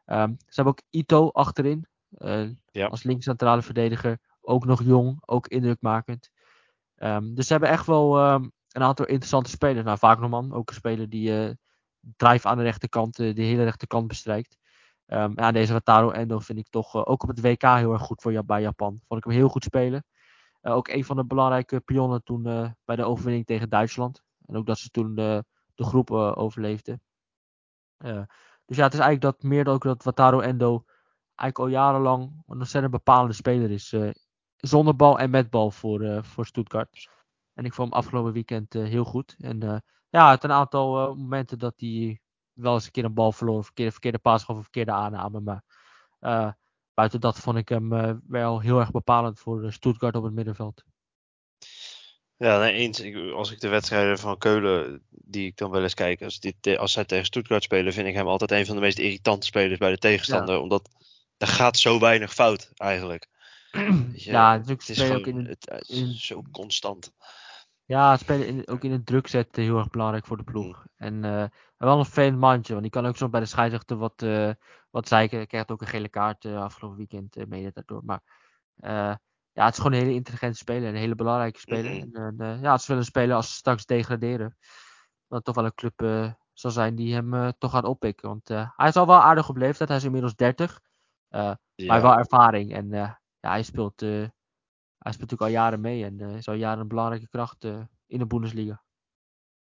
Um, 0.07 0.37
ze 0.39 0.55
hebben 0.55 0.73
ook 0.73 0.83
Ito 0.91 1.29
achterin, 1.29 1.87
uh, 2.19 2.49
Ja. 2.71 2.87
als 2.87 3.03
linkscentrale 3.03 3.63
verdediger. 3.63 4.19
Ook 4.41 4.65
nog 4.65 4.83
jong, 4.83 5.23
ook 5.27 5.49
indrukmakend. 5.49 6.31
Um, 6.97 7.35
dus 7.35 7.47
ze 7.47 7.53
hebben 7.53 7.71
echt 7.71 7.87
wel 7.87 8.33
um, 8.33 8.53
een 8.71 8.83
aantal 8.83 9.07
interessante 9.07 9.51
spelers. 9.51 9.85
Nou, 9.85 9.97
Wagnerman, 10.01 10.53
ook 10.53 10.69
een 10.69 10.75
speler 10.75 11.09
die 11.09 11.31
uh, 11.31 11.51
drive 12.17 12.49
aan 12.49 12.57
de 12.57 12.63
rechterkant, 12.63 13.19
uh, 13.19 13.35
de 13.35 13.43
hele 13.43 13.65
rechterkant 13.65 14.09
bestrijkt. 14.09 14.59
Um, 15.07 15.33
ja, 15.35 15.53
deze 15.53 15.73
Wataru 15.73 16.13
Endo 16.13 16.39
vind 16.39 16.59
ik 16.59 16.69
toch 16.69 16.95
uh, 16.95 17.03
ook 17.05 17.23
op 17.23 17.29
het 17.29 17.41
WK 17.41 17.63
heel 17.63 17.93
erg 17.93 18.03
goed 18.03 18.23
voor, 18.23 18.45
bij 18.45 18.61
Japan. 18.61 19.01
Vond 19.07 19.21
ik 19.21 19.27
hem 19.27 19.39
heel 19.39 19.49
goed 19.49 19.65
spelen. 19.65 20.05
Ook 20.63 20.89
een 20.89 21.05
van 21.05 21.17
de 21.17 21.25
belangrijke 21.25 21.81
pionnen 21.81 22.23
toen 22.23 22.43
bij 22.85 22.97
de 22.97 23.05
overwinning 23.05 23.47
tegen 23.47 23.69
Duitsland. 23.69 24.23
En 24.47 24.57
ook 24.57 24.67
dat 24.67 24.79
ze 24.79 24.89
toen 24.89 25.15
de, 25.15 25.45
de 25.75 25.85
groep 25.85 26.11
overleefden. 26.11 27.03
Uh, 28.05 28.23
dus 28.65 28.77
ja, 28.77 28.85
het 28.85 28.95
is 28.95 29.01
eigenlijk 29.01 29.21
dat 29.21 29.43
meer 29.43 29.65
dan 29.65 29.75
ook 29.75 29.83
dat 29.83 30.03
Wataru 30.03 30.43
Endo 30.43 30.85
eigenlijk 31.35 31.59
al 31.59 31.67
jarenlang 31.67 32.23
een 32.47 32.59
ontzettend 32.59 32.93
bepalende 32.93 33.33
speler 33.33 33.71
is. 33.71 33.93
Uh, 33.93 34.11
zonder 34.57 34.97
bal 34.97 35.19
en 35.19 35.31
met 35.31 35.51
bal 35.51 35.71
voor, 35.71 36.03
uh, 36.03 36.23
voor 36.23 36.47
Stuttgart. 36.47 37.09
En 37.55 37.65
ik 37.65 37.75
vond 37.75 37.89
hem 37.89 37.99
afgelopen 37.99 38.33
weekend 38.33 38.73
heel 38.73 39.05
goed. 39.05 39.37
En 39.39 39.83
ja, 40.09 40.31
het 40.31 40.45
een 40.45 40.53
aantal 40.53 41.15
momenten 41.15 41.59
dat 41.59 41.75
hij 41.77 42.21
wel 42.53 42.75
eens 42.75 42.85
een 42.85 42.91
keer 42.91 43.05
een 43.05 43.15
bal 43.15 43.33
verloor. 43.33 43.65
Verkeerde, 43.65 43.93
verkeerde 43.93 44.19
paas 44.19 44.45
gaf 44.45 44.57
of 44.57 44.63
verkeerde 44.63 44.93
aanname. 44.93 45.41
Maar 45.41 45.65
buiten 46.95 47.21
dat 47.21 47.39
vond 47.39 47.57
ik 47.57 47.69
hem 47.69 48.21
wel 48.27 48.61
heel 48.61 48.79
erg 48.79 48.91
bepalend 48.91 49.41
voor 49.41 49.73
Stuttgart 49.73 50.17
op 50.17 50.23
het 50.25 50.33
middenveld. 50.33 50.85
Ja, 52.41 52.59
nee, 52.59 52.73
eens. 52.73 53.01
Ik, 53.01 53.33
als 53.33 53.51
ik 53.51 53.61
de 53.61 53.69
wedstrijden 53.69 54.19
van 54.19 54.39
Keulen, 54.39 55.03
die 55.11 55.47
ik 55.47 55.57
dan 55.57 55.71
wel 55.71 55.83
eens 55.83 55.95
kijk, 55.95 56.23
als, 56.23 56.41
dit, 56.41 56.79
als 56.79 56.93
zij 56.93 57.05
tegen 57.05 57.25
Stuttgart 57.25 57.63
spelen, 57.63 57.93
vind 57.93 58.07
ik 58.07 58.15
hem 58.15 58.27
altijd 58.27 58.51
een 58.51 58.67
van 58.67 58.75
de 58.75 58.81
meest 58.81 58.99
irritante 58.99 59.47
spelers 59.47 59.79
bij 59.79 59.91
de 59.91 59.99
tegenstander. 59.99 60.55
Ja. 60.55 60.61
Omdat 60.61 60.89
er 61.37 61.47
gaat 61.47 61.79
zo 61.79 61.99
weinig 61.99 62.33
fout 62.33 62.71
eigenlijk. 62.77 63.29
Je, 63.71 64.31
ja, 64.31 64.55
is, 64.55 64.69
het 64.69 64.89
is 64.89 65.01
gewoon 65.01 65.17
ook 65.17 65.27
in, 65.27 65.47
het, 65.47 65.71
het 65.71 65.89
is 65.89 65.99
in, 65.99 66.15
zo 66.15 66.43
constant. 66.53 67.13
Ja, 67.85 68.17
spelen 68.17 68.47
in, 68.47 68.69
ook 68.69 68.85
in 68.85 68.93
het 68.93 69.07
druk 69.07 69.27
zetten 69.27 69.63
heel 69.63 69.79
erg 69.79 69.91
belangrijk 69.91 70.27
voor 70.27 70.37
de 70.37 70.45
ploeg. 70.45 70.77
Mm. 70.77 71.07
En 71.07 71.25
uh, 71.25 71.45
wel 71.77 71.99
een 71.99 72.05
fan 72.05 72.39
mandje, 72.39 72.73
want 72.73 72.85
die 72.85 72.93
kan 72.93 73.07
ook 73.07 73.17
soms 73.17 73.31
bij 73.31 73.41
de 73.41 73.47
scheidsrechter 73.47 73.97
wat, 73.97 74.23
uh, 74.23 74.51
wat 74.91 75.09
zeiken. 75.09 75.37
Hij 75.37 75.47
krijgt 75.47 75.71
ook 75.71 75.81
een 75.81 75.87
gele 75.87 76.09
kaart 76.09 76.45
uh, 76.45 76.63
afgelopen 76.63 76.99
weekend 76.99 77.49
mede 77.49 77.71
daardoor. 77.75 78.03
Maar 78.05 78.23
ja, 79.53 79.65
het 79.65 79.75
is 79.75 79.81
gewoon 79.83 79.99
een 79.99 80.05
hele 80.05 80.15
intelligente 80.15 80.59
speler, 80.59 80.89
een 80.89 80.95
hele 80.95 81.15
belangrijke 81.15 81.61
speler. 81.61 82.09
En 82.13 82.35
uh, 82.39 82.63
ja, 82.63 82.73
het 82.73 82.81
is 82.81 82.87
wel 82.87 82.97
een 82.97 83.05
speler 83.05 83.37
als 83.37 83.49
ze 83.49 83.55
straks 83.55 83.87
degraderen. 83.87 84.57
Dat 85.29 85.45
toch 85.45 85.55
wel 85.55 85.65
een 85.65 85.75
club 85.75 86.03
uh, 86.03 86.33
zal 86.53 86.71
zijn 86.71 86.95
die 86.95 87.15
hem 87.15 87.35
uh, 87.35 87.49
toch 87.59 87.71
gaat 87.71 87.85
oppikken. 87.85 88.29
Want 88.29 88.49
hij 88.49 88.89
is 88.89 88.97
al 88.97 89.07
wel 89.07 89.21
aardig 89.21 89.49
op 89.49 89.57
leeftijd, 89.57 89.89
hij 89.89 89.99
is 89.99 90.05
inmiddels 90.05 90.35
30. 90.35 90.81
Ja. 91.29 91.59
Maar 91.87 92.03
wel 92.03 92.19
ervaring 92.19 92.73
en 92.73 92.89
ja, 92.89 93.21
hij 93.41 93.63
speelt 93.63 94.01
hij 94.01 95.13
speelt 95.13 95.31
natuurlijk 95.31 95.41
al 95.41 95.49
jaren 95.49 95.81
mee 95.81 96.05
en 96.05 96.21
is 96.21 96.49
al 96.49 96.55
jaren 96.55 96.81
een 96.81 96.89
belangrijke 96.89 97.29
kracht 97.29 97.65
in 98.07 98.19
de 98.19 98.27
Bundesliga. 98.27 98.83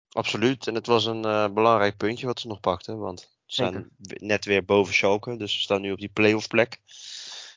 Absoluut, 0.09 0.66
en 0.66 0.75
het 0.75 0.87
was 0.87 1.05
een 1.05 1.55
belangrijk 1.55 1.97
puntje 1.97 2.27
wat 2.27 2.40
ze 2.40 2.49
nog 2.49 2.61
pakten, 2.61 2.99
want 2.99 3.21
ze 3.47 3.55
zijn 3.55 3.90
net 3.99 4.45
weer 4.45 4.64
boven 4.64 4.95
Schalke, 4.95 5.37
dus 5.37 5.53
ze 5.53 5.61
staan 5.61 5.81
nu 5.81 5.93
op 5.93 5.99
die 5.99 6.09
playoff 6.09 6.49
plek 6.49 6.81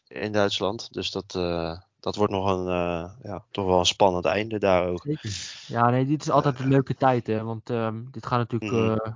in 0.08 0.32
Duitsland. 0.32 0.94
Dus 0.94 1.12
dat, 1.12 1.36
dat 2.04 2.16
wordt 2.16 2.32
nog 2.34 2.50
een, 2.52 2.66
uh, 2.68 3.12
ja, 3.24 3.46
toch 3.52 3.66
wel 3.66 3.80
een 3.80 3.86
spannend 3.86 4.26
einde 4.26 4.60
daar 4.60 4.88
ook. 4.88 5.06
Ja, 5.68 5.90
nee, 5.90 6.06
dit 6.06 6.22
is 6.22 6.30
altijd 6.30 6.60
een 6.60 6.68
leuke 6.68 6.96
tijd, 6.96 7.28
hè, 7.28 7.44
want 7.44 7.70
um, 7.70 8.08
dit 8.12 8.26
gaat 8.26 8.38
natuurlijk 8.40 8.72
Mhm. 8.72 9.12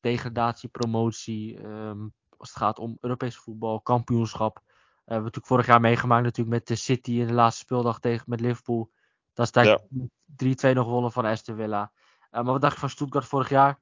degradatie, 0.00 0.68
promotie, 0.68 1.64
um, 1.64 2.12
als 2.36 2.48
het 2.48 2.58
gaat 2.58 2.78
om 2.78 2.96
Europees 3.00 3.36
voetbal, 3.36 3.80
kampioenschap. 3.80 4.56
We 4.64 5.14
hebben 5.14 5.24
natuurlijk 5.24 5.46
vorig 5.46 5.66
jaar 5.66 5.80
meegemaakt 5.80 6.24
natuurlijk 6.24 6.56
met 6.56 6.66
de 6.66 6.74
City 6.74 7.12
in 7.12 7.26
de 7.26 7.32
laatste 7.32 7.60
speeldag 7.60 8.00
tegen 8.00 8.24
met 8.28 8.40
Liverpool. 8.40 8.90
Dat 9.34 9.46
is 9.46 9.52
daar 9.52 9.66
Ja. 9.66 9.78
3-2 10.36 10.74
nog 10.74 10.84
gewonnen 10.84 11.12
van 11.12 11.24
Aston 11.24 11.56
Villa. 11.56 11.92
Uh, 12.30 12.30
maar 12.30 12.52
wat 12.52 12.60
dacht 12.60 12.74
je 12.74 12.80
van 12.80 12.90
Stuttgart 12.90 13.24
vorig 13.26 13.48
jaar? 13.48 13.78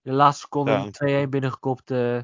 De 0.00 0.12
laatste 0.12 0.40
seconde 0.42 0.70
Ja. 0.70 0.82
die 0.82 0.90
2-1 1.26 1.30
binnengekopt. 1.30 1.90
eh, 1.90 2.20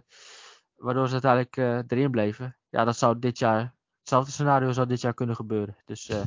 waardoor 0.74 1.06
ze 1.06 1.12
uiteindelijk 1.12 1.56
eh, 1.56 1.98
erin 1.98 2.10
bleven. 2.10 2.56
Ja, 2.68 2.84
dat 2.84 2.96
zou 2.96 3.18
dit 3.18 3.38
jaar. 3.38 3.74
Hetzelfde 4.12 4.42
scenario 4.42 4.72
zou 4.72 4.86
dit 4.86 5.00
jaar 5.00 5.14
kunnen 5.14 5.36
gebeuren. 5.36 5.76
Dus. 5.84 6.08
eh 6.08 6.16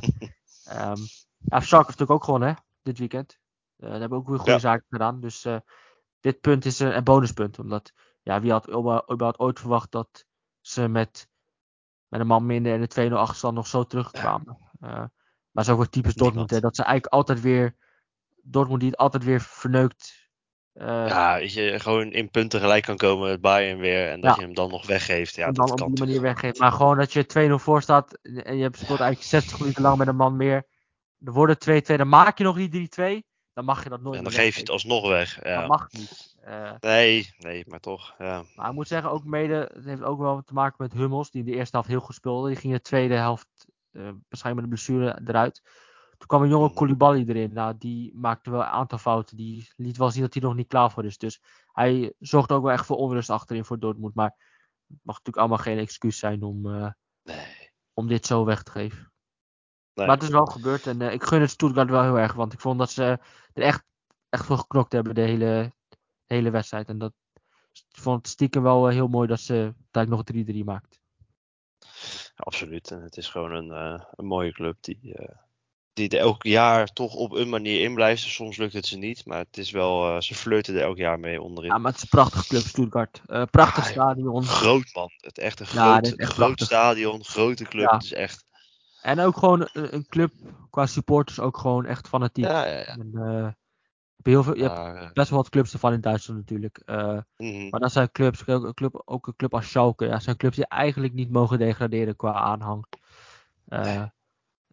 ehm 0.64 0.96
ja, 1.38 1.60
Schalke 1.60 1.86
heeft 1.86 1.98
natuurlijk 1.98 2.10
ook 2.10 2.24
gewonnen, 2.24 2.48
hè? 2.48 2.54
Dit 2.82 2.98
weekend. 2.98 3.38
Eh 3.76 3.90
daar 3.90 4.00
hebben 4.00 4.18
ook 4.18 4.28
weer 4.28 4.36
goede 4.36 4.52
Ja. 4.52 4.58
zaken 4.58 4.86
gedaan. 4.88 5.20
Dus. 5.20 5.44
eh, 5.44 5.58
dit 6.20 6.40
punt 6.40 6.64
is 6.64 6.78
een, 6.78 6.96
een 6.96 7.04
bonuspunt. 7.04 7.58
Omdat. 7.58 7.92
Ja, 8.22 8.40
wie 8.40 8.50
had 8.50 8.68
überhaupt 8.68 9.38
ooit 9.38 9.60
verwacht 9.60 9.90
dat 9.90 10.26
ze 10.60 10.88
met. 10.88 11.28
Met 12.08 12.20
een 12.20 12.26
man 12.26 12.46
minder 12.46 12.72
en 12.72 12.80
de 12.80 13.10
2-0 13.10 13.12
achterstand 13.12 13.54
nog 13.54 13.66
zo 13.66 13.84
terugkwamen. 13.84 14.58
Eh, 14.80 15.04
maar 15.50 15.64
zo 15.64 15.74
wordt 15.74 15.92
typisch 15.92 16.14
Dortmund, 16.14 16.50
hè, 16.50 16.60
dat 16.60 16.76
ze 16.76 16.82
eigenlijk 16.82 17.12
altijd 17.12 17.40
weer. 17.40 17.76
Dortmund 18.42 18.80
die 18.80 18.90
het 18.90 18.98
altijd 18.98 19.24
weer 19.24 19.40
verneukt. 19.40 20.25
Eh, 20.78 20.86
Ja, 21.08 21.38
weet 21.38 21.52
je, 21.52 21.80
gewoon 21.80 22.12
in 22.12 22.30
punten 22.30 22.60
gelijk 22.60 22.84
kan 22.84 22.96
komen 22.96 23.28
met 23.28 23.40
Bayern 23.40 23.78
weer. 23.78 24.10
En 24.10 24.20
dat 24.20 24.30
Ja. 24.30 24.36
je 24.40 24.46
hem 24.46 24.54
dan 24.54 24.70
nog 24.70 24.86
weggeeft. 24.86 25.34
Ja, 25.34 25.46
en 25.46 25.52
dat 25.52 25.66
dan 25.68 25.76
kan 25.76 25.86
op 25.86 25.96
die 25.96 26.04
manier 26.04 26.20
weggeeft. 26.20 26.58
Maar 26.58 26.72
gewoon 26.72 26.96
dat 26.98 27.12
je 27.12 27.26
2-0 27.26 27.58
voor 27.58 27.82
staat 27.82 28.18
en 28.22 28.56
je 28.56 28.62
hebt 28.62 28.78
speelt 28.78 29.00
eigenlijk 29.00 29.28
60 29.28 29.58
minuten 29.58 29.82
lang 29.82 29.98
met 29.98 30.08
een 30.08 30.16
man 30.16 30.36
meer. 30.36 30.66
Er 31.24 31.32
worden 31.32 31.58
2-2, 31.58 31.96
dan 31.96 32.08
maak 32.08 32.38
je 32.38 32.44
nog 32.44 32.56
die 32.56 32.68
3-2. 32.68 33.24
Dan 33.52 33.64
mag 33.64 33.82
je 33.82 33.88
dat 33.88 34.00
nooit 34.02 34.16
En 34.18 34.24
dan 34.24 34.32
geef 34.32 34.54
je 34.54 34.60
het 34.60 34.70
alsnog 34.70 35.08
weg. 35.08 35.34
Dat 35.34 35.44
Ja. 35.44 35.66
mag 35.66 35.92
niet. 35.92 36.34
Eh, 36.42 36.72
Nee, 36.80 37.34
nee, 37.38 37.64
maar 37.66 37.80
toch. 37.80 38.14
Ja. 38.18 38.42
maar 38.54 38.68
ik 38.68 38.74
moet 38.74 38.88
zeggen, 38.88 39.10
ook 39.10 39.24
mede, 39.24 39.70
het 39.74 39.84
heeft 39.84 40.02
ook 40.02 40.18
wel 40.20 40.42
te 40.42 40.52
maken 40.52 40.76
met 40.78 40.92
Hummels, 40.92 41.30
die 41.30 41.44
in 41.44 41.50
de 41.50 41.56
eerste 41.56 41.76
helft 41.76 41.88
heel 41.90 42.00
goed 42.00 42.14
speelde. 42.14 42.46
Die 42.48 42.56
ging 42.56 42.72
in 42.72 42.78
de 42.78 42.84
tweede 42.84 43.14
helft, 43.14 43.48
eh, 43.92 44.02
waarschijnlijk 44.28 44.54
met 44.54 44.62
een 44.62 44.68
blessure, 44.68 45.20
eruit. 45.26 45.62
Toen 46.18 46.26
kwam 46.28 46.42
een 46.42 46.48
jonge 46.48 46.66
Mhm. 46.66 46.74
Koulibaly 46.74 47.24
erin. 47.28 47.52
Nou, 47.52 47.74
die 47.78 48.14
maakte 48.14 48.50
wel 48.50 48.60
een 48.60 48.66
aantal 48.66 48.98
fouten. 48.98 49.36
Die 49.36 49.72
liet 49.76 49.96
wel 49.96 50.10
zien 50.10 50.22
dat 50.22 50.34
hij 50.34 50.42
nog 50.42 50.54
niet 50.54 50.68
klaar 50.68 50.90
voor 50.90 51.04
is. 51.04 51.18
Dus 51.18 51.42
hij 51.72 52.14
zorgt 52.18 52.52
ook 52.52 52.62
wel 52.62 52.72
echt 52.72 52.86
voor 52.86 52.96
onrust 52.96 53.30
achterin 53.30 53.64
voor 53.64 53.78
Dortmund. 53.78 54.14
Maar 54.14 54.34
het 54.86 54.98
mag 55.02 55.14
natuurlijk 55.16 55.36
allemaal 55.36 55.58
geen 55.58 55.78
excuus 55.78 56.18
zijn 56.18 56.42
om, 56.42 56.74
eh, 56.74 56.90
Nee. 57.22 57.70
om 57.94 58.06
dit 58.06 58.26
zo 58.26 58.44
weg 58.44 58.62
te 58.62 58.70
geven. 58.70 59.12
Nee. 59.94 60.06
Maar 60.06 60.14
het 60.14 60.24
is 60.24 60.30
wel 60.30 60.46
gebeurd. 60.46 60.86
En 60.86 61.00
eh, 61.00 61.12
ik 61.12 61.22
gun 61.22 61.40
het 61.40 61.50
Stuttgart 61.50 61.90
wel 61.90 62.02
heel 62.02 62.18
erg. 62.18 62.32
Want 62.32 62.52
ik 62.52 62.60
vond 62.60 62.78
dat 62.78 62.90
ze 62.90 63.02
er 63.52 63.62
echt, 63.62 63.84
echt 64.28 64.44
voor 64.44 64.58
geknokt 64.58 64.92
hebben 64.92 65.14
de 65.14 65.20
hele, 65.20 65.72
de 65.88 66.34
hele 66.34 66.50
wedstrijd. 66.50 66.88
En 66.88 66.98
dat 66.98 67.12
ik 67.72 68.02
vond 68.02 68.16
het 68.16 68.28
stiekem 68.28 68.62
wel 68.62 68.88
eh, 68.88 68.94
heel 68.94 69.08
mooi 69.08 69.28
dat 69.28 69.40
ze 69.40 69.74
uiteindelijk 69.92 70.28
nog 70.28 70.44
3-3 70.46 70.64
maakt. 70.64 71.00
Absoluut. 72.36 72.90
En 72.90 73.02
het 73.02 73.16
is 73.16 73.28
gewoon 73.28 73.52
een, 73.52 74.00
een 74.16 74.26
mooie 74.26 74.52
club 74.52 74.76
die, 74.80 75.14
die 75.96 76.08
er 76.08 76.18
elk 76.18 76.42
jaar 76.42 76.92
toch 76.92 77.14
op 77.14 77.32
een 77.32 77.48
manier 77.48 77.80
in 77.80 77.94
blijft. 77.94 78.22
Soms 78.22 78.56
lukt 78.56 78.72
het 78.72 78.86
ze 78.86 78.96
niet, 78.96 79.26
maar 79.26 79.38
het 79.38 79.58
is 79.58 79.70
wel, 79.70 80.08
eh, 80.08 80.20
ze 80.20 80.34
flirten 80.34 80.74
er 80.74 80.82
elk 80.82 80.96
jaar 80.96 81.20
mee 81.20 81.42
onderin. 81.42 81.70
Ja, 81.70 81.78
maar 81.78 81.86
het 81.92 81.96
is 81.96 82.02
een 82.02 82.18
prachtige 82.18 82.48
club, 82.48 82.62
Stuttgart. 82.62 83.22
Eh, 83.26 83.42
prachtig 83.50 83.84
Ah, 83.84 83.90
stadion. 83.90 84.44
Groot 84.44 84.90
man. 84.94 85.10
Het 85.16 85.38
echt 85.38 85.60
een 85.60 85.66
Ja, 85.72 86.00
groot, 86.16 86.58
echt 86.58 86.62
stadion, 86.62 87.24
grote 87.24 87.64
club. 87.64 87.90
Ja. 87.90 87.94
Het 87.94 88.04
is 88.04 88.12
echt. 88.12 88.44
En 89.02 89.20
ook 89.20 89.36
gewoon 89.36 89.68
een, 89.72 89.94
een 89.94 90.06
club 90.08 90.32
qua 90.70 90.86
supporters 90.86 91.40
ook 91.40 91.58
gewoon 91.58 91.84
echt 91.84 92.08
fanatiek. 92.08 92.44
Ja, 92.44 92.66
ja. 92.66 92.84
En, 92.84 93.10
eh, 93.14 93.48
heel 94.22 94.42
veel, 94.42 94.56
je 94.56 94.62
hebt 94.62 94.74
Maar, 94.74 94.96
eh, 94.96 95.12
best 95.12 95.30
wel 95.30 95.38
wat 95.38 95.48
clubs 95.48 95.72
ervan 95.72 95.92
in 95.92 96.00
Duitsland 96.00 96.40
natuurlijk. 96.40 96.82
Eh, 96.84 97.18
mhm. 97.36 97.68
maar 97.68 97.80
dat 97.80 97.92
zijn 97.92 98.12
clubs, 98.12 98.46
ook 98.46 98.64
een 98.64 98.74
club, 98.74 99.02
ook 99.04 99.26
een 99.26 99.36
club 99.36 99.54
als 99.54 99.68
Schalke. 99.68 100.06
Ja, 100.06 100.20
zijn 100.20 100.36
clubs 100.36 100.56
die 100.56 100.66
eigenlijk 100.66 101.12
niet 101.12 101.30
mogen 101.30 101.58
degraderen 101.58 102.16
qua 102.16 102.32
aanhang. 102.32 102.84
Eh, 103.66 103.80
Nee. 103.80 104.14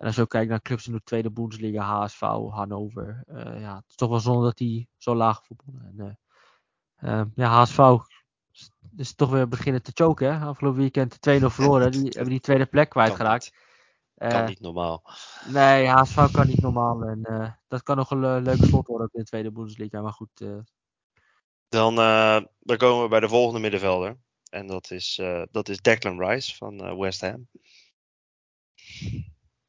En 0.04 0.10
als 0.10 0.16
je 0.18 0.22
ook 0.22 0.30
kijkt 0.30 0.50
naar 0.50 0.62
clubs 0.62 0.88
in 0.88 0.94
de 0.94 1.02
tweede 1.04 1.32
Bundesliga, 1.32 1.84
HSV, 1.84 2.20
Hannover. 2.20 3.24
eh, 3.28 3.60
ja, 3.62 3.76
het 3.76 3.84
is 3.88 3.96
toch 3.96 4.10
wel 4.10 4.20
zonde 4.20 4.44
dat 4.44 4.58
die 4.58 4.88
zo 4.98 5.16
laag 5.16 5.46
voetballen. 5.46 5.94
En, 5.98 6.18
eh, 6.96 7.20
eh, 7.20 7.26
ja, 7.36 7.50
HSV 7.50 7.80
is- 8.52 8.72
is 8.98 9.16
toch 9.16 9.30
weer 9.30 9.48
beginnen 9.48 9.82
te 9.84 9.92
choken. 9.94 10.34
Hè? 10.39 10.46
Afgelopen 10.46 10.80
weekend 10.80 11.22
2-0 11.22 11.50
verloren. 11.60 11.92
Die 11.92 12.02
hebben 12.04 12.30
die 12.30 12.39
tweede 12.39 12.66
plek 12.66 12.89
kan 12.89 13.04
kwijtgeraakt. 13.04 13.44
niet. 13.44 13.62
Kan 14.32 14.42
Eh, 14.42 14.48
niet 14.48 14.60
normaal. 14.60 15.04
Nee, 15.48 15.88
HSV 15.88 16.32
kan 16.32 16.48
niet 16.48 16.62
normaal. 16.62 17.04
En 17.04 17.58
dat 17.68 17.84
kan 17.84 17.98
nog 17.98 18.12
een 18.12 18.20
le- 18.20 18.39
leuk 18.39 18.63
slot 18.63 18.88
worden 18.88 19.10
in 19.13 19.20
de 19.20 19.26
tweede 19.26 19.52
Bundesliga. 19.52 20.02
Maar 20.02 20.13
goed, 20.13 20.46
Dan, 21.70 21.96
dan 22.60 22.78
komen 22.78 23.04
we 23.04 23.10
bij 23.10 23.20
de 23.20 23.30
volgende 23.30 23.60
middenvelder. 23.60 24.18
En 24.50 24.68
dat 24.68 24.92
is, 24.92 25.22
dat 25.52 25.70
is 25.70 25.82
Declan 25.82 26.20
Rice 26.26 26.56
van 26.56 26.98
West 26.98 27.22
Ham. 27.22 27.48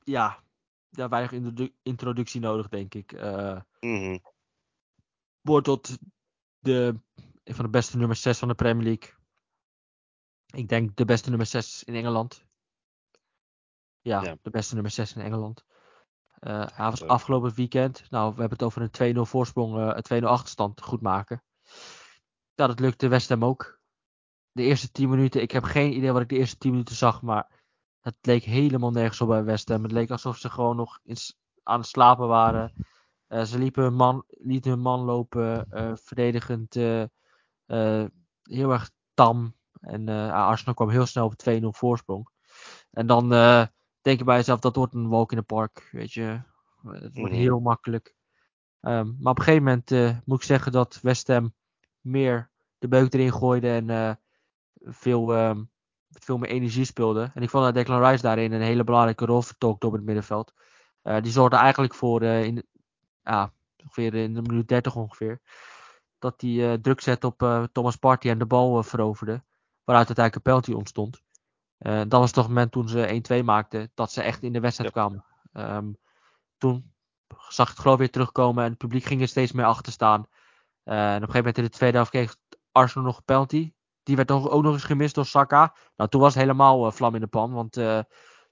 Ja, 0.05 0.43
ja, 0.91 1.09
weinig 1.09 1.33
introdu- 1.33 1.75
introductie 1.83 2.41
nodig, 2.41 2.69
denk 2.69 2.95
ik. 2.95 3.13
Eh 3.13 3.61
Mhm. 3.81 4.19
wordt 5.41 5.65
tot 5.67 5.99
de, 6.59 7.01
een 7.45 7.55
van 7.55 7.65
de 7.65 7.71
beste 7.71 7.97
nummer 7.97 8.17
6 8.17 8.39
van 8.39 8.49
de 8.49 8.55
Premier 8.55 8.85
League. 8.85 9.15
Ik 10.47 10.69
denk 10.69 10.97
de 10.97 11.05
beste 11.05 11.29
nummer 11.29 11.47
6 11.47 11.85
in 11.85 11.95
Engeland. 11.95 12.45
Ja, 14.01 14.23
Ja. 14.23 14.37
de 14.43 14.51
beste 14.51 14.75
nummer 14.75 14.93
6 14.93 15.15
in 15.15 15.23
Engeland. 15.23 15.65
Eh, 16.39 16.67
hij 16.75 16.91
was 16.91 17.03
afgelopen 17.03 17.55
weekend, 17.55 18.11
nou 18.11 18.35
we 18.35 18.41
hebben 18.41 18.59
het 18.59 18.63
over 18.67 18.83
een 18.83 18.91
2-0 18.91 19.27
voorsprong, 19.27 19.77
eh, 19.79 19.91
een 19.97 20.03
2-0 20.03 20.29
achterstand 20.29 20.81
goed 20.83 21.01
maken. 21.01 21.43
Ja, 22.55 22.67
dat 22.67 22.81
lukte 22.81 23.09
West 23.09 23.29
Ham 23.29 23.45
ook. 23.45 23.81
De 24.53 24.63
eerste 24.63 24.91
10 24.91 25.09
minuten, 25.09 25.43
ik 25.43 25.51
heb 25.51 25.63
geen 25.63 25.97
idee 25.97 26.13
wat 26.13 26.23
ik 26.23 26.29
de 26.29 26.37
eerste 26.37 26.59
10 26.59 26.71
minuten 26.71 26.95
zag, 26.95 27.23
maar 27.23 27.64
het 28.05 28.17
leek 28.21 28.43
helemaal 28.43 28.91
nergens 28.91 29.21
op 29.21 29.29
bij 29.29 29.45
West 29.45 29.69
Ham. 29.69 29.83
Het 29.83 29.93
leek 29.93 30.11
alsof 30.11 30.37
ze 30.37 30.51
gewoon 30.51 30.77
nog 30.77 30.99
in, 31.03 31.17
aan 31.63 31.79
het 31.79 31.89
slapen 31.89 32.29
waren. 32.29 32.73
Eh, 33.27 33.43
ze 33.43 33.59
liepen 33.59 33.83
hun 33.83 33.95
man, 33.95 34.25
lieten 34.29 34.71
hun 34.71 34.81
man 34.81 35.01
lopen, 35.01 35.71
eh, 35.71 35.93
verdedigend 35.95 36.77
eh, 36.77 37.05
heel 38.43 38.71
erg 38.73 38.91
tam. 39.15 39.57
En 39.81 40.09
Arsenal 40.33 40.75
kwam 40.75 40.89
heel 40.89 41.07
snel 41.07 41.25
op 41.25 41.37
2-0 41.37 41.73
voorsprong. 41.73 42.29
En 42.91 43.07
dan 43.07 43.29
denk 44.01 44.19
je 44.19 44.25
bij 44.25 44.37
jezelf, 44.37 44.61
dat 44.61 44.77
wordt 44.77 44.95
een 44.95 45.09
walk 45.09 45.33
in 45.33 45.39
the 45.39 45.45
park, 45.45 45.89
weet 45.93 46.13
je. 46.13 46.41
Het 46.83 47.17
wordt 47.17 47.33
Mhm. 47.33 47.43
heel 47.43 47.61
makkelijk. 47.61 48.15
Ehm, 48.81 49.13
maar 49.19 49.33
op 49.33 49.39
een 49.39 49.45
gegeven 49.45 49.65
moment 49.65 49.91
eh, 49.91 50.17
moet 50.25 50.39
ik 50.39 50.45
zeggen 50.45 50.73
dat 50.73 50.99
West 51.03 51.29
Ham 51.29 51.55
meer 52.01 52.51
de 52.79 52.89
beuk 52.89 53.13
erin 53.13 53.33
gooide 53.33 53.69
en 53.69 54.19
veel, 54.75 55.35
ehm, 55.35 55.65
veel 56.21 56.39
meer 56.39 56.51
energie 56.51 56.85
speelde. 56.85 57.31
En 57.35 57.43
ik 57.43 57.51
vond 57.51 57.65
dat 57.65 57.75
Declan 57.75 58.05
Rice 58.05 58.23
daarin 58.23 58.53
een 58.53 58.61
hele 58.61 58.85
belangrijke 58.85 59.25
rol 59.25 59.43
vertolkte 59.43 59.87
op 59.87 59.93
het 59.93 60.05
middenveld. 60.05 60.53
Eh, 61.03 61.23
die 61.23 61.33
zorgde 61.33 61.57
eigenlijk 61.57 61.95
voor, 61.95 62.23
eh, 62.23 62.45
in, 62.45 62.67
ja, 63.23 63.53
ongeveer 63.83 64.15
in 64.15 64.35
de 64.35 64.43
minuut 64.43 64.69
30 64.69 64.97
ongeveer, 64.97 65.41
dat 66.19 66.41
hij 66.41 66.73
eh, 66.73 66.79
druk 66.79 67.01
zette 67.01 67.27
op 67.27 67.69
Thomas 67.73 67.97
Partey 67.97 68.31
en 68.31 68.39
de 68.39 68.47
bal 68.47 68.83
veroverde. 68.83 69.43
Waaruit 69.85 70.07
uiteindelijk 70.07 70.35
een 70.35 70.43
penalty 70.53 70.73
ontstond. 70.73 71.23
Dat 71.79 72.21
was 72.21 72.31
toch 72.31 72.45
het 72.45 72.53
moment 72.53 72.73
toen 72.73 72.89
ze 72.89 73.07
1-2 73.09 73.45
maakten, 73.45 73.91
dat 73.95 74.13
ze 74.13 74.23
echt 74.23 74.43
in 74.43 74.53
de 74.53 74.61
wedstrijd 74.61 74.95
Ja. 74.95 75.01
kwamen. 75.01 75.25
Ehm, 75.53 75.93
toen 76.59 76.93
zag 77.49 77.67
ik 77.69 77.73
het 77.73 77.83
geloof 77.83 77.99
weer 77.99 78.11
terugkomen 78.11 78.65
en 78.65 78.71
het 78.71 78.79
publiek 78.79 79.05
ging 79.05 79.21
er 79.21 79.29
steeds 79.29 79.53
meer 79.53 79.65
achter 79.65 79.93
staan. 79.93 80.27
En 80.85 80.95
op 80.95 81.07
een 81.07 81.13
gegeven 81.21 81.37
moment 81.37 81.59
in 81.59 81.65
de 81.65 81.71
tweede 81.71 81.97
helft 81.97 82.11
kreeg 82.11 82.37
Arsenal 82.73 83.07
nog 83.07 83.17
een 83.17 83.25
penalty. 83.25 83.73
Die 84.05 84.17
werd 84.17 84.31
ook 84.31 84.63
nog 84.63 84.73
eens 84.73 84.85
gemist 84.85 85.15
door 85.15 85.27
Saka. 85.27 85.75
Nou, 85.97 86.11
toen 86.11 86.21
was 86.21 86.35
het 86.35 86.43
helemaal 86.43 86.87
eh, 86.87 86.93
vlam 86.93 87.15
in 87.15 87.21
de 87.21 87.27
pan, 87.27 87.53
want 87.53 87.77
eh, 87.77 88.01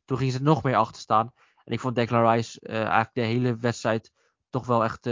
toen 0.05 0.19
gingen 0.19 0.33
ze 0.33 0.43
nog 0.43 0.63
meer 0.63 0.77
achter 0.77 1.03
staan. 1.03 1.33
En 1.65 1.73
ik 1.73 1.81
vond 1.81 1.95
Declan 1.95 2.31
Rice 2.31 2.61
eh, 2.61 2.77
eigenlijk 2.77 3.15
de 3.15 3.21
hele 3.21 3.57
wedstrijd 3.57 4.13
toch 4.51 4.67
wel 4.67 4.85
echt 4.85 5.05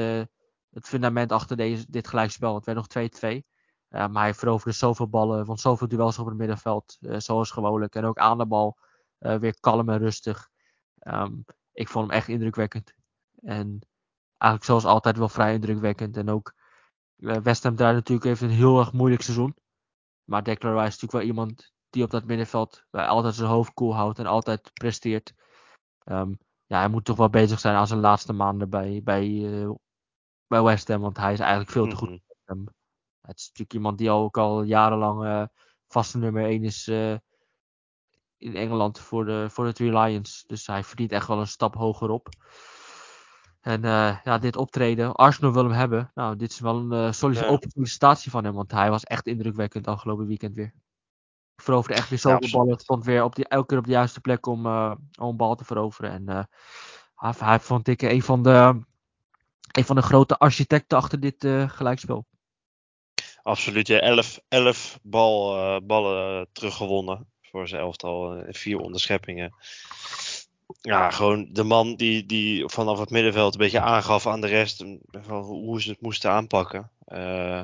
het 0.70 0.86
fundament 0.86 1.32
achter 1.32 1.56
deze, 1.56 1.86
dit 1.88 2.08
gelijkspel. 2.08 2.54
Het 2.54 2.64
werd 2.64 2.78
nog 2.78 2.86
2-2. 2.88 3.42
Eh, 3.88 4.08
maar 4.08 4.22
hij 4.22 4.34
veroverde 4.34 4.76
zoveel 4.76 5.08
ballen, 5.08 5.44
won 5.44 5.58
zoveel 5.58 5.88
duels 5.88 6.18
op 6.18 6.26
het 6.26 6.36
middenveld, 6.36 6.96
eh, 7.00 7.18
zoals 7.18 7.50
gewoonlijk. 7.50 7.94
En 7.94 8.04
ook 8.04 8.18
aan 8.18 8.38
de 8.38 8.46
bal 8.46 8.78
weer 9.18 9.60
kalm 9.60 9.88
en 9.88 9.98
rustig. 9.98 10.48
Ehm, 10.98 11.32
ik 11.72 11.88
vond 11.88 12.06
hem 12.06 12.16
echt 12.16 12.28
indrukwekkend. 12.28 12.94
En 13.42 13.78
eigenlijk 14.38 14.64
zoals 14.64 14.84
altijd 14.84 15.18
wel 15.18 15.28
vrij 15.28 15.54
indrukwekkend. 15.54 16.16
En 16.16 16.30
ook 16.30 16.54
West 17.16 17.62
Ham 17.62 17.76
draait 17.76 17.94
natuurlijk 17.94 18.26
heeft 18.26 18.40
een 18.40 18.50
heel 18.50 18.78
erg 18.78 18.92
moeilijk 18.92 19.22
seizoen. 19.22 19.56
Maar 20.30 20.42
Declan 20.42 20.72
Rice 20.72 20.86
is 20.86 21.00
natuurlijk 21.00 21.12
wel 21.12 21.22
iemand 21.22 21.72
die 21.88 22.02
op 22.02 22.10
dat 22.10 22.24
middenveld 22.24 22.84
altijd 22.90 23.34
zijn 23.34 23.48
hoofd 23.48 23.72
koel 23.72 23.94
houdt 23.94 24.18
en 24.18 24.26
altijd 24.26 24.72
presteert. 24.72 25.32
Ehm, 26.04 26.32
ja, 26.66 26.78
hij 26.78 26.88
moet 26.88 27.04
toch 27.04 27.16
wel 27.16 27.30
bezig 27.30 27.60
zijn 27.60 27.76
aan 27.76 27.86
zijn 27.86 28.00
laatste 28.00 28.32
maanden 28.32 28.70
bij, 28.70 29.00
bij, 29.04 29.52
eh, 29.62 29.70
bij 30.46 30.62
West 30.62 30.88
Ham. 30.88 31.00
Want 31.00 31.16
hij 31.16 31.32
is 31.32 31.38
eigenlijk 31.38 31.70
veel 31.70 31.88
te 31.88 31.96
goed 31.96 32.20
Ham. 32.44 32.68
Het 33.20 33.38
is 33.38 33.44
natuurlijk 33.44 33.72
iemand 33.72 33.98
die 33.98 34.10
ook 34.10 34.38
al 34.38 34.62
jarenlang 34.62 35.24
eh, 35.24 35.44
vaste 35.86 36.18
nummer 36.18 36.44
1 36.44 36.64
is 36.64 36.88
eh, 36.88 37.16
in 38.36 38.56
Engeland 38.56 38.98
voor 38.98 39.24
de, 39.24 39.46
voor 39.50 39.64
de 39.64 39.72
Three 39.72 39.98
Lions. 39.98 40.44
Dus 40.46 40.66
hij 40.66 40.84
verdient 40.84 41.12
echt 41.12 41.26
wel 41.26 41.40
een 41.40 41.46
stap 41.46 41.74
hoger 41.74 42.10
op. 42.10 42.28
En 43.60 43.84
eh, 43.84 44.16
ja, 44.24 44.38
dit 44.38 44.56
optreden, 44.56 45.12
Arsenal 45.12 45.52
wil 45.52 45.64
hem 45.64 45.72
hebben. 45.72 46.10
Nou, 46.14 46.36
dit 46.36 46.50
is 46.50 46.60
wel 46.60 46.76
een 46.76 46.92
eh 46.92 47.12
solide 47.12 47.40
Ja. 47.40 47.46
open 47.46 47.70
sollicitatie 47.70 48.30
van 48.30 48.44
hem, 48.44 48.54
want 48.54 48.70
hij 48.70 48.90
was 48.90 49.04
echt 49.04 49.26
indrukwekkend 49.26 49.86
afgelopen 49.86 50.26
weekend 50.26 50.54
weer. 50.54 50.72
Veroverde 51.56 51.94
echt 51.94 52.08
weer 52.08 52.18
zoveel 52.18 52.36
absoluut. 52.36 52.56
ballen. 52.56 52.78
Stond 52.80 53.04
weer 53.04 53.22
op 53.24 53.34
die, 53.34 53.48
elke 53.48 53.66
keer 53.66 53.78
op 53.78 53.84
de 53.84 53.90
juiste 53.90 54.20
plek 54.20 54.46
om, 54.46 54.66
eh, 54.66 54.94
om 55.18 55.28
een 55.28 55.36
bal 55.36 55.54
te 55.54 55.64
veroveren. 55.64 56.10
En 56.10 56.48
hij, 57.14 57.32
hij 57.38 57.60
vond 57.60 57.88
ik 57.88 58.02
een 58.02 58.22
van 58.22 58.42
de, 58.42 58.80
een 59.72 59.84
van 59.84 59.96
de 59.96 60.02
grote 60.02 60.38
architecten 60.38 60.98
achter 60.98 61.20
dit 61.20 61.46
gelijkspel. 61.66 62.26
Absoluut, 63.42 63.86
ja. 63.86 63.98
Elf, 63.98 64.40
elf 64.48 64.98
bal, 65.02 65.80
ballen 65.86 66.48
teruggewonnen 66.52 67.28
voor 67.40 67.68
zijn 67.68 67.80
elftal. 67.80 68.44
vier 68.48 68.78
onderscheppingen. 68.78 69.54
Ja, 70.80 71.10
gewoon 71.10 71.48
de 71.52 71.62
man 71.62 71.94
die, 71.96 72.26
die 72.26 72.68
vanaf 72.68 72.98
het 72.98 73.10
middenveld 73.10 73.52
een 73.52 73.60
beetje 73.60 73.80
aangaf 73.80 74.26
aan 74.26 74.40
de 74.40 74.46
rest 74.46 74.84
van 75.10 75.42
hoe 75.42 75.82
ze 75.82 75.90
het 75.90 76.00
moesten 76.00 76.30
aanpakken. 76.30 76.90
Uh, 77.06 77.58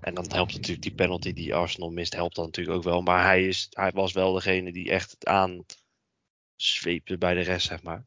en 0.00 0.14
dan 0.14 0.24
helpt 0.28 0.52
natuurlijk 0.52 0.82
die 0.82 0.94
penalty 0.94 1.32
die 1.32 1.54
Arsenal 1.54 1.90
mist, 1.90 2.14
helpt 2.14 2.34
dan 2.34 2.44
natuurlijk 2.44 2.76
ook 2.76 2.84
wel. 2.84 3.02
Maar 3.02 3.24
hij, 3.24 3.46
is, 3.46 3.66
hij 3.70 3.92
was 3.92 4.12
wel 4.12 4.32
degene 4.32 4.72
die 4.72 4.90
echt 4.90 5.10
het 5.10 5.26
aanzweepte 5.26 7.18
bij 7.18 7.34
de 7.34 7.40
rest, 7.40 7.66
zeg 7.66 7.82
maar. 7.82 8.04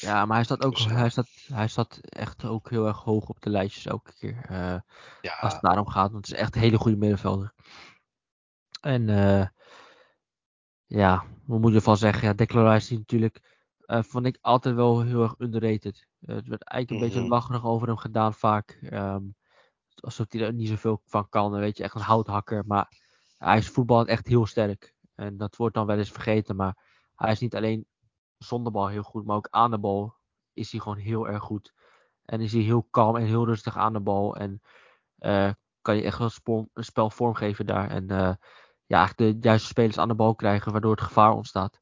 Ja, 0.00 0.24
maar 0.24 0.36
hij 0.36 0.44
staat, 0.44 0.64
ook, 0.64 0.76
dus, 0.76 0.86
hij, 0.86 1.08
staat, 1.08 1.28
hij 1.52 1.68
staat 1.68 2.00
echt 2.02 2.44
ook 2.44 2.70
heel 2.70 2.86
erg 2.86 3.02
hoog 3.02 3.28
op 3.28 3.40
de 3.40 3.50
lijstjes 3.50 3.86
elke 3.86 4.12
keer. 4.18 4.46
Uh, 4.50 4.78
ja. 5.20 5.36
Als 5.40 5.52
het 5.52 5.62
daarom 5.62 5.88
gaat, 5.88 6.12
want 6.12 6.26
het 6.26 6.34
is 6.34 6.40
echt 6.42 6.54
een 6.54 6.60
hele 6.60 6.78
goede 6.78 6.96
middenvelder. 6.96 7.54
En 8.80 9.08
uh, 9.08 9.46
ja, 10.86 11.24
wat 11.46 11.60
moet 11.60 11.70
je 11.70 11.76
ervan 11.76 11.96
zeggen? 11.96 12.28
Ja, 12.28 12.34
Declan 12.34 12.72
Rice 12.72 12.94
natuurlijk, 12.94 13.56
uh, 13.86 14.02
vond 14.02 14.26
ik 14.26 14.38
altijd 14.40 14.74
wel 14.74 15.02
heel 15.02 15.22
erg 15.22 15.34
underrated. 15.38 16.06
het 16.20 16.48
werd 16.48 16.62
eigenlijk 16.62 16.90
een 16.90 16.96
mm 16.96 17.00
-hmm. 17.00 17.00
beetje 17.00 17.20
mhm. 17.20 17.30
lacherig 17.30 17.64
over 17.64 17.86
hem 17.86 17.96
gedaan 17.96 18.34
vaak. 18.34 18.78
Um, 18.92 19.34
alsof 20.00 20.26
hij 20.28 20.40
er 20.40 20.52
niet 20.52 20.68
zoveel 20.68 21.02
van 21.04 21.28
kan. 21.28 21.50
weet 21.50 21.76
je, 21.76 21.82
echt 21.82 21.94
een 21.94 22.00
houthakker. 22.00 22.64
Maar 22.66 22.88
hij 23.38 23.58
is 23.58 23.68
voetbal 23.68 24.06
echt 24.06 24.26
heel 24.26 24.46
sterk. 24.46 24.94
En 25.14 25.36
dat 25.36 25.56
wordt 25.56 25.74
dan 25.74 25.86
wel 25.86 25.98
eens 25.98 26.10
vergeten. 26.10 26.56
Maar 26.56 26.76
hij 27.14 27.32
is 27.32 27.40
niet 27.40 27.54
alleen 27.54 27.86
zonder 28.38 28.72
bal 28.72 28.88
heel 28.88 29.02
goed, 29.02 29.26
maar 29.26 29.36
ook 29.36 29.48
aan 29.50 29.70
de 29.70 29.78
bal 29.78 30.14
is 30.52 30.70
hij 30.70 30.80
gewoon 30.80 30.98
heel 30.98 31.28
erg 31.28 31.42
goed. 31.42 31.74
En 32.24 32.40
is 32.40 32.52
hij 32.52 32.62
heel 32.62 32.86
kalm 32.90 33.16
en 33.16 33.24
heel 33.24 33.46
rustig 33.46 33.76
aan 33.76 33.92
de 33.92 34.00
bal. 34.00 34.36
En 34.36 34.60
uh, 35.18 35.50
kan 35.80 35.96
je 35.96 36.02
echt 36.02 36.42
wel 36.44 36.68
een 36.72 36.84
spel 36.84 37.10
vormgeven 37.10 37.66
daar. 37.66 37.90
En 37.90 38.12
uh, 38.12 38.34
ja, 38.86 39.12
de 39.16 39.36
juiste 39.40 39.68
spelers 39.68 39.98
aan 39.98 40.08
de 40.08 40.14
bal 40.14 40.34
krijgen, 40.34 40.72
waardoor 40.72 40.90
het 40.90 41.00
gevaar 41.00 41.32
ontstaat. 41.32 41.80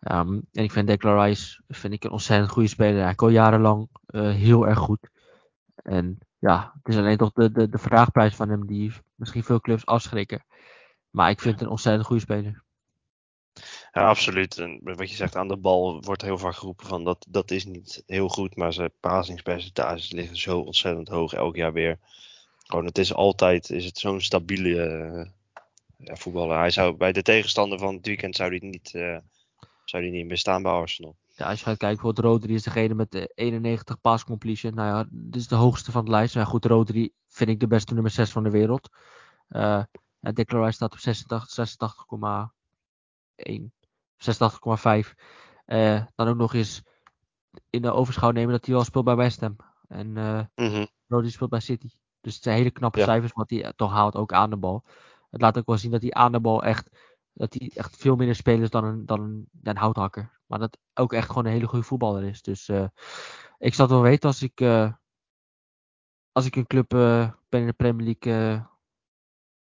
Um, 0.00 0.46
en 0.52 0.62
ik 0.62 0.72
vind 0.72 0.86
Declan 0.86 1.22
Rice 1.22 1.62
vind 1.68 1.92
ik 1.92 2.04
een 2.04 2.10
ontzettend 2.10 2.50
goede 2.50 2.68
speler. 2.68 3.02
Hij 3.02 3.16
al 3.16 3.28
jarenlang 3.28 3.88
uh, 4.06 4.30
heel 4.30 4.68
erg 4.68 4.78
goed. 4.78 5.10
En 5.74 6.18
ja, 6.38 6.72
het 6.82 6.92
is 6.92 7.00
alleen 7.00 7.16
toch 7.16 7.32
de, 7.32 7.52
de, 7.52 7.68
de 7.68 7.78
vraagprijs 7.78 8.34
van 8.34 8.48
hem 8.48 8.66
die 8.66 8.92
misschien 9.14 9.44
veel 9.44 9.60
clubs 9.60 9.86
afschrikken. 9.86 10.44
Maar 11.10 11.30
ik 11.30 11.40
vind 11.40 11.54
het 11.54 11.62
een 11.62 11.70
ontzettend 11.70 12.06
goede 12.06 12.22
speler. 12.22 12.64
Ja, 13.92 14.08
absoluut. 14.08 14.58
En 14.58 14.80
wat 14.82 15.10
je 15.10 15.16
zegt, 15.16 15.36
aan 15.36 15.48
de 15.48 15.56
bal 15.56 16.02
wordt 16.02 16.22
heel 16.22 16.38
vaak 16.38 16.54
geroepen 16.54 16.86
van 16.86 17.04
dat, 17.04 17.26
dat 17.28 17.50
is 17.50 17.64
niet 17.64 18.02
heel 18.06 18.28
goed, 18.28 18.56
maar 18.56 18.72
zijn 18.72 18.92
pasingspercentages 19.00 20.10
liggen 20.10 20.36
zo 20.36 20.58
ontzettend 20.58 21.08
hoog 21.08 21.32
elk 21.32 21.56
jaar 21.56 21.72
weer. 21.72 21.98
Gewoon, 22.58 22.84
het 22.84 22.98
is 22.98 23.14
altijd 23.14 23.70
is 23.70 23.84
het 23.84 23.98
zo'n 23.98 24.20
stabiele 24.20 24.68
uh, 24.68 25.26
ja, 26.04 26.16
voetballer. 26.16 26.58
Hij 26.58 26.70
zou, 26.70 26.96
bij 26.96 27.12
de 27.12 27.22
tegenstander 27.22 27.78
van 27.78 27.94
het 27.94 28.06
weekend 28.06 28.36
zou 28.36 28.50
hij 28.50 28.68
niet, 28.68 28.92
uh, 28.94 29.18
zou 29.84 30.02
hij 30.02 30.12
niet 30.12 30.26
meer 30.26 30.38
staan 30.38 30.62
bij 30.62 30.72
Arsenal. 30.72 31.16
Ja, 31.36 31.48
als 31.48 31.58
je 31.58 31.64
gaat 31.64 31.76
kijken, 31.76 32.02
bijvoorbeeld 32.02 32.26
Rodri 32.26 32.54
is 32.54 32.62
degene 32.62 32.94
met 32.94 33.10
de 33.10 33.32
91 33.34 34.00
pass 34.00 34.24
completion. 34.24 34.74
Nou 34.74 34.88
ja, 34.88 35.06
dit 35.10 35.40
is 35.40 35.48
de 35.48 35.54
hoogste 35.54 35.90
van 35.90 36.04
de 36.04 36.10
lijst. 36.10 36.34
Maar 36.34 36.46
goed, 36.46 36.64
Rodri 36.64 37.12
vind 37.28 37.50
ik 37.50 37.60
de 37.60 37.66
beste 37.66 37.94
nummer 37.94 38.12
6 38.12 38.30
van 38.30 38.42
de 38.42 38.50
wereld. 38.50 38.88
Uh, 39.48 39.82
Declan 40.20 40.62
Rice 40.62 40.72
staat 40.72 40.92
op 40.92 40.98
86, 40.98 41.68
86,1. 43.44 43.72
86,5. 44.16 45.14
Uh, 45.66 46.02
dan 46.14 46.28
ook 46.28 46.36
nog 46.36 46.54
eens 46.54 46.82
in 47.70 47.82
de 47.82 47.92
overschouw 47.92 48.30
nemen 48.30 48.52
dat 48.52 48.66
hij 48.66 48.74
wel 48.74 48.84
speelt 48.84 49.04
bij 49.04 49.16
West 49.16 49.40
Ham. 49.40 49.56
En 49.88 50.16
uh, 50.16 50.40
mm 50.54 50.68
-hmm. 50.68 50.88
Rodri 51.06 51.30
speelt 51.30 51.50
bij 51.50 51.60
City. 51.60 51.88
Dus 52.20 52.34
het 52.34 52.42
zijn 52.42 52.56
hele 52.56 52.70
knappe 52.70 52.98
ja. 52.98 53.04
cijfers 53.04 53.32
wat 53.32 53.50
hij 53.50 53.72
toch 53.76 53.92
haalt, 53.92 54.14
ook 54.14 54.32
aan 54.32 54.50
de 54.50 54.56
bal. 54.56 54.84
Het 55.32 55.40
laat 55.40 55.58
ook 55.58 55.66
wel 55.66 55.78
zien 55.78 55.90
dat 55.90 56.02
hij 56.02 56.12
aan 56.12 56.32
de 56.32 56.40
bal 56.40 56.62
echt, 56.62 56.90
dat 57.32 57.54
hij 57.54 57.70
echt 57.74 57.96
veel 57.96 58.16
minder 58.16 58.36
spelers 58.36 58.70
dan 58.70 58.84
een, 58.84 59.06
dan 59.06 59.20
een, 59.20 59.48
dan 59.52 59.74
een 59.74 59.80
houthakker. 59.80 60.40
Maar 60.46 60.58
dat 60.58 60.78
ook 60.94 61.12
echt 61.12 61.26
gewoon 61.26 61.44
een 61.44 61.52
hele 61.52 61.66
goede 61.66 61.84
voetballer 61.84 62.24
is. 62.24 62.42
Dus 62.42 62.68
uh, 62.68 62.86
ik 63.58 63.74
zal 63.74 63.84
het 63.84 63.94
wel 63.94 64.02
weten 64.02 64.28
als 64.28 64.42
ik, 64.42 64.60
uh, 64.60 64.92
als 66.32 66.46
ik 66.46 66.56
een 66.56 66.66
club 66.66 66.94
uh, 66.94 67.32
ben 67.48 67.60
in 67.60 67.66
de 67.66 67.72
Premier 67.72 68.16
League 68.20 68.66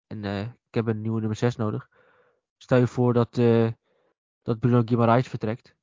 en 0.07 0.25
ik 0.69 0.75
heb 0.75 0.87
een 0.87 1.01
nieuwe 1.01 1.19
nummer 1.19 1.37
6 1.37 1.57
nodig. 1.57 1.89
Stel 2.57 2.79
je 2.79 2.87
voor 2.87 3.13
dat, 3.13 3.35
dat 4.43 4.59
Bruno 4.59 4.83
Guimaraes 4.85 5.29
vertrekt. 5.29 5.77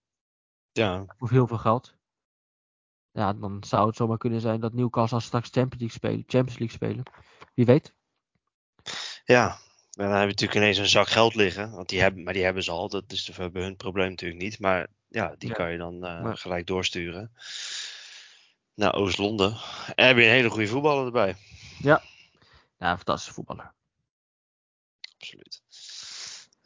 Ja. 0.72 1.06
Voor 1.18 1.30
heel 1.30 1.48
veel 1.48 1.58
geld. 1.58 1.96
Ja, 3.12 3.34
dan 3.34 3.64
zou 3.64 3.88
het 3.88 3.96
zomaar 3.96 4.18
kunnen 4.18 4.42
zijn 4.42 4.60
dat 4.60 4.74
Newcastle 4.74 5.20
straks 5.20 5.50
Champions 5.50 5.80
League 5.80 5.98
spelen. 5.98 6.24
Champions 6.28 6.60
League 6.60 6.76
spelen. 6.76 7.04
Wie 7.54 7.66
weet. 7.66 7.96
Ja, 9.24 9.48
dan 9.92 10.06
hebben 10.06 10.20
we 10.20 10.26
natuurlijk 10.26 10.60
ineens 10.60 10.78
een 10.78 10.88
zak 10.88 11.08
geld 11.08 11.36
liggen. 11.36 11.72
Want 11.72 11.90
die 11.90 12.02
hebben, 12.02 12.24
maar 12.24 12.34
die 12.34 12.44
hebben 12.44 12.64
ze 12.64 12.72
al. 12.72 12.90
Dat 12.90 13.12
is 13.12 13.32
bij 13.52 13.62
hun 13.62 13.76
probleem 13.76 14.10
natuurlijk 14.10 14.42
niet. 14.42 14.60
Maar 14.60 14.88
ja, 15.08 15.36
die 15.38 15.54
kan 15.54 15.72
je 15.72 15.78
dan 15.78 16.06
uh, 16.06 16.36
gelijk 16.36 16.68
doorsturen. 16.68 17.32
Naar 18.74 18.94
Oost-Londen. 18.94 19.58
En 19.96 20.08
heb 20.08 20.18
je 20.18 20.24
een 20.24 20.30
hele 20.30 20.50
goede 20.50 20.68
voetballer 20.68 21.06
erbij. 21.06 21.36
Ja, 21.80 22.04
ja 22.78 22.92
een 22.92 22.98
fantastische 22.98 23.34
voetballer. 23.34 23.74
Absoluut. 25.18 25.62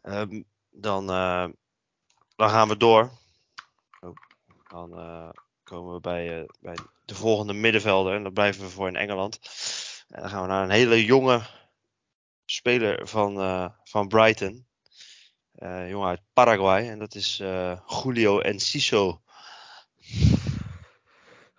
Um, 0.04 0.46
dan, 0.70 1.12
uh, 1.12 1.48
dan 2.36 2.50
gaan 2.50 2.68
we 2.68 2.78
door. 2.78 3.12
Oh, 4.00 4.16
dan 4.68 5.00
uh, 5.00 5.30
komen 5.64 5.94
we 5.94 6.00
bij, 6.00 6.50
bij 6.60 6.78
de 7.06 7.16
volgende 7.16 7.54
middenvelder. 7.54 8.16
En 8.16 8.24
dan 8.24 8.34
blijven 8.34 8.62
we 8.62 8.70
voor 8.70 8.88
in 8.88 8.96
Engeland. 8.96 9.40
En 10.08 10.22
dan 10.22 10.30
gaan 10.30 10.42
we 10.42 10.48
naar 10.48 10.64
een 10.64 10.70
hele 10.70 11.06
jonge 11.06 11.42
speler 12.52 13.08
van, 13.08 13.38
uh, 13.40 13.70
van 13.84 14.08
Brighton. 14.08 14.66
Uh, 15.56 15.90
jongen 15.90 16.08
uit 16.08 16.22
Paraguay. 16.34 16.90
En 16.90 17.00
dat 17.00 17.16
is 17.16 17.40
uh, 17.40 17.80
Julio 17.86 18.40
Enciso. 18.40 19.22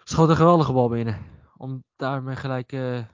Schoot 0.04 0.28
een 0.28 0.36
geweldige 0.36 0.72
bal 0.72 0.88
binnen. 0.88 1.26
Om 1.56 1.84
daarmee 1.96 2.36
gelijk 2.36 2.72
uh, 2.72 3.04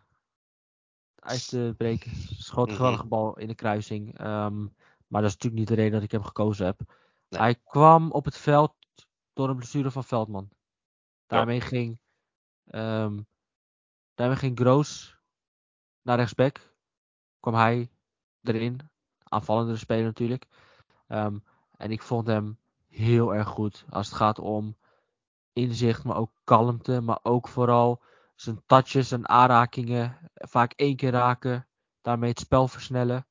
ijs 1.19 1.47
te 1.47 1.75
breken. 1.77 2.13
Schoot 2.39 2.67
een 2.67 2.73
mhm. 2.73 2.83
geweldige 2.83 3.07
bal 3.07 3.39
in 3.39 3.49
de 3.49 3.55
kruising. 3.55 4.21
Um, 4.21 4.75
maar 5.07 5.23
dat 5.23 5.31
is 5.31 5.37
natuurlijk 5.37 5.55
niet 5.55 5.69
de 5.69 5.75
reden 5.75 5.93
dat 5.93 6.03
ik 6.03 6.11
hem 6.11 6.25
gekozen 6.25 6.67
heb. 6.67 6.81
Nee. 7.29 7.41
Hij 7.41 7.55
kwam 7.55 8.11
op 8.11 8.25
het 8.25 8.37
veld 8.37 8.75
door 9.33 9.49
een 9.49 9.57
blessure 9.57 9.91
van 9.91 10.05
Veldman. 10.05 10.49
Daarmee 11.27 11.59
ja. 11.59 11.65
ging 11.65 11.99
um, 12.71 13.27
daarmee 14.15 14.37
ging 14.37 14.59
Groos 14.59 15.19
naar 16.03 16.17
rechtsback 16.17 16.74
kwam 17.45 17.55
hij 17.55 17.91
erin. 18.43 18.91
Aanvallende 19.23 19.77
speler 19.77 20.05
natuurlijk. 20.05 20.47
Um, 21.09 21.45
en 21.77 21.91
ik 21.91 22.03
vond 22.03 22.27
hem 22.27 22.59
heel 22.89 23.35
erg 23.35 23.49
goed. 23.49 23.85
Als 23.89 24.07
het 24.07 24.17
gaat 24.17 24.39
om 24.39 24.77
inzicht, 25.53 26.05
maar 26.05 26.17
ook 26.17 26.31
kalmte. 26.45 27.01
Maar 27.01 27.19
ook 27.23 27.49
vooral 27.49 28.03
zijn 28.35 28.63
touches 28.67 29.13
en 29.13 29.29
aanrakingen. 29.29 30.31
Vaak 30.35 30.73
één 30.73 30.97
keer 30.97 31.11
raken. 31.11 31.67
Daarmee 32.01 32.31
het 32.31 32.41
spel 32.41 32.69
versnellen. 32.69 33.27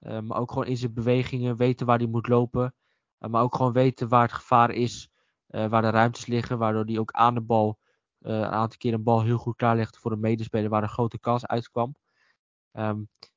Uh, 0.00 0.20
maar 0.20 0.38
ook 0.38 0.52
gewoon 0.52 0.66
in 0.66 0.76
zijn 0.76 0.94
bewegingen 0.94 1.56
weten 1.56 1.86
waar 1.86 1.98
hij 1.98 2.06
moet 2.06 2.28
lopen. 2.28 2.74
Uh, 3.20 3.30
maar 3.30 3.42
ook 3.42 3.54
gewoon 3.54 3.72
weten 3.72 4.08
waar 4.08 4.22
het 4.22 4.32
gevaar 4.32 4.70
is. 4.70 5.10
Uh, 5.48 5.66
waar 5.66 5.82
de 5.82 5.90
ruimtes 5.90 6.26
liggen. 6.26 6.58
Waardoor 6.58 6.84
hij 6.84 6.98
ook 6.98 7.12
aan 7.12 7.34
de 7.34 7.40
bal 7.40 7.78
een 8.20 8.44
aantal 8.44 8.78
keer 8.78 8.94
een 8.94 9.02
bal 9.02 9.22
heel 9.22 9.38
goed 9.38 9.56
klaarlegde 9.56 9.98
voor 9.98 10.12
een 10.12 10.20
medespeler. 10.20 10.70
Waar 10.70 10.82
een 10.82 10.88
grote 10.88 11.18
kans 11.18 11.46
uitkwam. 11.46 11.94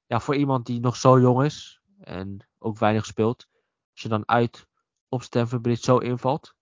Ja, 0.09 0.19
voor 0.19 0.35
iemand 0.35 0.65
die 0.65 0.79
nog 0.79 0.95
zo 0.95 1.19
jong 1.19 1.43
is 1.43 1.81
en 1.99 2.47
ook 2.57 2.77
weinig 2.77 3.05
speelt, 3.05 3.47
als 3.91 4.01
je 4.01 4.09
dan 4.09 4.27
uit 4.27 4.67
op 5.07 5.23
Stamford 5.23 5.61
Bridge 5.61 5.83
zo 5.83 5.97
invalt, 5.97 6.55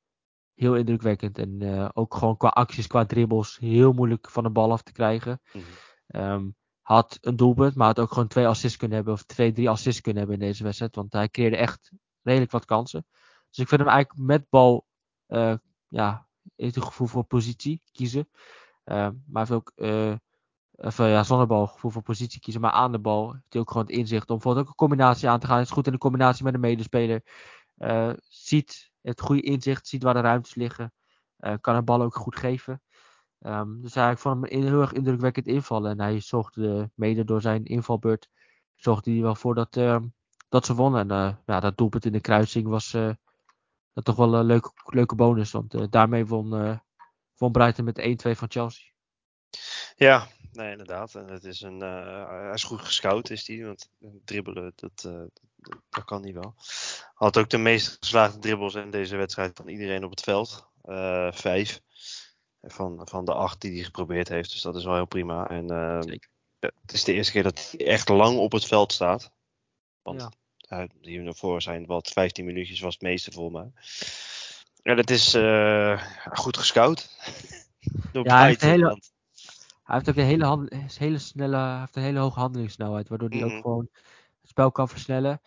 heel 0.53 0.75
indrukwekkend. 0.75 1.37
En 1.37 1.61
uh, 1.61 1.89
ook 1.93 2.15
gewoon 2.15 2.37
qua 2.37 2.47
acties, 2.47 2.87
qua 2.87 3.05
dribbles, 3.05 3.57
heel 3.57 3.93
moeilijk 3.93 4.29
van 4.29 4.43
de 4.43 4.49
bal 4.49 4.71
af 4.71 4.81
te 4.81 4.91
krijgen. 4.91 5.41
Mm 5.53 5.61
-hmm. 6.07 6.21
um, 6.21 6.55
had 6.81 7.17
een 7.21 7.35
doelpunt, 7.35 7.75
maar 7.75 7.87
had 7.87 7.99
ook 7.99 8.11
gewoon 8.11 8.27
twee 8.27 8.47
assists 8.47 8.77
kunnen 8.77 8.95
hebben, 8.95 9.13
of 9.13 9.23
twee, 9.23 9.51
drie 9.51 9.69
assists 9.69 10.01
kunnen 10.01 10.21
hebben 10.21 10.39
in 10.41 10.47
deze 10.47 10.63
wedstrijd, 10.63 10.95
want 10.95 11.13
hij 11.13 11.29
creëerde 11.29 11.57
echt 11.57 11.91
redelijk 12.21 12.51
wat 12.51 12.65
kansen. 12.65 13.05
Dus 13.49 13.59
ik 13.59 13.67
vind 13.67 13.81
hem 13.81 13.89
eigenlijk 13.89 14.27
met 14.27 14.49
bal, 14.49 14.87
uh, 15.27 15.55
ja, 15.87 16.27
heeft 16.55 16.75
een 16.75 16.83
gevoel 16.83 17.07
voor 17.07 17.23
positie 17.23 17.81
kiezen. 17.91 18.29
Uh, 18.85 18.95
maar 18.95 19.47
hij 19.47 19.47
heeft 19.47 19.51
ook 19.51 19.71
of 20.77 20.97
ja, 20.97 21.23
zonder 21.23 21.47
bal 21.47 21.67
gevoel 21.67 21.91
voor 21.91 22.01
positie 22.01 22.39
kiezen, 22.39 22.61
maar 22.61 22.71
aan 22.71 22.91
de 22.91 22.99
bal 22.99 23.31
heeft 23.31 23.55
ook 23.55 23.71
gewoon 23.71 23.85
het 23.85 23.95
inzicht 23.95 24.29
om 24.29 24.35
bijvoorbeeld 24.35 24.65
ook 24.65 24.71
een 24.71 24.87
combinatie 24.87 25.29
aan 25.29 25.39
te 25.39 25.47
gaan. 25.47 25.59
Is 25.59 25.71
goed 25.71 25.85
in 25.85 25.91
de 25.91 25.97
combinatie 25.97 26.43
met 26.43 26.53
een 26.53 26.59
medespeler. 26.59 27.21
Uh, 27.77 28.13
ziet 28.29 28.91
het 29.01 29.21
goede 29.21 29.41
inzicht, 29.41 29.87
ziet 29.87 30.03
waar 30.03 30.13
de 30.13 30.19
ruimtes 30.19 30.55
liggen. 30.55 30.93
Uh, 31.39 31.53
kan 31.61 31.75
een 31.75 31.85
bal 31.85 32.01
ook 32.01 32.15
goed 32.15 32.35
geven. 32.35 32.81
Um, 33.39 33.81
dus 33.81 33.95
eigenlijk 33.95 34.19
vond 34.19 34.51
hem 34.51 34.63
heel 34.63 34.81
erg 34.81 34.93
indrukwekkend 34.93 35.47
invallen. 35.47 35.91
En 35.91 35.99
hij 35.99 36.19
zorgde 36.19 36.91
mede 36.95 37.23
door 37.23 37.41
zijn 37.41 37.65
invalbeurt, 37.65 38.29
zorgde 38.75 39.11
hij 39.11 39.21
wel 39.21 39.35
voor 39.35 39.55
dat, 39.55 39.75
uh, 39.75 39.99
dat 40.49 40.65
ze 40.65 40.75
wonnen. 40.75 41.09
En 41.09 41.27
uh, 41.27 41.35
ja, 41.45 41.59
dat 41.59 41.77
doelpunt 41.77 42.05
in 42.05 42.11
de 42.11 42.21
kruising 42.21 42.67
was 42.67 42.91
dat 43.93 44.05
toch 44.05 44.15
wel 44.15 44.33
een 44.33 44.45
leuke, 44.45 44.71
leuke 44.85 45.15
bonus. 45.15 45.51
Want 45.51 45.91
daarmee 45.91 46.25
won, 46.25 46.79
won 47.37 47.51
Brighton 47.51 47.85
met 47.85 48.27
1-2 48.27 48.31
van 48.31 48.51
Chelsea. 48.51 48.91
Ja, 49.95 50.27
nee, 50.51 50.71
inderdaad. 50.71 51.15
En 51.15 51.27
het 51.27 51.43
is 51.43 51.61
een, 51.61 51.79
uh, 51.83 52.29
hij 52.29 52.53
is 52.53 52.63
goed 52.63 52.81
gescout, 52.81 53.29
is 53.29 53.47
hij. 53.47 53.65
Want 53.65 53.89
dribbelen, 54.25 54.73
dat, 54.75 55.03
uh, 55.07 55.23
dat 55.89 56.05
kan 56.05 56.23
hij 56.23 56.33
wel. 56.33 56.55
Had 57.13 57.37
ook 57.37 57.49
de 57.49 57.57
meest 57.57 57.97
geslaagde 57.99 58.39
dribbles 58.39 58.75
in 58.75 58.91
deze 58.91 59.15
wedstrijd 59.15 59.55
van 59.55 59.67
iedereen 59.67 60.03
op 60.03 60.09
het 60.09 60.21
veld. 60.21 60.67
Uh, 60.85 61.31
vijf. 61.31 61.81
Van, 62.61 63.01
van 63.03 63.25
de 63.25 63.33
acht 63.33 63.61
die 63.61 63.73
hij 63.73 63.83
geprobeerd 63.83 64.27
heeft. 64.27 64.51
Dus 64.51 64.61
dat 64.61 64.75
is 64.75 64.83
wel 64.83 64.95
heel 64.95 65.05
prima. 65.05 65.49
En 65.49 65.69
het 66.59 66.93
is 66.93 67.03
de 67.03 67.13
eerste 67.13 67.31
keer 67.31 67.43
dat 67.43 67.71
hij 67.71 67.87
echt 67.87 68.09
lang 68.09 68.37
op 68.37 68.51
het 68.51 68.65
veld 68.65 68.91
staat. 68.91 69.31
Want 70.01 70.27
ja. 70.59 70.87
hiervoor 71.01 71.61
zijn 71.61 71.85
wat 71.85 72.07
15 72.07 72.45
minuutjes 72.45 72.79
was 72.79 72.93
het 72.93 73.03
meeste 73.03 73.31
voor 73.31 73.51
mij. 73.51 73.71
Ja, 74.83 74.95
dat 74.95 75.09
is 75.09 75.31
goed 76.33 76.57
gescout. 76.57 77.09
ja, 78.11 78.37
hij 78.37 78.47
heeft, 78.47 78.61
hele, 78.61 78.99
hij 79.87 79.95
heeft 79.95 80.09
ook 80.09 80.15
een 80.15 80.23
hele, 80.29 80.45
hand, 80.45 80.73
hele 80.97 81.17
snelle, 81.17 81.57
heeft 81.79 81.95
een 81.95 82.01
hele 82.03 82.19
hoge 82.19 82.39
handelingssnelheid, 82.39 83.09
waardoor 83.09 83.29
hij 83.29 83.43
ook 83.45 83.53
Mhm. 83.53 83.61
gewoon 83.61 83.87
het 84.41 84.49
spel 84.49 84.71
kan 84.71 84.89
versnellen. 84.89 85.41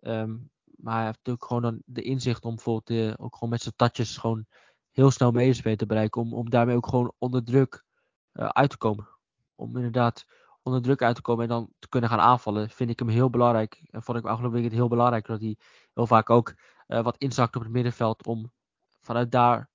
Ehm, 0.00 0.36
maar 0.76 0.96
hij 0.96 1.04
heeft 1.06 1.28
ook 1.28 1.44
gewoon 1.44 1.62
dan 1.62 1.82
de 1.86 2.02
inzicht 2.02 2.44
om 2.44 2.54
bijvoorbeeld 2.54 2.90
eh, 2.90 3.24
ook 3.24 3.34
gewoon 3.34 3.50
met 3.50 3.62
zijn 3.62 3.74
touches 3.76 4.16
gewoon 4.16 4.46
heel 4.92 5.10
snel 5.10 5.30
medespelen 5.30 5.78
te 5.78 5.86
bereiken. 5.86 6.20
Om, 6.20 6.34
om 6.34 6.50
daarmee 6.50 6.76
ook 6.76 6.86
gewoon 6.86 7.12
onder 7.18 7.44
druk 7.44 7.84
eh, 8.32 8.46
uit 8.48 8.70
te 8.70 8.76
komen. 8.78 9.08
Om 9.54 9.76
inderdaad 9.76 10.24
onder 10.62 10.82
druk 10.82 11.02
uit 11.02 11.14
te 11.16 11.22
komen 11.22 11.42
en 11.42 11.48
dan 11.50 11.72
te 11.78 11.88
kunnen 11.88 12.10
gaan 12.10 12.20
aanvallen, 12.20 12.70
vind 12.70 12.90
ik 12.90 12.98
hem 12.98 13.08
heel 13.08 13.30
belangrijk. 13.30 13.82
En 13.90 14.02
vond 14.02 14.18
ik 14.18 14.24
afgelopen 14.24 14.52
weekend 14.52 14.74
heel 14.80 14.88
belangrijk 14.88 15.26
dat 15.26 15.40
hij 15.40 15.56
heel 15.94 16.06
vaak 16.06 16.30
ook 16.30 16.54
eh, 16.86 17.02
wat 17.02 17.16
inzakt 17.18 17.56
op 17.56 17.62
het 17.62 17.70
middenveld 17.72 18.26
om 18.26 18.52
vanuit 19.00 19.30
daar 19.32 19.70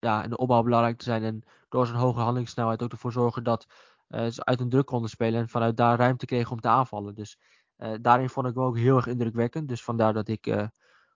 ja, 0.00 0.22
in 0.22 0.30
de 0.30 0.36
opbouw 0.36 0.62
belangrijk 0.62 0.98
te 0.98 1.04
zijn. 1.04 1.22
En 1.22 1.42
door 1.68 1.86
zijn 1.86 1.98
hoge 1.98 2.20
handelingssnelheid 2.20 2.82
ook 2.82 2.92
ervoor 2.92 3.12
zorgen 3.12 3.44
dat 3.44 3.66
eh, 4.08 4.26
ze 4.26 4.44
uit 4.44 4.60
een 4.60 4.68
druk 4.68 4.86
konden 4.86 5.10
spelen. 5.10 5.40
En 5.40 5.48
vanuit 5.48 5.76
daar 5.76 5.98
ruimte 5.98 6.26
kregen 6.26 6.52
om 6.52 6.60
te 6.60 6.68
aanvallen. 6.68 7.14
Dus 7.14 7.38
eh, 7.76 7.92
daarin 8.00 8.28
vond 8.28 8.46
ik 8.46 8.54
hem 8.54 8.64
ook 8.64 8.76
heel 8.76 8.96
erg 8.96 9.06
indrukwekkend. 9.06 9.68
Dus 9.68 9.82
vandaar 9.82 10.12
dat 10.12 10.28
ik 10.28 10.46
eh, 10.46 10.66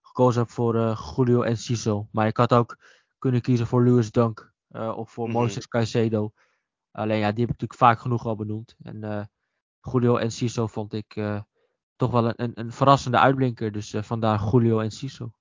gekozen 0.02 0.42
heb 0.42 0.50
voor 0.50 0.96
Julio 1.16 1.42
en 1.42 1.56
Ciso. 1.56 2.08
Maar 2.12 2.26
ik 2.26 2.36
had 2.36 2.52
ook 2.52 2.76
kunnen 3.18 3.40
kiezen 3.40 3.66
voor 3.66 3.84
Lewis 3.84 4.10
Dunk 4.10 4.52
of 4.68 5.10
voor 5.10 5.28
Mhm. 5.28 5.36
Moises 5.36 5.68
Caicedo. 5.68 6.32
Alleen 6.90 7.18
ja, 7.18 7.32
die 7.32 7.40
heb 7.44 7.54
ik 7.54 7.60
natuurlijk 7.60 7.78
vaak 7.78 8.00
genoeg 8.00 8.26
al 8.26 8.36
benoemd. 8.36 8.74
En 8.82 9.30
Julio 9.80 10.16
en 10.16 10.32
Ciso 10.32 10.66
vond 10.66 10.92
ik 10.92 11.14
toch 11.96 12.10
wel 12.10 12.24
een, 12.26 12.34
een, 12.36 12.52
een 12.54 12.72
verrassende 12.72 13.18
uitblinker. 13.18 13.72
Dus 13.72 13.94
vandaar 13.98 14.48
Julio 14.50 14.80
en 14.80 14.90
Ciso. 14.90 15.32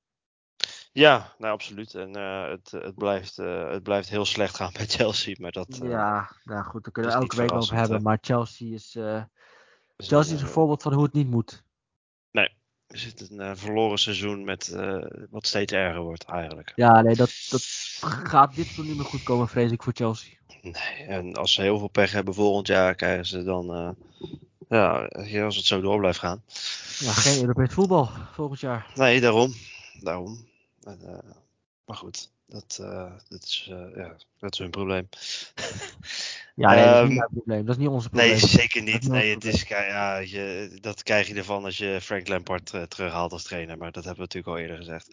Ja, 0.93 1.33
nou 1.37 1.53
absoluut. 1.53 1.95
En 1.95 2.15
eh, 2.15 2.49
het, 2.49 2.71
het, 2.71 2.95
blijft, 2.95 3.39
eh, 3.39 3.69
het 3.69 3.83
blijft 3.83 4.09
heel 4.09 4.25
slecht 4.25 4.55
gaan 4.55 4.71
bij 4.77 4.85
Chelsea. 4.85 5.35
Maar 5.39 5.51
dat 5.51 5.79
eh, 5.81 5.89
Ja, 5.89 6.31
nou 6.43 6.63
goed, 6.63 6.83
daar 6.83 6.93
kunnen 6.93 7.11
we 7.11 7.17
elke 7.17 7.35
week 7.35 7.51
over 7.51 7.75
hebben. 7.75 8.01
Maar 8.01 8.17
Chelsea 8.21 8.73
is, 8.73 8.95
is 9.97 10.07
Chelsea 10.07 10.35
is 10.35 10.41
een 10.41 10.47
voorbeeld 10.47 10.81
van 10.81 10.93
hoe 10.93 11.03
het 11.03 11.13
niet 11.13 11.29
moet. 11.29 11.63
er 12.31 12.97
zit 12.99 13.29
een 13.29 13.57
verloren 13.57 13.97
seizoen 13.97 14.43
met 14.43 14.75
wat 15.29 15.47
steeds 15.47 15.73
erger 15.73 16.01
wordt 16.01 16.23
eigenlijk. 16.23 16.71
Ja, 16.75 17.01
nee, 17.01 17.15
dat, 17.15 17.47
dat 17.49 17.61
gaat 18.01 18.55
dit 18.55 18.65
seizoen 18.65 18.85
niet 18.85 18.95
meer 18.95 19.05
goed 19.05 19.23
komen, 19.23 19.47
vrees 19.47 19.71
ik 19.71 19.83
voor 19.83 19.93
Chelsea. 19.93 20.37
Nee, 20.61 21.07
en 21.07 21.33
als 21.33 21.53
ze 21.53 21.61
heel 21.61 21.77
veel 21.77 21.87
pech 21.87 22.11
hebben 22.11 22.33
volgend 22.33 22.67
jaar, 22.67 22.95
krijgen 22.95 23.25
ze 23.25 23.43
dan. 23.43 23.95
ja, 24.69 25.07
als 25.43 25.55
het 25.55 25.65
zo 25.65 25.81
door 25.81 25.99
blijft 25.99 26.19
gaan. 26.19 26.43
Ja, 26.99 27.11
geen 27.11 27.41
Europees 27.41 27.73
voetbal 27.73 28.09
volgend 28.33 28.59
jaar. 28.59 28.91
Nee, 28.95 29.21
daarom. 29.21 29.53
Daarom. 29.99 30.49
En, 30.83 30.99
eh, 31.01 31.31
maar 31.85 31.95
goed, 31.95 32.31
dat, 32.45 32.77
eh, 32.81 33.11
dat, 33.29 33.43
is, 33.43 33.67
eh, 33.69 33.95
ja, 33.95 34.15
dat 34.39 34.53
is 34.53 34.59
hun 34.59 34.69
probleem. 34.69 35.09
Ja, 36.55 36.73
nee, 36.73 36.83
dat 36.83 36.93
is 36.93 36.99
Ehm, 36.99 37.07
niet 37.07 37.17
mijn 37.17 37.29
probleem. 37.33 37.65
Dat 37.65 37.75
is 37.75 37.81
niet 37.81 37.91
onze 37.91 38.09
probleem. 38.09 38.29
Nee, 38.29 38.39
zeker 38.39 38.81
niet. 38.81 39.07
Nee, 39.07 39.33
het 39.33 39.45
is, 39.45 39.61
ja, 39.63 40.17
je, 40.17 40.77
dat 40.81 41.03
krijg 41.03 41.27
je 41.27 41.33
ervan 41.33 41.65
als 41.65 41.77
je 41.77 41.99
Frank 42.01 42.27
Lampard 42.27 42.73
terughaalt 42.89 43.31
als 43.31 43.43
trainer. 43.43 43.77
Maar 43.77 43.91
dat 43.91 44.03
hebben 44.03 44.27
we 44.27 44.33
natuurlijk 44.33 44.47
al 44.47 44.57
eerder 44.57 44.77
gezegd. 44.77 45.09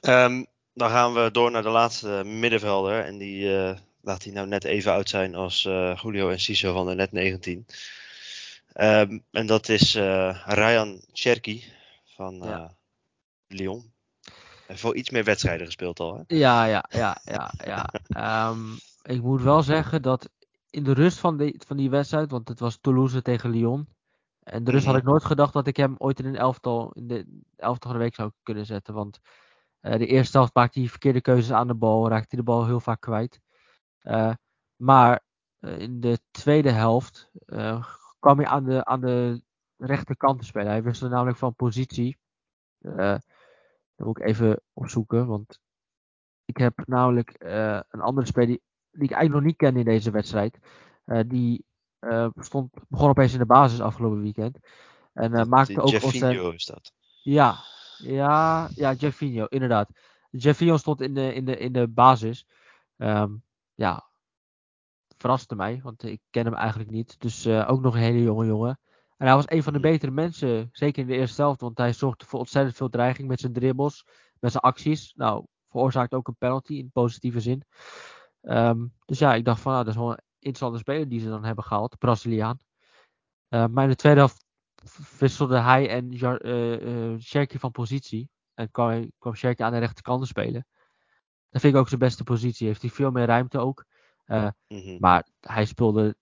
Ehm, 0.00 0.44
dan 0.74 0.90
gaan 0.90 1.14
we 1.14 1.30
door 1.30 1.50
naar 1.50 1.62
de 1.62 1.68
laatste 1.68 2.22
middenvelder. 2.24 3.04
En 3.04 3.18
die 3.18 3.48
laat 4.00 4.22
hij 4.22 4.32
nou 4.32 4.46
net 4.46 4.64
even 4.64 4.92
oud 4.92 5.08
zijn 5.08 5.34
als 5.34 5.62
Julio 6.02 6.30
Enciso 6.30 6.72
van 6.72 6.86
de 6.86 6.94
net 6.94 7.12
19. 7.12 7.66
Ehm, 8.72 9.18
en 9.30 9.46
dat 9.46 9.68
is 9.68 9.94
Ryan 10.44 11.04
Cherky 11.12 11.62
van 12.04 12.40
Ja. 12.42 12.77
Lyon. 13.48 13.92
Hij 14.22 14.76
heeft 14.76 14.82
wel 14.82 14.94
iets 14.94 15.10
meer 15.10 15.24
wedstrijden 15.24 15.66
gespeeld 15.66 16.00
al. 16.00 16.16
Hè? 16.16 16.22
Ja, 16.36 16.64
ja, 16.64 16.84
ja, 16.88 17.20
ja, 17.24 17.52
ja. 17.64 17.86
Ehm, 18.08 18.72
ik 19.02 19.22
moet 19.22 19.42
wel 19.42 19.62
zeggen 19.62 20.02
dat 20.02 20.30
in 20.70 20.84
de 20.84 20.92
rust 20.92 21.18
van 21.18 21.36
die, 21.36 21.60
van 21.66 21.76
die 21.76 21.90
wedstrijd, 21.90 22.30
want 22.30 22.48
het 22.48 22.60
was 22.60 22.78
Toulouse 22.80 23.22
tegen 23.22 23.50
Lyon. 23.50 23.88
En 24.42 24.64
de 24.64 24.70
rust 24.70 24.84
had 24.84 24.94
Mhm. 24.94 25.02
ik 25.02 25.08
nooit 25.08 25.24
gedacht 25.24 25.52
dat 25.52 25.66
ik 25.66 25.76
hem 25.76 25.94
ooit 25.98 26.18
in 26.18 26.26
een 26.26 26.36
elftal, 26.36 26.92
in 26.92 27.06
de 27.06 27.40
elftal 27.56 27.90
van 27.90 27.98
de 27.98 28.04
week 28.04 28.14
zou 28.14 28.30
kunnen 28.42 28.66
zetten. 28.66 28.94
Want 28.94 29.18
eh, 29.80 29.98
de 29.98 30.06
eerste 30.06 30.36
helft 30.36 30.54
maakte 30.54 30.80
hij 30.80 30.88
verkeerde 30.88 31.20
keuzes 31.20 31.52
aan 31.52 31.66
de 31.66 31.74
bal, 31.74 32.08
raakte 32.08 32.26
hij 32.28 32.38
de 32.38 32.44
bal 32.44 32.66
heel 32.66 32.80
vaak 32.80 33.00
kwijt. 33.00 33.40
Eh, 33.98 34.32
maar 34.76 35.24
eh, 35.58 35.78
in 35.78 36.00
de 36.00 36.18
tweede 36.30 36.70
helft 36.70 37.30
kwam 38.18 38.38
hij 38.38 38.46
aan 38.46 38.64
de, 38.64 38.84
aan 38.84 39.00
de 39.00 39.42
rechterkant 39.76 40.38
te 40.40 40.46
spelen. 40.46 40.68
Hij 40.70 40.82
wisselde 40.82 41.14
namelijk 41.14 41.38
van 41.38 41.54
positie. 41.54 42.18
Dat 43.98 44.06
moet 44.06 44.18
ik 44.18 44.24
even 44.24 44.60
opzoeken, 44.72 45.26
want 45.26 45.60
ik 46.44 46.56
heb 46.56 46.82
namelijk 46.86 47.30
eh, 47.30 47.80
een 47.88 48.00
andere 48.00 48.26
speler 48.26 48.48
die, 48.48 48.62
die 48.90 49.02
ik 49.02 49.10
eigenlijk 49.10 49.32
nog 49.32 49.42
niet 49.42 49.56
kende 49.56 49.78
in 49.78 49.84
deze 49.84 50.10
wedstrijd. 50.10 50.58
Eh, 51.04 51.20
die 51.26 51.64
eh, 51.98 52.28
stond, 52.34 52.74
begon 52.88 53.08
opeens 53.08 53.32
in 53.32 53.38
de 53.38 53.46
basis 53.46 53.80
afgelopen 53.80 54.22
weekend. 54.22 54.58
En 55.12 55.48
maakte 55.48 55.72
die 55.72 55.82
ook 55.82 55.92
ontzettend... 55.92 56.22
Jeffinho 56.22 56.50
is 56.50 56.64
dat. 56.64 56.92
Ja, 57.22 57.56
ja, 57.96 58.68
ja, 58.74 58.92
Jeffinho, 58.92 59.44
inderdaad. 59.44 59.90
Jeffinho 60.30 60.76
stond 60.76 61.00
in 61.00 61.14
de, 61.14 61.34
in 61.34 61.44
de, 61.44 61.56
in 61.56 61.72
de 61.72 61.88
basis. 61.88 62.46
Ehm, 62.96 63.32
ja, 63.74 64.08
verraste 65.16 65.54
mij, 65.54 65.80
want 65.82 66.02
ik 66.02 66.20
ken 66.30 66.44
hem 66.44 66.54
eigenlijk 66.54 66.90
niet. 66.90 67.20
Dus 67.20 67.46
ook 67.46 67.80
nog 67.80 67.94
een 67.94 68.00
hele 68.00 68.22
jonge 68.22 68.46
jongen. 68.46 68.80
En 69.18 69.26
hij 69.26 69.34
was 69.34 69.50
een 69.50 69.62
van 69.62 69.72
de 69.72 69.80
betere 69.80 70.10
mensen, 70.12 70.68
zeker 70.72 71.02
in 71.02 71.08
de 71.08 71.16
eerste 71.16 71.42
helft. 71.42 71.60
Want 71.60 71.78
hij 71.78 71.92
zorgde 71.92 72.24
voor 72.24 72.38
ontzettend 72.38 72.76
veel 72.76 72.88
dreiging 72.88 73.28
met 73.28 73.40
zijn 73.40 73.52
dribbles, 73.52 74.04
met 74.40 74.50
zijn 74.50 74.62
acties. 74.62 75.12
Nou, 75.16 75.44
veroorzaakt 75.68 76.14
ook 76.14 76.28
een 76.28 76.36
penalty 76.36 76.74
in 76.74 76.90
positieve 76.90 77.40
zin. 77.40 77.62
Ehm, 78.42 78.86
dus 79.04 79.18
ja, 79.18 79.34
ik 79.34 79.44
dacht 79.44 79.60
van, 79.60 79.72
nou, 79.72 79.84
dat 79.84 79.94
is 79.94 80.00
wel 80.00 80.10
een 80.10 80.22
interessante 80.38 80.78
speler 80.78 81.08
die 81.08 81.20
ze 81.20 81.28
dan 81.28 81.44
hebben 81.44 81.64
gehaald, 81.64 81.98
Braziliaan. 81.98 82.58
Eh, 83.48 83.66
maar 83.66 83.84
in 83.84 83.90
de 83.90 83.96
tweede 83.96 84.18
helft 84.18 84.44
wisselde 85.18 85.58
hij 85.58 85.88
en 85.88 86.10
Jar, 86.10 86.40
Sherky 87.20 87.58
van 87.58 87.70
positie. 87.70 88.30
En 88.54 88.70
kwam, 88.70 89.12
kwam 89.18 89.34
Sherky 89.34 89.62
aan 89.62 89.72
de 89.72 89.78
rechterkant 89.78 90.20
te 90.20 90.26
spelen. 90.26 90.66
Dat 91.50 91.60
vind 91.60 91.74
ik 91.74 91.80
ook 91.80 91.88
zijn 91.88 92.00
beste 92.00 92.24
positie. 92.24 92.66
Heeft 92.66 92.80
hij 92.82 92.90
veel 92.90 93.10
meer 93.10 93.26
ruimte 93.26 93.58
ook. 93.58 93.84
Eh, 94.24 94.48
Mhm. 94.68 94.96
maar 94.98 95.26
hij 95.40 95.64
speelde 95.64 96.16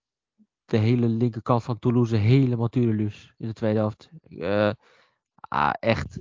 de 0.67 0.77
hele 0.77 1.07
linkerkant 1.07 1.63
van 1.63 1.79
Toulouse 1.79 2.17
helemaal 2.17 2.69
tureluus 2.69 3.35
in 3.39 3.47
de 3.47 3.55
tweede 3.55 3.79
helft. 3.79 4.11
Eh, 4.29 4.71
ah, 5.49 5.73
echt 5.79 6.21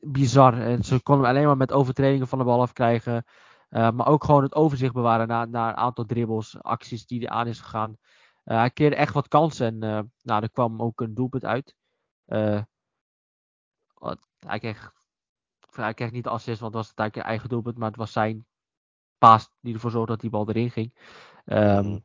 bizar. 0.00 0.60
En 0.60 0.84
ze 0.84 1.02
konden 1.02 1.26
alleen 1.26 1.46
maar 1.46 1.56
met 1.56 1.72
overtredingen 1.72 2.28
van 2.28 2.38
de 2.38 2.44
bal 2.44 2.60
afkrijgen. 2.60 3.24
Eh, 3.68 3.90
maar 3.90 4.06
ook 4.06 4.24
gewoon 4.24 4.42
het 4.42 4.54
overzicht 4.54 4.92
bewaren 4.92 5.28
naar 5.28 5.46
een 5.46 5.56
aantal 5.56 6.04
dribbles, 6.04 6.62
acties 6.62 7.06
die 7.06 7.18
hij 7.18 7.28
aan 7.28 7.46
is 7.46 7.60
gegaan. 7.60 7.98
Eh, 8.44 8.56
hij 8.56 8.70
keerde 8.70 8.96
echt 8.96 9.14
wat 9.14 9.28
kansen 9.28 9.66
en 9.66 9.82
eh, 9.82 10.04
nou, 10.22 10.42
er 10.42 10.50
kwam 10.50 10.82
ook 10.82 11.00
een 11.00 11.14
doelpunt 11.14 11.44
uit. 11.44 11.76
Eh, 12.24 12.62
hij, 14.46 14.58
kreeg, 14.58 14.92
hij 15.70 15.94
kreeg 15.94 16.10
niet 16.10 16.24
de 16.24 16.30
assist, 16.30 16.60
want 16.60 16.74
het 16.74 16.82
was 16.84 16.94
eigenlijk 16.94 17.16
een 17.16 17.32
eigen 17.32 17.48
doelpunt. 17.48 17.78
Maar 17.78 17.88
het 17.88 17.96
was 17.96 18.12
zijn 18.12 18.46
paas 19.18 19.50
die 19.60 19.74
ervoor 19.74 19.90
zorgde 19.90 20.12
dat 20.12 20.20
die 20.20 20.30
bal 20.30 20.48
erin 20.48 20.70
ging. 20.70 20.94
Mhm. 21.44 21.98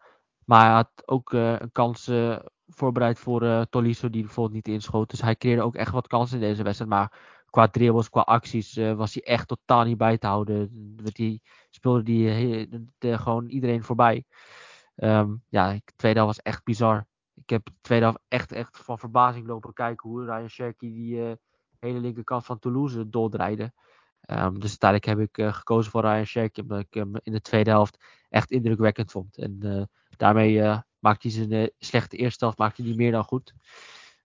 Maar 0.45 0.65
hij 0.65 0.73
had 0.73 0.89
ook 1.05 1.31
een 1.33 1.71
kans 1.71 2.07
eh, 2.07 2.39
voorbereid 2.67 3.19
voor 3.19 3.41
eh 3.41 3.61
Tolisso, 3.61 4.09
die 4.09 4.23
bijvoorbeeld 4.23 4.55
niet 4.55 4.67
inschoot. 4.75 5.09
Dus 5.09 5.21
hij 5.21 5.35
creëerde 5.35 5.61
ook 5.61 5.75
echt 5.75 5.91
wat 5.91 6.07
kansen 6.07 6.41
in 6.41 6.47
deze 6.47 6.63
wedstrijd. 6.63 6.91
Maar 6.91 7.43
qua 7.49 7.67
dribbles, 7.67 8.09
qua 8.09 8.21
acties, 8.21 8.77
eh, 8.77 8.93
was 8.93 9.13
hij 9.13 9.23
echt 9.23 9.47
totaal 9.47 9.83
niet 9.83 9.97
bij 9.97 10.17
te 10.17 10.27
houden. 10.27 10.69
Die, 11.03 11.41
speelde 11.69 12.03
die 12.03 13.17
gewoon 13.17 13.47
iedereen 13.47 13.83
voorbij. 13.83 14.25
Ehm, 14.95 15.35
ja, 15.49 15.73
de 15.73 15.81
tweede 15.95 16.19
helft 16.19 16.35
was 16.35 16.45
echt 16.45 16.63
bizar. 16.63 17.07
Ik 17.35 17.49
heb 17.49 17.65
de 17.65 17.71
tweede 17.81 18.05
helft 18.05 18.19
echt, 18.27 18.51
echt 18.51 18.77
van 18.77 18.99
verbazing 18.99 19.47
lopen 19.47 19.73
kijken 19.73 20.09
hoe 20.09 20.25
Ryan 20.25 20.49
Cherky 20.49 20.93
die 20.93 21.37
hele 21.79 21.99
linkerkant 21.99 22.45
van 22.45 22.59
Toulouse 22.59 23.09
doordraaide. 23.09 23.73
Ehm, 24.21 24.53
dus 24.53 24.77
uiteindelijk 24.79 25.05
heb 25.05 25.47
ik 25.47 25.55
gekozen 25.55 25.91
voor 25.91 26.01
Ryan 26.01 26.25
Cherky, 26.25 26.61
omdat 26.61 26.79
ik 26.79 26.93
hem 26.93 27.11
in 27.23 27.31
de 27.31 27.41
tweede 27.41 27.69
helft 27.69 28.03
echt 28.29 28.51
indrukwekkend 28.51 29.11
vond. 29.11 29.37
En 29.37 29.87
daarmee 30.17 30.61
eh 30.61 30.79
maakte 30.99 31.27
hij 31.27 31.37
zijn 31.37 31.51
eh, 31.51 31.67
slechte 31.77 32.17
eerste 32.17 32.43
helft 32.43 32.59
maakte 32.59 32.83
hij 32.83 32.93
meer 32.95 33.11
dan 33.11 33.23
goed. 33.23 33.53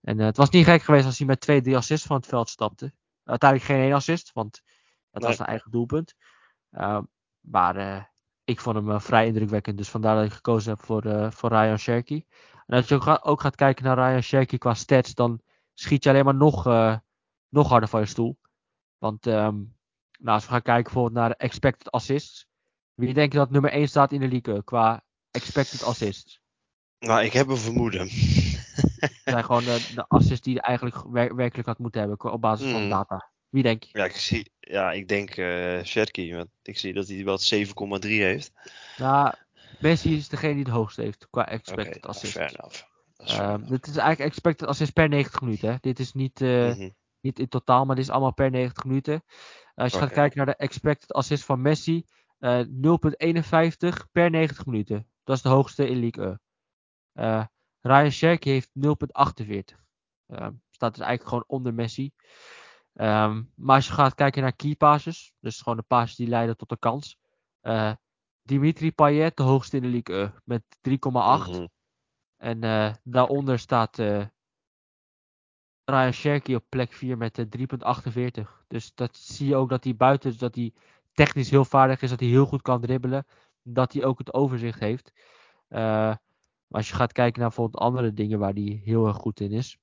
En 0.01 0.20
eh, 0.20 0.26
het 0.26 0.36
was 0.36 0.51
niet 0.51 0.64
gek 0.64 0.82
geweest 0.82 1.07
als 1.07 1.18
hij 1.18 1.26
met 1.26 1.41
twee, 1.41 1.61
drie 1.61 1.76
assists 1.76 2.07
van 2.07 2.16
het 2.16 2.26
veld 2.26 2.49
stapte. 2.49 2.93
Uiteindelijk 3.24 3.70
geen 3.70 3.80
één 3.80 3.93
assist, 3.93 4.32
want 4.32 4.62
het 5.11 5.22
Nee. 5.22 5.30
was 5.30 5.38
een 5.38 5.47
eigen 5.47 5.70
doelpunt. 5.70 6.14
Ehm, 6.70 7.03
maar 7.41 8.11
ik 8.45 8.61
vond 8.61 8.76
hem 8.76 9.01
vrij 9.01 9.26
indrukwekkend. 9.26 9.76
Dus 9.76 9.88
vandaar 9.88 10.16
dat 10.16 10.24
ik 10.24 10.32
gekozen 10.32 10.70
heb 10.70 10.84
voor, 10.84 11.32
voor 11.32 11.49
Ryan 11.51 11.78
Sherky. 11.78 12.24
En 12.66 12.76
als 12.76 12.88
je 12.88 12.95
ook, 12.95 13.18
ook, 13.26 13.41
gaat 13.41 13.55
kijken 13.55 13.84
naar 13.84 13.97
Ryan 13.97 14.22
Sherky 14.22 14.59
qua 14.59 14.74
stats, 14.74 15.14
dan 15.14 15.41
schiet 15.74 16.05
je 16.05 16.11
alleen 16.11 16.24
maar 16.24 16.34
nog, 16.34 16.64
nog 17.49 17.68
harder 17.68 17.88
van 17.88 18.01
je 18.01 18.07
stoel. 18.07 18.38
Want 18.99 19.26
ehm, 19.26 19.57
nou, 20.18 20.34
als 20.34 20.45
we 20.45 20.51
gaan 20.51 20.62
kijken 20.62 20.82
bijvoorbeeld 20.82 21.14
naar 21.14 21.30
expected 21.30 21.91
assists. 21.91 22.47
Wie 22.95 23.14
denk 23.14 23.32
je 23.32 23.38
dat 23.38 23.51
nummer 23.51 23.72
1 23.72 23.88
staat 23.88 24.12
in 24.12 24.20
de 24.20 24.28
league 24.28 24.64
qua 24.64 25.05
expected 25.31 25.83
assists? 25.83 26.41
Nou, 26.99 27.24
ik 27.24 27.33
heb 27.33 27.49
een 27.49 27.57
vermoeden. 27.57 28.09
Dat 29.01 29.11
zijn 29.24 29.45
gewoon 29.45 29.64
de, 29.64 29.91
de 29.95 30.05
assists 30.09 30.45
die 30.45 30.55
je 30.55 30.61
eigenlijk 30.61 30.97
werkelijk 31.35 31.66
had 31.66 31.78
moeten 31.78 32.01
hebben 32.01 32.33
op 32.33 32.41
basis 32.41 32.70
van 32.70 32.81
hmm. 32.81 32.91
data. 32.91 33.31
Wie 33.49 33.62
denk 33.62 33.83
je? 33.83 33.99
Ja, 33.99 34.05
ik, 34.05 34.16
zie, 34.16 34.53
ja, 34.61 34.93
ik 34.93 35.09
denk 35.09 35.37
uh, 35.37 36.35
want 36.35 36.49
ik 36.62 36.78
zie 36.78 36.93
dat 36.93 37.09
hij 37.09 37.24
wel 37.24 37.39
7,3 38.01 38.09
heeft. 38.09 38.53
Ja, 38.97 39.39
Messi 39.78 40.16
is 40.16 40.28
degene 40.28 40.55
die 40.55 40.62
het 40.62 40.72
hoogste 40.72 41.03
heeft 41.03 41.26
qua 41.31 41.49
expected 41.49 41.97
okay, 41.97 42.11
assists. 42.11 42.37
Fair 42.37 42.55
enough. 42.59 42.83
Uh, 43.20 43.68
dit 43.68 43.87
is 43.87 43.97
eigenlijk 43.97 44.31
expected 44.31 44.68
assists 44.68 44.93
per 44.93 45.09
90 45.09 45.41
minuten. 45.41 45.70
Hè? 45.70 45.76
Dit 45.81 45.99
is 45.99 46.12
niet, 46.12 46.41
uh, 46.41 46.66
mm 46.66 46.72
-hmm. 46.72 46.95
niet 47.20 47.39
in 47.39 47.49
totaal, 47.49 47.85
maar 47.85 47.97
dit 47.97 48.05
is 48.05 48.11
allemaal 48.11 48.35
per 48.35 48.51
90 48.51 48.85
minuten. 48.85 49.24
Als 49.74 49.93
je 49.93 49.99
gaat 49.99 50.12
kijken 50.12 50.37
naar 50.37 50.47
de 50.47 50.57
expected 50.57 51.12
assist 51.12 51.45
van 51.45 51.61
Messi, 51.61 52.05
0,51 52.41 52.68
per 54.12 54.31
90 54.31 54.66
minuten. 54.66 55.09
Dat 55.31 55.39
is 55.39 55.45
de 55.45 55.57
hoogste 55.57 55.89
in 55.89 56.01
League 56.01 56.39
E. 57.12 57.47
Ryan 57.81 58.11
Sherky 58.11 58.49
heeft 58.49 58.70
0,48. 58.78 58.85
staat 60.70 60.95
dus 60.95 61.05
eigenlijk 61.05 61.28
gewoon 61.28 61.45
onder 61.47 61.74
Messi. 61.74 62.11
Um, 62.95 63.53
maar 63.55 63.76
als 63.76 63.87
je 63.87 63.93
gaat 63.93 64.14
kijken 64.14 64.43
naar 64.43 64.57
key 64.57 64.74
passes, 64.74 65.33
dus 65.41 65.61
gewoon 65.61 65.78
de 65.78 65.85
passes 65.87 66.16
die 66.16 66.26
leiden 66.26 66.57
tot 66.57 66.68
de 66.68 66.78
kans. 66.78 67.18
Uh, 67.62 67.93
Dimitri 68.43 68.93
Payet, 68.93 69.37
de 69.37 69.43
hoogste 69.43 69.76
in 69.76 69.83
de 69.83 69.89
league 69.89 70.22
uh, 70.22 70.31
met 70.45 70.62
3,8. 70.89 71.61
Mm 71.61 71.68
En 72.37 72.64
uh, 72.64 72.95
daaronder 73.03 73.59
staat 73.59 73.99
Ryan 75.85 76.12
Sherky 76.12 76.55
op 76.55 76.64
plek 76.68 76.93
4 76.93 77.16
met 77.16 77.47
3,48. 77.57 78.64
Dus 78.68 78.95
dat 78.95 79.16
zie 79.16 79.49
je 79.49 79.57
ook 79.57 79.68
dat 79.68 79.85
hij 79.85 79.97
buiten, 79.97 80.39
dat 80.39 80.55
hij 80.55 80.72
technisch 81.12 81.51
heel 81.51 81.64
vaardig 81.64 82.03
is, 82.03 82.11
dat 82.11 82.20
hij 82.20 82.28
heel 82.28 82.47
goed 82.47 82.62
kan 82.62 82.81
dribbelen. 82.81 83.26
Dat 83.72 83.92
hij 83.92 84.04
ook 84.04 84.18
het 84.18 84.34
overzicht 84.34 84.80
heeft. 84.80 85.12
maar 85.68 86.18
als 86.68 86.88
je 86.88 86.94
gaat 86.94 87.12
kijken 87.12 87.40
naar 87.40 87.48
bijvoorbeeld 87.48 87.82
andere 87.82 88.12
dingen 88.12 88.38
waar 88.38 88.52
hij 88.52 88.80
heel 88.84 89.06
erg 89.06 89.16
goed 89.16 89.40
in 89.40 89.52
is. 89.52 89.78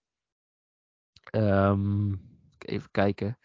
Um, 1.32 2.22
even 2.60 2.92
kijken. 2.92 3.38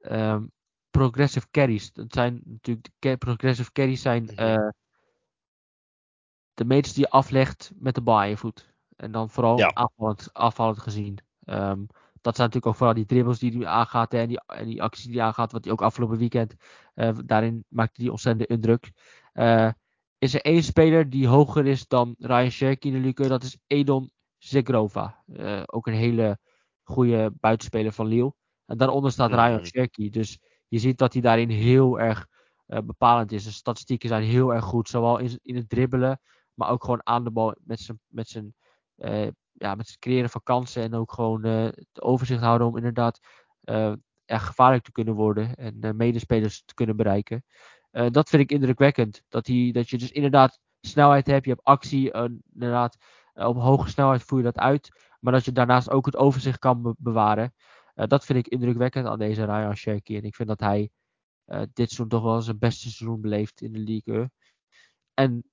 Um, 0.00 0.52
progressive 0.90 1.46
carries. 1.50 1.92
Dat 1.92 2.12
zijn 2.12 2.40
natuurlijk 2.44 2.88
de 2.98 3.16
progressive 3.16 3.72
carries 3.72 4.02
zijn 4.02 4.30
uh, 4.40 4.68
de 6.54 6.64
meters 6.64 6.94
die 6.94 7.04
je 7.04 7.10
aflegt 7.10 7.72
met 7.74 7.94
de 7.94 8.00
bal 8.00 8.18
aan 8.18 8.28
je 8.28 8.36
voet. 8.36 8.74
En 8.96 9.12
dan 9.12 9.30
vooral 9.30 9.58
ja. 9.58 9.66
afvallend, 9.66 10.32
afvallend 10.32 10.78
gezien. 10.78 11.18
Um, 11.44 11.86
dat 12.20 12.36
zijn 12.36 12.46
natuurlijk 12.46 12.66
ook 12.66 12.74
vooral 12.74 12.94
die 12.94 13.06
dribbles 13.06 13.38
die 13.38 13.56
hij 13.56 13.66
aangaat 13.66 14.14
en 14.14 14.28
die, 14.28 14.40
en 14.46 14.66
die 14.66 14.82
acties 14.82 15.04
die 15.04 15.16
hij 15.16 15.26
aangaat, 15.26 15.52
wat 15.52 15.64
hij 15.64 15.72
ook 15.72 15.82
afgelopen 15.82 16.18
weekend, 16.18 16.54
uh, 16.94 17.10
daarin 17.24 17.64
maakte 17.68 18.02
hij 18.02 18.10
ontzettend 18.10 18.48
indruk. 18.48 18.92
Uh, 19.36 19.70
is 20.18 20.34
er 20.34 20.40
één 20.40 20.62
speler 20.62 21.10
die 21.10 21.26
hoger 21.26 21.66
is 21.66 21.86
dan 21.86 22.14
Ryan 22.18 22.50
Sherky 22.50 22.86
in 22.86 22.92
de 22.92 22.98
Luke, 22.98 23.28
dat 23.28 23.42
is 23.42 23.58
Edon 23.66 24.10
Zegrova. 24.38 25.22
Uh, 25.26 25.62
ook 25.66 25.86
een 25.86 25.94
hele 25.94 26.38
goede 26.82 27.32
buitenspeler 27.40 27.92
van 27.92 28.06
Lille. 28.06 28.34
En 28.66 28.76
daaronder 28.76 29.12
staat 29.12 29.30
mm 29.30 29.36
Ryan 29.36 29.64
Cherky. 29.64 30.10
Dus 30.10 30.38
je 30.68 30.78
ziet 30.78 30.98
dat 30.98 31.12
hij 31.12 31.22
daarin 31.22 31.48
heel 31.48 32.00
erg 32.00 32.26
uh, 32.66 32.78
bepalend 32.78 33.32
is. 33.32 33.44
De 33.44 33.50
statistieken 33.50 34.08
zijn 34.08 34.22
heel 34.22 34.54
erg 34.54 34.64
goed. 34.64 34.88
Zowel 34.88 35.18
in, 35.18 35.38
in 35.42 35.56
het 35.56 35.68
dribbelen, 35.68 36.20
maar 36.54 36.70
ook 36.70 36.84
gewoon 36.84 37.06
aan 37.06 37.24
de 37.24 37.30
bal 37.30 37.56
met 37.60 37.80
zijn, 37.80 38.00
met 38.06 38.28
zijn, 38.28 38.54
ja, 39.52 39.74
met 39.74 39.86
zijn 39.86 39.98
creëren 39.98 40.30
van 40.30 40.42
kansen. 40.42 40.82
En 40.82 40.94
ook 40.94 41.12
gewoon 41.12 41.44
het 41.44 42.02
overzicht 42.02 42.40
houden 42.40 42.66
om 42.66 42.76
inderdaad 42.76 43.20
ja, 44.24 44.38
gevaarlijk 44.38 44.84
te 44.84 44.92
kunnen 44.92 45.14
worden. 45.14 45.54
En 45.54 45.96
medespelers 45.96 46.62
te 46.64 46.74
kunnen 46.74 46.96
bereiken. 46.96 47.44
Dat 48.10 48.28
vind 48.28 48.42
ik 48.42 48.50
indrukwekkend. 48.50 49.22
Dat, 49.28 49.46
hij, 49.46 49.70
dat 49.72 49.90
je 49.90 49.98
dus 49.98 50.10
inderdaad 50.10 50.60
snelheid 50.80 51.26
hebt. 51.26 51.44
Je 51.44 51.50
hebt 51.50 51.64
actie. 51.64 52.12
inderdaad, 52.52 52.96
op 53.34 53.56
hoge 53.56 53.88
snelheid 53.88 54.22
voer 54.22 54.38
je 54.38 54.44
dat 54.44 54.58
uit. 54.58 54.88
Maar 55.20 55.32
dat 55.32 55.44
je 55.44 55.52
daarnaast 55.52 55.90
ook 55.90 56.06
het 56.06 56.16
overzicht 56.16 56.58
kan 56.58 56.94
bewaren. 56.98 57.54
Dat 57.94 58.24
vind 58.24 58.38
ik 58.38 58.48
indrukwekkend 58.48 59.06
aan 59.06 59.18
deze 59.18 59.44
Ryan 59.44 59.76
Sherky. 59.76 60.16
En 60.16 60.24
ik 60.24 60.34
vind 60.34 60.48
dat 60.48 60.60
hij 60.60 60.90
dit 61.46 61.72
seizoen 61.74 62.08
toch 62.08 62.22
wel 62.22 62.42
zijn 62.42 62.58
beste 62.58 62.90
seizoen 62.90 63.20
beleeft 63.20 63.60
in 63.60 63.72
de 63.72 63.78
league. 63.78 64.30
En 65.14 65.44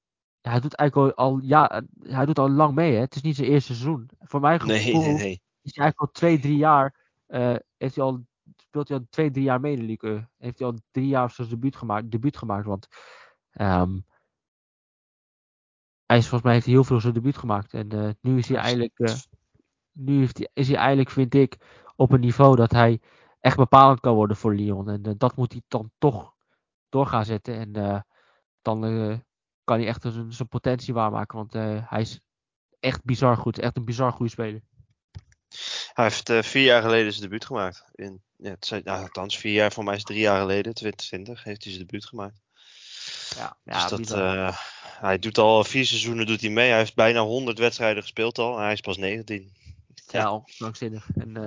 hij 0.42 0.60
doet 0.60 0.76
eigenlijk 0.76 1.18
al, 1.18 1.26
al, 1.26 1.40
ja, 1.42 1.84
hij 2.00 2.26
doet 2.26 2.40
al 2.40 2.50
lang 2.50 2.76
mee. 2.76 2.94
Hè? 2.94 3.00
Het 3.00 3.16
is 3.16 3.22
niet 3.22 3.36
zijn 3.36 3.48
eerste 3.48 3.74
seizoen. 3.74 4.10
Voor 4.20 4.40
mij 4.40 4.60
gevoel 4.60 4.76
nee, 4.76 4.94
nee, 4.94 5.14
nee. 5.14 5.42
is 5.62 5.76
hij 5.76 5.84
eigenlijk 5.84 6.00
al 6.00 6.12
twee, 6.12 6.40
drie 6.40 6.58
jaar. 6.58 7.12
Uh, 7.28 7.56
heeft 7.78 7.96
hij 7.96 8.04
al, 8.04 8.26
speelt 8.74 8.88
hij 8.88 8.98
al 8.98 9.06
twee, 9.10 9.32
drie 9.32 9.44
jaar 9.44 9.60
mee 9.60 9.74
in 9.74 9.80
de 9.80 9.86
league. 9.86 10.28
Heeft 10.38 10.60
hij 10.60 10.68
al 10.68 10.78
drie 10.92 11.08
jaar 11.08 11.32
zijn 11.32 11.50
debuut 11.50 11.76
gemaakt. 11.76 12.12
Debuut 12.12 12.38
gemaakt 12.38 12.66
want 12.66 12.88
um, 13.54 14.06
hij 16.06 16.18
is, 16.18 16.24
volgens 16.24 16.42
mij 16.42 16.54
heeft 16.54 16.66
hij 16.66 16.74
heel 16.74 16.84
veel 16.84 17.00
zijn 17.00 17.14
debuut 17.14 17.38
gemaakt. 17.38 17.74
En 17.74 18.18
nu 18.22 18.38
is 18.38 18.48
hij 18.48 18.58
eigenlijk 18.58 19.00
nu 19.92 20.20
heeft 20.20 20.38
hij, 20.38 20.50
is 20.54 20.68
hij 20.68 20.78
eigenlijk, 20.78 21.10
vind 21.10 21.34
ik, 21.34 21.58
op 21.96 22.12
een 22.12 22.20
niveau 22.20 22.56
dat 22.56 22.72
hij 22.72 23.02
echt 23.40 23.58
bepalend 23.58 24.00
kan 24.00 24.16
worden 24.16 24.38
voor 24.38 24.56
Lyon. 24.56 24.90
En 24.90 25.08
uh, 25.08 25.14
dat 25.18 25.36
moet 25.36 25.52
hij 25.52 25.62
dan 25.68 25.92
toch 25.98 26.36
door 26.90 27.06
gaan 27.08 27.26
zetten. 27.26 27.56
En 27.56 28.04
dan 28.62 28.82
kan 29.64 29.78
hij 29.78 29.88
echt 29.88 30.02
zijn, 30.02 30.34
zijn 30.34 30.48
potentie 30.48 30.94
waarmaken. 30.94 31.38
Want 31.38 31.54
hij 31.90 32.02
is 32.02 32.22
echt 32.80 33.04
bizar 33.04 33.38
goed. 33.38 33.60
Echt 33.60 33.78
een 33.78 33.86
bizar 33.86 34.12
goede 34.12 34.32
speler. 34.32 34.62
Hij 35.94 36.04
heeft 36.04 36.48
vier 36.48 36.64
jaar 36.64 36.82
geleden 36.82 37.12
zijn 37.12 37.24
debuut 37.24 37.46
gemaakt. 37.46 37.86
In, 37.96 38.22
ja, 38.38 38.50
het 38.50 38.66
zijn, 38.66 38.82
nou, 38.84 39.02
althans, 39.02 39.38
vier 39.38 39.54
jaar, 39.54 39.72
voor 39.72 39.84
mij 39.84 39.96
is 39.96 40.04
drie 40.04 40.20
jaar 40.20 40.40
geleden, 40.40 40.74
2020, 40.74 41.44
heeft 41.44 41.64
hij 41.64 41.74
zijn 41.74 41.86
debuut 41.86 42.06
gemaakt. 42.06 42.42
Ja, 43.36 43.58
ja 43.64 43.88
dus 43.88 44.08
dat, 44.08 44.56
hij 45.04 45.20
doet 45.20 45.38
al 45.38 45.64
vier 45.64 45.86
seizoenen 45.86 46.26
doet 46.26 46.42
hij 46.42 46.50
mee. 46.50 46.70
Hij 46.70 46.78
heeft 46.78 46.96
bijna 46.96 47.20
100 47.20 47.60
wedstrijden 47.60 48.02
gespeeld 48.02 48.38
al. 48.38 48.58
En 48.58 48.64
hij 48.64 48.74
is 48.74 48.82
pas 48.82 48.98
19. 48.98 49.52
Ja, 50.08 50.44
langzinnig. 50.58 51.08
En 51.16 51.38
uh, 51.38 51.44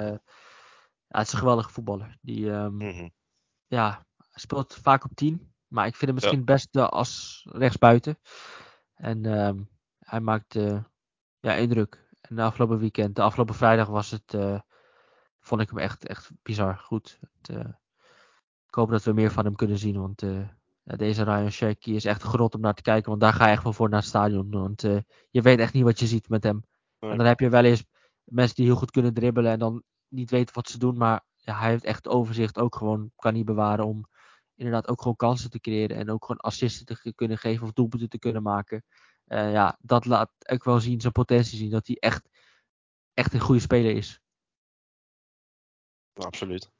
ja, 1.06 1.18
het 1.18 1.26
is 1.26 1.32
een 1.32 1.38
geweldige 1.38 1.70
voetballer. 1.70 2.18
Die 2.20 2.50
um, 2.50 2.74
mm-hmm. 2.74 3.12
ja, 3.66 4.06
speelt 4.32 4.78
vaak 4.82 5.04
op 5.04 5.10
10. 5.14 5.54
Maar 5.66 5.86
ik 5.86 5.94
vind 5.96 6.06
hem 6.06 6.14
misschien 6.14 6.38
ja. 6.38 6.44
best 6.44 6.68
uh, 6.76 6.88
als 6.88 7.42
rechtsbuiten. 7.50 8.18
En 8.94 9.24
um, 9.24 9.68
hij 9.98 10.20
maakt 10.20 10.54
ja, 11.40 11.54
indruk. 11.54 12.05
En 12.28 12.36
de 12.36 12.42
afgelopen 12.42 12.78
weekend, 12.78 13.16
de 13.16 13.22
afgelopen 13.22 13.54
vrijdag 13.54 13.88
was 13.88 14.10
het, 14.10 14.36
vond 15.40 15.60
ik 15.60 15.68
hem 15.68 15.78
echt, 15.78 16.06
echt 16.06 16.30
bizar 16.42 16.78
goed. 16.78 17.18
Het, 17.20 17.58
ik 18.66 18.74
hoop 18.74 18.90
dat 18.90 19.04
we 19.04 19.12
meer 19.12 19.30
van 19.30 19.44
hem 19.44 19.54
kunnen 19.56 19.78
zien. 19.78 20.00
Want 20.00 20.20
ja, 20.82 20.96
deze 20.96 21.22
Ryan 21.22 21.50
Sherky 21.50 21.90
is 21.90 22.04
echt 22.04 22.22
grot 22.22 22.54
om 22.54 22.60
naar 22.60 22.74
te 22.74 22.82
kijken. 22.82 23.08
Want 23.08 23.20
daar 23.20 23.32
ga 23.32 23.46
je 23.46 23.52
echt 23.52 23.62
wel 23.62 23.72
voor 23.72 23.88
naar 23.88 23.98
het 23.98 24.08
stadion. 24.08 24.50
Want 24.50 24.80
je 25.30 25.42
weet 25.42 25.58
echt 25.58 25.72
niet 25.72 25.84
wat 25.84 25.98
je 25.98 26.06
ziet 26.06 26.28
met 26.28 26.42
hem. 26.42 26.64
En 26.98 27.16
dan 27.16 27.26
heb 27.26 27.40
je 27.40 27.48
wel 27.48 27.64
eens 27.64 27.84
mensen 28.24 28.54
die 28.54 28.64
heel 28.64 28.76
goed 28.76 28.90
kunnen 28.90 29.14
dribbelen 29.14 29.52
en 29.52 29.58
dan 29.58 29.82
niet 30.08 30.30
weten 30.30 30.54
wat 30.54 30.68
ze 30.68 30.78
doen. 30.78 30.96
Maar 30.96 31.24
ja, 31.36 31.58
hij 31.58 31.70
heeft 31.70 31.84
echt 31.84 32.08
overzicht 32.08 32.58
ook 32.58 32.76
gewoon, 32.76 33.10
kan 33.16 33.34
hij 33.34 33.44
bewaren 33.44 33.86
om 33.86 34.08
inderdaad 34.54 34.88
ook 34.88 35.00
gewoon 35.00 35.16
kansen 35.16 35.50
te 35.50 35.60
creëren. 35.60 35.96
En 35.96 36.10
ook 36.10 36.24
gewoon 36.24 36.40
assisten 36.40 36.86
te 36.86 37.12
kunnen 37.14 37.38
geven 37.38 37.66
of 37.66 37.72
doelpunten 37.72 38.08
te 38.08 38.18
kunnen 38.18 38.42
maken. 38.42 38.84
Uh, 39.28 39.52
ja, 39.52 39.78
dat 39.80 40.04
laat 40.04 40.30
ook 40.46 40.64
wel 40.64 40.80
zien, 40.80 41.00
zijn 41.00 41.12
potentie 41.12 41.58
zien. 41.58 41.70
Dat 41.70 41.86
hij 41.86 41.96
echt, 41.96 42.28
echt 43.14 43.32
een 43.32 43.40
goede 43.40 43.60
speler 43.60 43.96
is. 43.96 44.20
Absoluut. 46.14 46.74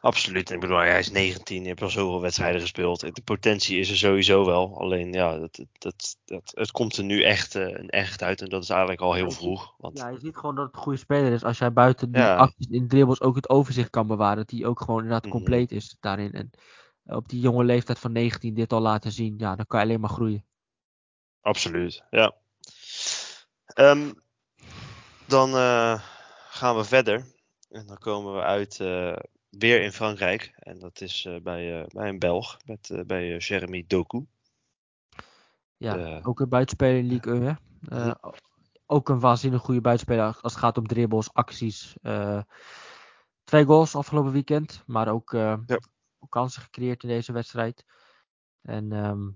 Absoluut. 0.00 0.50
Ik 0.50 0.60
bedoel, 0.60 0.76
hij 0.76 0.98
is 0.98 1.10
19, 1.10 1.62
je 1.62 1.68
hebt 1.68 1.82
al 1.82 1.88
zoveel 1.88 2.20
wedstrijden 2.20 2.60
gespeeld. 2.60 3.00
De 3.00 3.22
potentie 3.24 3.78
is 3.78 3.90
er 3.90 3.96
sowieso 3.96 4.44
wel. 4.44 4.78
Alleen 4.78 5.12
ja, 5.12 5.38
dat, 5.38 5.64
dat, 5.78 6.16
dat, 6.24 6.52
het 6.54 6.70
komt 6.70 6.96
er 6.96 7.04
nu 7.04 7.22
echt, 7.22 7.54
uh, 7.54 7.84
echt 7.86 8.22
uit. 8.22 8.40
En 8.40 8.48
dat 8.48 8.62
is 8.62 8.68
eigenlijk 8.68 9.00
al 9.00 9.14
heel 9.14 9.30
vroeg. 9.30 9.74
Want... 9.78 9.98
Ja, 9.98 10.08
je 10.08 10.18
ziet 10.18 10.36
gewoon 10.36 10.54
dat 10.54 10.66
het 10.66 10.74
een 10.74 10.80
goede 10.80 10.98
speler 10.98 11.32
is. 11.32 11.44
Als 11.44 11.58
jij 11.58 11.72
buiten 11.72 12.12
die 12.12 12.22
acties 12.22 12.66
in 12.66 12.88
dribbles 12.88 13.20
ook 13.20 13.36
het 13.36 13.48
overzicht 13.48 13.90
kan 13.90 14.06
bewaren. 14.06 14.36
Dat 14.36 14.50
hij 14.50 14.66
ook 14.66 14.80
gewoon 14.80 15.02
inderdaad 15.02 15.24
mhm. 15.24 15.32
compleet 15.32 15.72
is 15.72 15.96
daarin. 16.00 16.32
En 16.32 16.50
op 17.04 17.28
die 17.28 17.40
jonge 17.40 17.64
leeftijd 17.64 17.98
van 17.98 18.12
19 18.12 18.54
dit 18.54 18.72
al 18.72 18.80
laten 18.80 19.12
zien. 19.12 19.34
Ja, 19.38 19.56
dan 19.56 19.66
kan 19.66 19.78
je 19.78 19.84
alleen 19.84 20.00
maar 20.00 20.10
groeien. 20.10 20.44
Absoluut, 21.40 22.04
ja. 22.10 22.34
Um, 23.74 24.14
dan 25.26 25.54
uh, 25.54 26.02
gaan 26.50 26.76
we 26.76 26.84
verder. 26.84 27.24
En 27.68 27.86
dan 27.86 27.98
komen 27.98 28.34
we 28.34 28.40
uit 28.40 28.78
uh, 28.78 29.16
weer 29.50 29.82
in 29.82 29.92
Frankrijk. 29.92 30.52
En 30.54 30.78
dat 30.78 31.00
is 31.00 31.24
uh, 31.24 31.40
bij, 31.40 31.86
bij 31.88 32.08
een 32.08 32.18
Belg, 32.18 32.56
met, 32.64 33.02
bij 33.06 33.36
Jeremy 33.36 33.84
Doku. 33.86 34.26
Ja, 35.76 36.20
ook 36.22 36.40
een 36.40 36.48
buitenspeler 36.48 36.98
in 36.98 37.08
League 37.08 37.32
1. 37.32 37.58
Hè? 37.88 38.12
ook 38.86 39.08
een 39.08 39.20
waanzinnig 39.20 39.62
goede 39.62 39.80
buitenspeler 39.80 40.24
als 40.24 40.52
het 40.52 40.62
gaat 40.62 40.78
om 40.78 40.86
dribbles, 40.86 41.32
acties. 41.32 41.96
twee 43.44 43.64
goals 43.64 43.94
afgelopen 43.94 44.32
weekend, 44.32 44.82
maar 44.86 45.08
ook, 45.08 45.30
ja. 45.30 45.60
ook 46.18 46.30
kansen 46.30 46.62
gecreëerd 46.62 47.02
in 47.02 47.08
deze 47.08 47.32
wedstrijd. 47.32 47.84
En 48.62 48.92
ehm, 48.92 49.28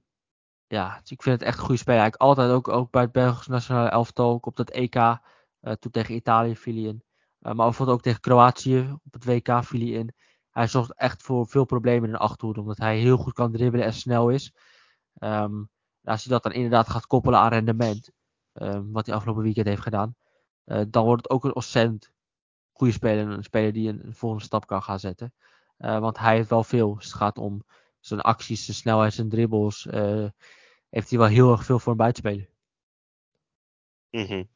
ja, 0.74 0.98
dus 1.00 1.10
ik 1.10 1.22
vind 1.22 1.38
het 1.38 1.48
echt 1.48 1.58
een 1.58 1.64
goede 1.64 1.80
speler. 1.80 2.00
Eigenlijk 2.00 2.30
altijd 2.30 2.50
ook, 2.50 2.68
ook 2.68 2.90
bij 2.90 3.02
het 3.02 3.12
Belgisch 3.12 3.46
nationale 3.46 3.88
elftal, 3.88 4.30
ook 4.30 4.46
op 4.46 4.56
dat 4.56 4.70
EK, 4.70 4.94
uh, 4.96 5.18
toen 5.60 5.90
tegen 5.90 6.14
Italië 6.14 6.56
viel 6.56 6.74
hij 6.74 6.82
in. 6.82 7.02
Uh, 7.40 7.52
maar 7.52 7.66
bijvoorbeeld 7.66 7.98
ook 7.98 8.02
tegen 8.02 8.20
Kroatië 8.20 8.96
op 9.04 9.12
het 9.12 9.24
WK 9.24 9.64
viel 9.64 9.80
hij 9.80 9.88
in. 9.88 10.14
Hij 10.50 10.66
zorgt 10.66 10.94
echt 10.94 11.22
voor 11.22 11.46
veel 11.46 11.64
problemen 11.64 12.04
in 12.04 12.14
de 12.14 12.18
achterhoede, 12.18 12.60
omdat 12.60 12.76
hij 12.76 12.98
heel 12.98 13.16
goed 13.16 13.32
kan 13.32 13.52
dribbelen 13.52 13.86
en 13.86 13.92
snel 13.92 14.28
is. 14.28 14.54
Um, 15.18 15.68
als 16.04 16.24
hij 16.24 16.32
dat 16.32 16.42
dan 16.42 16.52
inderdaad 16.52 16.88
gaat 16.88 17.06
koppelen 17.06 17.38
aan 17.38 17.48
rendement, 17.48 18.10
um, 18.52 18.92
wat 18.92 19.06
hij 19.06 19.14
afgelopen 19.14 19.42
weekend 19.42 19.66
heeft 19.66 19.82
gedaan, 19.82 20.16
uh, 20.64 20.82
dan 20.88 21.04
wordt 21.04 21.22
het 21.22 21.30
ook 21.30 21.44
een 21.44 21.54
ontzettend 21.54 22.10
goede 22.72 22.92
speler. 22.92 23.28
Een 23.28 23.44
speler 23.44 23.72
die 23.72 23.88
een, 23.88 24.14
volgende 24.14 24.44
stap 24.44 24.66
kan 24.66 24.82
gaan 24.82 25.00
zetten. 25.00 25.34
Want 25.76 26.18
hij 26.18 26.36
heeft 26.36 26.48
wel 26.48 26.64
veel. 26.64 26.94
Dus 26.94 27.04
het 27.04 27.14
gaat 27.14 27.38
om 27.38 27.64
zijn 28.00 28.20
acties, 28.20 28.64
zijn 28.64 28.76
snelheid, 28.76 29.14
zijn 29.14 29.28
dribbles. 29.28 29.86
Heeft 30.94 31.10
hij 31.10 31.18
wel 31.18 31.28
heel 31.28 31.52
erg 31.52 31.64
veel 31.64 31.78
voor 31.78 31.92
een 31.92 31.98
buitenspeler. 31.98 32.48
Mm 34.10 34.26
-hmm. 34.26 34.48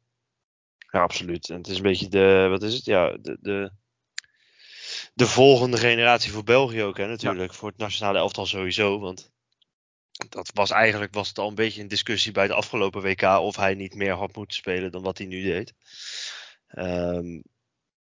Ja, 0.91 1.03
absoluut. 1.03 1.51
En 1.51 1.57
het 1.57 1.67
is 1.67 1.77
een 1.77 1.83
beetje 1.83 2.09
de, 2.09 2.47
wat 2.51 2.63
is 2.63 2.75
het? 2.75 2.85
Ja, 2.85 3.17
de, 3.17 3.39
de, 3.41 3.73
de 5.15 5.27
volgende 5.27 5.77
generatie 5.77 6.33
voor 6.33 6.45
België 6.45 6.83
ook, 6.83 6.97
hè, 6.97 7.07
natuurlijk. 7.07 7.51
Ja. 7.51 7.57
Voor 7.57 7.69
het 7.69 7.79
nationale 7.79 8.19
elftal 8.19 8.47
sowieso. 8.47 8.99
Want 8.99 9.31
dat 10.29 10.51
was 10.55 10.71
eigenlijk 10.71 11.15
was 11.15 11.29
het 11.29 11.39
al 11.39 11.49
een 11.49 11.55
beetje 11.55 11.81
een 11.81 11.89
discussie 11.89 12.33
bij 12.33 12.47
de 12.47 12.55
afgelopen 12.55 13.03
WK 13.03 13.23
of 13.23 13.57
hij 13.57 13.75
niet 13.75 13.95
meer 13.95 14.15
had 14.15 14.37
moeten 14.37 14.57
spelen 14.57 14.93
dan 14.93 15.03
wat 15.03 15.19
hij 15.19 15.27
nu 15.27 15.43
deed. 15.43 15.75
Um, 16.77 17.43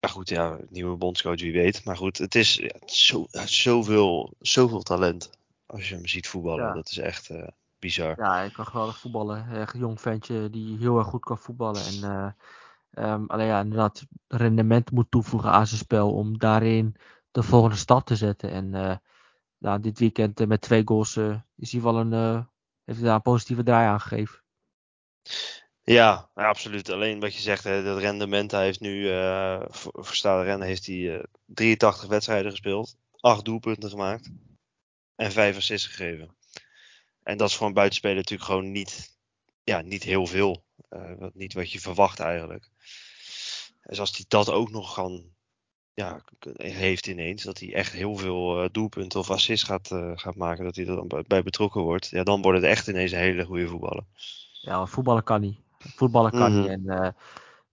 maar 0.01 0.11
goed, 0.11 0.28
ja, 0.28 0.59
nieuwe 0.68 0.97
bondscoach, 0.97 1.41
wie 1.41 1.53
weet. 1.53 1.84
Maar 1.84 1.97
goed, 1.97 2.18
het 2.18 2.34
is, 2.34 2.55
ja, 2.55 2.64
het 2.78 2.91
is 2.91 3.07
zo, 3.07 3.26
zoveel, 3.30 4.34
zoveel 4.39 4.82
talent 4.82 5.30
als 5.66 5.89
je 5.89 5.95
hem 5.95 6.07
ziet 6.07 6.28
voetballen. 6.28 6.64
Ja. 6.64 6.72
Dat 6.72 6.91
is 6.91 6.99
echt 6.99 7.30
uh, 7.30 7.49
bizar. 7.78 8.14
Ja, 8.18 8.34
hij 8.34 8.50
kan 8.50 8.66
geweldig 8.66 8.98
voetballen. 8.98 9.50
Echt 9.50 9.74
een 9.74 9.80
jong 9.80 10.00
ventje 10.00 10.50
die 10.50 10.78
heel 10.78 10.98
erg 10.98 11.06
goed 11.06 11.24
kan 11.24 11.38
voetballen. 11.38 11.82
En 11.82 11.94
uh, 11.94 13.12
um, 13.12 13.26
alleen 13.26 13.46
ja, 13.46 13.60
inderdaad 13.60 14.06
rendement 14.28 14.90
moet 14.90 15.10
toevoegen 15.10 15.50
aan 15.50 15.66
zijn 15.66 15.80
spel 15.80 16.12
om 16.14 16.38
daarin 16.38 16.96
de 17.30 17.42
volgende 17.42 17.76
stap 17.76 18.06
te 18.06 18.16
zetten. 18.16 18.50
En 18.50 18.74
uh, 18.74 18.96
nou, 19.58 19.80
dit 19.80 19.98
weekend 19.98 20.40
uh, 20.40 20.46
met 20.46 20.60
twee 20.60 20.82
goals 20.84 21.16
is 21.56 21.72
hij 21.72 21.80
wel 21.80 21.96
een, 21.96 22.12
heeft 22.84 22.98
hij 22.98 23.06
daar 23.06 23.14
een 23.14 23.22
positieve 23.22 23.62
draai 23.62 23.86
aan 23.86 24.00
gegeven. 24.00 24.40
Ja, 25.82 26.30
absoluut. 26.34 26.90
Alleen 26.90 27.20
wat 27.20 27.34
je 27.34 27.40
zegt, 27.40 27.64
hè, 27.64 27.82
dat 27.82 27.98
rendement, 27.98 28.50
hij 28.50 28.64
heeft 28.64 28.80
nu 28.80 29.08
voor, 29.68 29.92
voor 29.92 30.14
Stade 30.14 30.44
Rennen 30.44 30.66
heeft 30.66 30.86
hij 30.86 31.24
83 31.44 32.08
wedstrijden 32.08 32.50
gespeeld, 32.50 32.96
8 33.20 33.44
doelpunten 33.44 33.90
gemaakt 33.90 34.30
en 35.14 35.32
5 35.32 35.56
assists 35.56 35.86
gegeven. 35.86 36.36
En 37.26 37.36
dat 37.36 37.48
is 37.48 37.56
voor 37.56 37.66
een 37.66 37.72
buitenspeler 37.72 38.16
natuurlijk 38.16 38.50
gewoon 38.50 38.70
niet, 38.70 39.18
ja, 39.64 39.80
niet 39.80 40.02
heel 40.02 40.26
veel. 40.26 40.64
niet 41.32 41.52
wat 41.52 41.72
je 41.72 41.80
verwacht 41.80 42.20
eigenlijk. 42.20 42.68
Dus 43.82 44.00
als 44.00 44.16
hij 44.16 44.24
dat 44.28 44.50
ook 44.50 44.70
nog 44.70 44.94
kan 44.94 45.34
ja, 45.94 46.20
heeft 46.56 47.06
ineens. 47.06 47.42
Dat 47.42 47.58
hij 47.58 47.74
echt 47.74 47.92
heel 47.92 48.16
veel 48.16 48.62
uh, 48.62 48.68
doelpunten 48.72 49.20
of 49.20 49.30
assists 49.30 49.66
gaat, 49.66 49.90
uh, 49.90 50.12
gaat 50.14 50.36
maken. 50.36 50.64
Dat 50.64 50.76
hij 50.76 50.86
er 50.86 50.96
dan 50.96 51.24
bij 51.26 51.42
betrokken 51.42 51.80
wordt. 51.80 52.06
Ja, 52.06 52.22
dan 52.22 52.42
wordt 52.42 52.58
het 52.58 52.70
echt 52.70 52.88
ineens 52.88 53.12
een 53.12 53.18
hele 53.18 53.44
goede 53.44 53.68
voetballer. 53.68 54.04
Ja, 54.52 54.86
voetballen 54.86 55.24
kan 55.24 55.40
niet. 55.40 55.58
Voetballen 55.78 56.30
kan 56.30 56.52
mm 56.52 56.58
-hmm. 56.58 56.60
niet. 56.60 56.88
En 56.88 57.14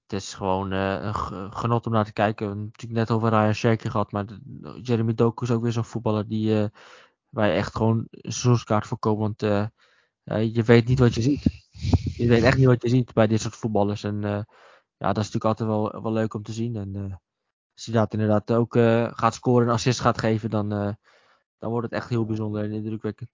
het 0.02 0.14
is 0.22 0.34
gewoon 0.34 0.72
een 0.72 1.14
genot 1.54 1.86
om 1.86 1.92
naar 1.92 2.06
te 2.06 2.14
kijken. 2.14 2.46
We 2.46 2.52
hebben 2.52 2.72
natuurlijk 2.72 3.00
net 3.00 3.18
over 3.18 3.30
Ryan 3.30 3.54
Sherky 3.54 3.90
gehad. 3.90 4.12
Maar 4.12 4.26
Jeremy 4.82 5.14
Doku 5.14 5.46
is 5.46 5.52
ook 5.52 5.64
weer 5.64 5.72
zo'n 5.72 5.86
voetballer 5.86 6.28
die 6.28 6.70
waar 7.34 7.48
je 7.48 7.54
echt 7.54 7.76
gewoon 7.76 7.98
een 7.98 8.32
seizoenskaart 8.32 8.88
voor 8.88 8.98
koopt. 9.00 9.20
Want 9.20 9.42
je 10.54 10.64
weet 10.64 10.88
niet 10.88 11.00
wat 11.00 11.14
je 11.14 11.22
ziet. 11.22 11.44
Je 12.18 12.28
weet 12.28 12.44
echt 12.44 12.58
niet 12.58 12.66
wat 12.66 12.82
je 12.82 12.90
ziet 12.90 13.14
bij 13.14 13.28
dit 13.28 13.42
soort 13.42 13.56
voetballers. 13.56 14.04
En 14.04 14.22
ja, 14.98 15.14
dat 15.14 15.24
is 15.24 15.32
natuurlijk 15.32 15.46
altijd 15.46 15.70
wel, 15.70 16.02
wel 16.02 16.12
leuk 16.12 16.34
om 16.34 16.44
te 16.44 16.54
zien. 16.54 16.76
En 16.76 17.22
als 17.74 17.86
hij 17.86 17.96
dat 17.96 18.14
inderdaad 18.14 18.52
ook 18.52 18.74
gaat 19.18 19.34
scoren 19.34 19.68
en 19.68 19.74
assist 19.74 20.00
gaat 20.00 20.20
geven, 20.20 20.50
dan, 20.50 20.70
dan 21.58 21.70
wordt 21.70 21.86
het 21.86 22.00
echt 22.00 22.10
heel 22.10 22.26
bijzonder 22.26 22.64
en 22.64 22.72
indrukwekkend. 22.72 23.30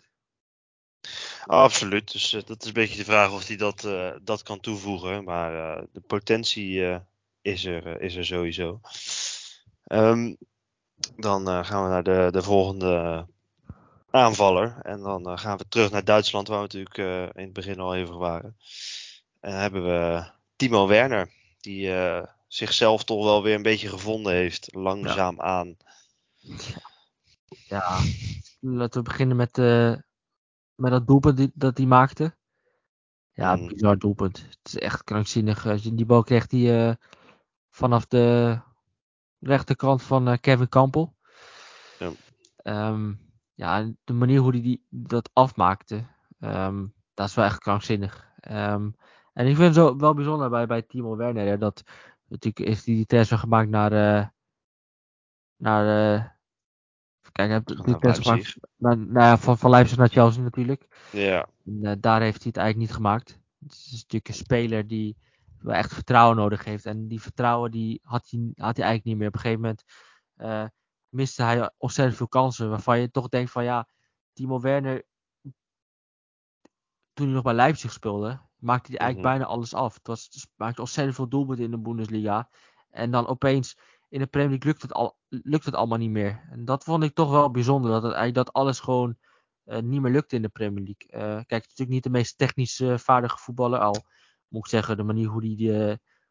Absoluut. 1.46 2.12
Dus 2.12 2.30
dat 2.46 2.62
is 2.62 2.68
een 2.68 2.74
beetje 2.74 2.98
de 2.98 3.04
vraag 3.04 3.32
of 3.32 3.48
hij 3.48 3.56
dat, 3.56 3.88
dat 4.24 4.44
kan 4.44 4.60
toevoegen. 4.60 5.24
Maar 5.24 5.86
de 5.92 6.02
potentie 6.08 7.00
is, 7.42 7.66
er, 7.66 8.02
is 8.02 8.16
er 8.16 8.26
sowieso. 8.26 8.80
Um, 9.92 10.38
dan 11.16 11.66
gaan 11.66 11.84
we 11.84 11.90
naar 11.90 12.04
de, 12.04 12.28
de 12.32 12.42
volgende 12.42 13.26
aanvaller. 14.12 14.80
En 14.82 15.02
dan 15.02 15.40
gaan 15.40 15.58
we 15.58 15.68
terug 15.68 15.92
naar 15.92 16.04
Duitsland, 16.04 16.48
waar 16.48 16.58
we 16.58 16.64
natuurlijk 16.64 16.98
in 17.36 17.44
het 17.44 17.54
begin 17.54 17.80
al 17.80 17.96
even 17.96 18.18
waren. 18.18 18.58
En 19.40 19.52
dan 19.52 19.60
hebben 19.60 19.84
we 19.84 20.30
Timo 20.56 20.88
Werner. 20.88 21.32
Die 21.60 21.94
zichzelf 22.48 23.04
toch 23.04 23.24
wel 23.24 23.44
weer 23.44 23.56
een 23.56 23.62
beetje 23.62 23.90
gevonden 23.90 24.34
heeft. 24.34 24.74
Langzaam 24.74 25.36
ja. 25.36 25.42
aan. 25.42 25.78
Ja, 27.68 28.00
laten 28.60 29.04
we 29.04 29.10
beginnen 29.10 29.38
met, 29.38 29.58
met 30.76 30.92
dat 30.92 31.08
doelpunt 31.08 31.38
die, 31.38 31.52
dat 31.54 31.78
hij 31.78 31.86
maakte. 31.86 32.38
Ja, 33.34 33.56
mm. 33.56 33.68
bizar 33.68 33.98
doelpunt. 33.98 34.38
Het 34.38 34.60
is 34.64 34.76
echt 34.76 35.04
krankzinnig. 35.04 35.66
Als 35.66 35.84
je 35.84 35.96
die 35.96 36.06
bal 36.06 36.24
kreeg 36.24 36.48
die 36.48 36.72
uh, 36.72 36.94
vanaf 37.70 38.06
de 38.06 38.60
rechterkant 39.40 40.04
van 40.04 40.40
Kevin 40.40 40.70
Campbell. 40.70 41.10
Ja. 42.00 42.12
Um, 42.90 43.29
ja, 43.60 43.92
de 44.04 44.14
manier 44.14 44.40
hoe 44.40 44.52
hij 44.52 44.62
die, 44.62 44.86
dat 44.90 45.30
afmaakte, 45.34 46.06
um, 46.40 46.94
dat 47.14 47.28
is 47.28 47.36
wel 47.36 47.46
echt 47.46 47.60
krankzinnig. 47.60 48.28
Um, 48.52 48.96
en 49.34 49.48
ik 49.48 49.56
vind 49.56 49.76
het 49.76 49.76
zo 49.76 49.98
wel 49.98 50.14
bijzonder 50.14 50.50
bij, 50.50 50.66
bij 50.66 50.82
Timo 50.82 51.16
Werner, 51.16 51.48
hè, 51.48 51.58
dat 51.58 51.84
Natuurlijk 52.30 52.60
is 52.60 52.84
die, 52.84 52.96
die 52.96 53.06
transfer 53.06 53.38
gemaakt 53.38 53.70
naar. 53.70 53.94
Uh, 53.94 54.28
naar 55.56 56.16
uh, 56.16 56.26
Kijk, 57.32 57.52
heb 57.52 57.66
die 57.66 57.98
transfer 57.98 58.60
gemaakt 58.78 59.44
van, 59.44 59.58
van 59.58 59.70
Leipzig 59.70 59.98
naar 59.98 60.10
Chelsea 60.10 60.42
natuurlijk. 60.42 61.10
Ja. 61.12 61.48
En, 61.66 61.80
uh, 61.82 61.92
daar 62.00 62.22
heeft 62.22 62.44
hij 62.44 62.48
het 62.48 62.58
eigenlijk 62.58 62.78
niet 62.78 62.96
gemaakt. 62.96 63.40
Het 63.60 63.72
is 63.72 63.92
natuurlijk 63.92 64.28
een 64.28 64.34
speler 64.34 64.88
die 64.88 65.18
wel 65.60 65.76
echt 65.76 65.94
vertrouwen 65.94 66.38
nodig 66.38 66.64
heeft. 66.64 66.86
En 66.86 67.08
die 67.08 67.22
vertrouwen 67.22 67.72
die 67.72 68.00
had, 68.04 68.28
hij, 68.30 68.40
had 68.56 68.78
hij 68.78 68.86
eigenlijk 68.86 69.04
niet 69.04 69.18
meer. 69.18 69.28
Op 69.28 69.34
een 69.34 69.40
gegeven 69.40 69.62
moment 69.62 69.84
uh, 70.38 70.66
miste 71.10 71.44
hij 71.44 71.72
ontzettend 71.78 72.18
veel 72.18 72.28
kansen. 72.28 72.70
Waarvan 72.70 73.00
je 73.00 73.12
toch 73.12 73.30
denkt 73.30 73.52
van 73.52 73.64
ja, 73.64 73.88
Timo 74.34 74.60
Werner. 74.60 75.06
Toen 77.14 77.26
hij 77.26 77.36
nog 77.36 77.44
bij 77.44 77.54
Leipzig 77.54 77.92
speelde, 77.92 78.40
maakte 78.58 78.90
hij 78.92 79.00
eigenlijk 79.00 79.30
mm-hmm. 79.30 79.40
bijna 79.40 79.46
alles 79.46 79.74
af. 79.74 79.94
Het, 79.94 80.08
was, 80.08 80.24
het 80.32 80.50
maakte 80.56 80.82
ontzettend 80.82 81.16
veel 81.16 81.28
doelpunten 81.28 81.66
in 81.66 81.72
de 81.72 81.80
Bundesliga. 81.80 82.50
En 82.90 83.12
dan 83.12 83.28
opeens 83.28 83.78
in 84.10 84.20
de 84.20 84.28
Premier 84.28 84.50
League 84.50 84.68
lukt 84.68 84.82
het, 84.82 84.94
al, 84.94 85.18
lukt 85.28 85.66
het 85.66 85.76
allemaal 85.76 85.98
niet 85.98 86.10
meer. 86.10 86.48
En 86.50 86.66
dat 86.66 86.84
vond 86.84 87.04
ik 87.04 87.14
toch 87.16 87.30
wel 87.30 87.52
bijzonder. 87.52 88.02
Dat, 88.02 88.16
het, 88.16 88.34
dat 88.36 88.54
alles 88.54 88.80
gewoon 88.80 89.18
uh, 89.66 89.80
niet 89.80 90.02
meer 90.02 90.12
lukte 90.12 90.36
in 90.36 90.42
de 90.42 90.50
Premier 90.50 90.84
League. 90.84 91.30
Uh, 91.30 91.36
kijk, 91.36 91.50
het 91.50 91.72
is 91.72 91.78
natuurlijk 91.78 91.90
niet 91.90 92.04
de 92.04 92.10
meest 92.10 92.38
technisch 92.38 92.80
uh, 92.80 92.98
vaardige 92.98 93.38
voetballer. 93.38 93.80
Al 93.80 94.06
moet 94.48 94.66
ik 94.66 94.72
zeggen, 94.72 94.98
de 94.98 95.04
manier 95.04 95.28
hoe 95.28 95.46
hij, 95.46 95.56
die, 95.56 95.72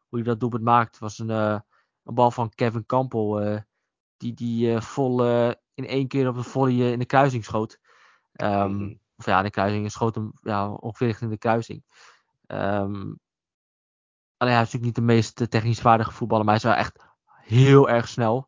hoe 0.07 0.19
hij 0.19 0.23
dat 0.23 0.39
doelpunt 0.39 0.63
maakt. 0.63 0.99
was 0.99 1.19
een, 1.19 1.29
een 1.29 1.63
bal 2.03 2.31
van 2.31 2.49
Kevin 2.49 2.85
Campbell. 2.85 3.63
Die 4.19 4.33
die 4.33 4.81
vol 4.81 5.25
in 5.73 5.87
één 5.87 6.07
keer 6.07 6.27
op 6.27 6.35
de 6.35 6.43
volley 6.43 6.91
in 6.91 6.99
de 6.99 7.05
kruising 7.05 7.45
schoot. 7.45 7.79
Um, 8.33 8.71
mm-hmm. 8.71 8.99
Of 9.15 9.25
ja, 9.25 9.41
de 9.41 9.49
kruising 9.49 9.91
schoot 9.91 10.15
hem 10.15 10.31
ja, 10.41 10.71
ongeveer 10.71 11.07
richting 11.07 11.31
de 11.31 11.37
kruising. 11.37 11.83
Um, 12.47 13.19
alleen 14.37 14.53
hij 14.53 14.61
is 14.61 14.71
natuurlijk 14.71 14.83
niet 14.83 14.95
de 14.95 15.01
meest 15.01 15.49
technisch 15.49 15.81
vaardige 15.81 16.11
voetballer, 16.11 16.45
maar 16.45 16.59
hij 16.59 16.63
is 16.63 16.75
wel 16.75 16.85
echt 16.85 17.05
heel 17.43 17.89
erg 17.89 18.07
snel. 18.07 18.47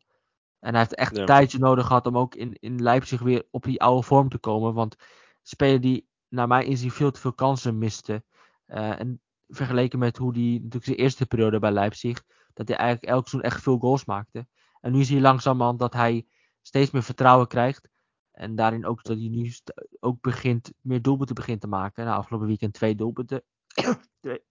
En 0.58 0.70
hij 0.70 0.78
heeft 0.78 0.94
echt 0.94 1.14
ja. 1.14 1.20
een 1.20 1.26
tijdje 1.26 1.58
nodig 1.58 1.86
gehad 1.86 2.06
om 2.06 2.18
ook 2.18 2.34
in, 2.34 2.56
in 2.60 2.82
Leipzig 2.82 3.20
weer 3.20 3.46
op 3.50 3.62
die 3.62 3.80
oude 3.80 4.06
vorm 4.06 4.28
te 4.28 4.38
komen. 4.38 4.74
Want 4.74 4.96
speler 5.42 5.80
die 5.80 6.08
naar 6.28 6.48
mijn 6.48 6.66
inzien 6.66 6.90
veel 6.90 7.10
te 7.10 7.20
veel 7.20 7.32
kansen 7.32 7.78
miste. 7.78 8.24
Uh, 8.66 9.00
en 9.00 9.20
vergeleken 9.48 9.98
met 9.98 10.16
hoe 10.16 10.32
die 10.32 10.52
natuurlijk 10.52 10.84
zijn 10.84 10.96
eerste 10.96 11.26
periode 11.26 11.58
bij 11.58 11.72
Leipzig, 11.72 12.22
dat 12.52 12.68
hij 12.68 12.76
eigenlijk 12.76 13.12
elk 13.12 13.28
seizoen 13.28 13.50
echt 13.50 13.62
veel 13.62 13.78
goals 13.78 14.04
maakte. 14.04 14.46
En 14.82 14.92
nu 14.92 15.04
zie 15.04 15.16
je 15.16 15.22
langzamerhand 15.22 15.78
dat 15.78 15.92
hij 15.92 16.26
steeds 16.62 16.90
meer 16.90 17.02
vertrouwen 17.02 17.46
krijgt. 17.46 17.88
En 18.32 18.54
daarin 18.54 18.86
ook 18.86 19.04
dat 19.04 19.16
hij 19.16 19.28
nu 19.28 19.52
ook 20.00 20.20
begint, 20.20 20.72
meer 20.80 21.02
doelpunten 21.02 21.34
begint 21.34 21.60
te 21.60 21.66
maken. 21.66 22.04
Nou, 22.04 22.16
afgelopen 22.16 22.46
weekend 22.46 22.72
twee 22.72 22.94
doelpunten. 22.94 23.42
twee. 24.20 24.44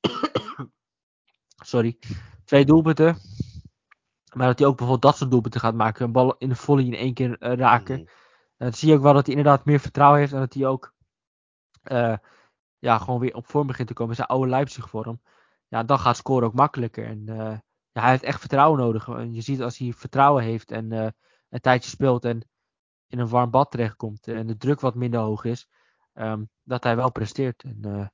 Sorry. 1.64 1.98
Twee 2.44 2.64
doelpunten. 2.64 3.16
Maar 4.34 4.46
dat 4.46 4.58
hij 4.58 4.68
ook 4.68 4.76
bijvoorbeeld 4.76 5.12
dat 5.12 5.16
soort 5.16 5.30
doelpunten 5.30 5.60
gaat 5.60 5.74
maken. 5.74 6.04
Een 6.04 6.12
bal 6.12 6.36
in 6.38 6.48
de 6.48 6.54
volley 6.54 6.84
in 6.84 6.94
één 6.94 7.14
keer 7.14 7.42
uh, 7.42 7.52
raken. 7.52 7.98
Mm. 7.98 8.08
Dan 8.56 8.72
zie 8.72 8.88
je 8.88 8.94
ook 8.94 9.02
wel 9.02 9.14
dat 9.14 9.26
hij 9.26 9.36
inderdaad 9.36 9.64
meer 9.64 9.80
vertrouwen 9.80 10.20
heeft. 10.20 10.32
En 10.32 10.38
dat 10.38 10.54
hij 10.54 10.66
ook 10.66 10.94
uh, 11.84 12.16
ja, 12.78 12.98
gewoon 12.98 13.20
weer 13.20 13.34
op 13.34 13.46
vorm 13.46 13.66
begint 13.66 13.88
te 13.88 13.94
komen. 13.94 14.14
Zijn 14.14 14.28
oude 14.28 14.50
Leipzig 14.50 14.88
vorm. 14.88 15.20
Ja, 15.68 15.84
dan 15.84 15.98
gaat 15.98 16.16
scoren 16.16 16.46
ook 16.46 16.54
makkelijker. 16.54 17.06
En 17.06 17.24
uh, 17.28 17.58
hij 18.00 18.10
heeft 18.10 18.22
echt 18.22 18.40
vertrouwen 18.40 18.80
nodig. 18.80 19.08
En 19.08 19.34
je 19.34 19.40
ziet 19.40 19.62
als 19.62 19.78
hij 19.78 19.92
vertrouwen 19.92 20.44
heeft 20.44 20.70
en 20.70 20.92
een 21.48 21.60
tijdje 21.60 21.90
speelt. 21.90 22.24
En 22.24 22.48
in 23.08 23.18
een 23.18 23.28
warm 23.28 23.50
bad 23.50 23.70
terechtkomt 23.70 24.28
en 24.28 24.46
de 24.46 24.56
druk 24.56 24.80
wat 24.80 24.94
minder 24.94 25.20
hoog 25.20 25.44
is, 25.44 25.68
ehm, 26.12 26.44
dat 26.62 26.84
hij 26.84 26.96
wel 26.96 27.12
presteert. 27.12 27.62
En, 27.62 28.10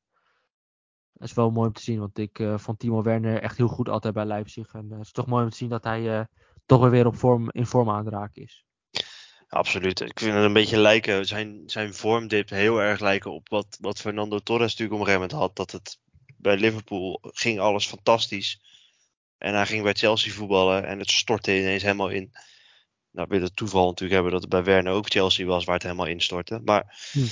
dat 1.13 1.29
is 1.29 1.35
wel 1.35 1.51
mooi 1.51 1.67
om 1.67 1.73
te 1.73 1.83
zien, 1.83 1.99
want 1.99 2.19
ik 2.19 2.43
vond 2.57 2.79
Timo 2.79 3.03
Werner 3.03 3.43
echt 3.43 3.57
heel 3.57 3.69
goed 3.69 3.89
altijd 3.89 4.15
bij 4.15 4.25
Leipzig. 4.25 4.75
En 4.75 4.91
het 4.91 5.01
is 5.01 5.13
toch 5.13 5.27
mooi 5.27 5.45
om 5.45 5.51
te 5.51 5.57
zien 5.57 5.69
dat 5.69 5.85
hij 5.85 6.27
toch 6.67 6.89
weer 6.89 7.07
op 7.07 7.17
vorm, 7.17 7.51
in 7.51 7.67
vorm 7.67 7.91
aan 7.91 8.05
het 8.05 8.15
raken 8.15 8.43
is. 8.43 8.65
Absoluut. 9.49 10.01
Ik 10.01 10.21
vind 10.21 10.35
het 10.35 10.45
een 10.45 10.53
beetje 10.53 10.77
lijken, 10.77 11.27
zijn, 11.27 11.63
zijn 11.67 11.95
vormdip 11.95 12.49
heel 12.49 12.79
erg 12.79 13.01
lijken 13.01 13.33
op 13.33 13.49
wat, 13.81 14.01
Fernando 14.01 14.39
Torres 14.39 14.77
natuurlijk 14.77 15.01
op 15.01 15.31
een 15.31 15.39
had. 15.39 15.57
Dat 15.57 15.71
het 15.71 15.99
bij 16.37 16.57
Liverpool 16.57 17.19
ging 17.23 17.61
alles 17.61 17.87
fantastisch. 17.87 18.61
En 19.39 19.55
hij 19.55 19.67
ging 19.67 19.83
bij 19.83 19.93
Chelsea 19.93 20.33
voetballen 20.33 20.87
en 20.87 20.99
het 20.99 21.11
stortte 21.11 21.59
ineens 21.59 21.83
helemaal 21.83 22.09
in. 22.09 22.33
Nou, 23.11 23.29
weer 23.29 23.43
het 23.43 23.57
toeval 23.57 23.87
natuurlijk 23.87 24.13
hebben 24.13 24.33
dat 24.33 24.41
het 24.41 24.51
bij 24.51 24.65
Werner 24.65 24.93
ook 24.93 25.11
Chelsea 25.11 25.47
was 25.47 25.65
waar 25.65 25.75
het 25.75 25.83
helemaal 25.83 26.07
instortte. 26.07 26.61
Maar 26.65 27.09
hm. 27.13 27.27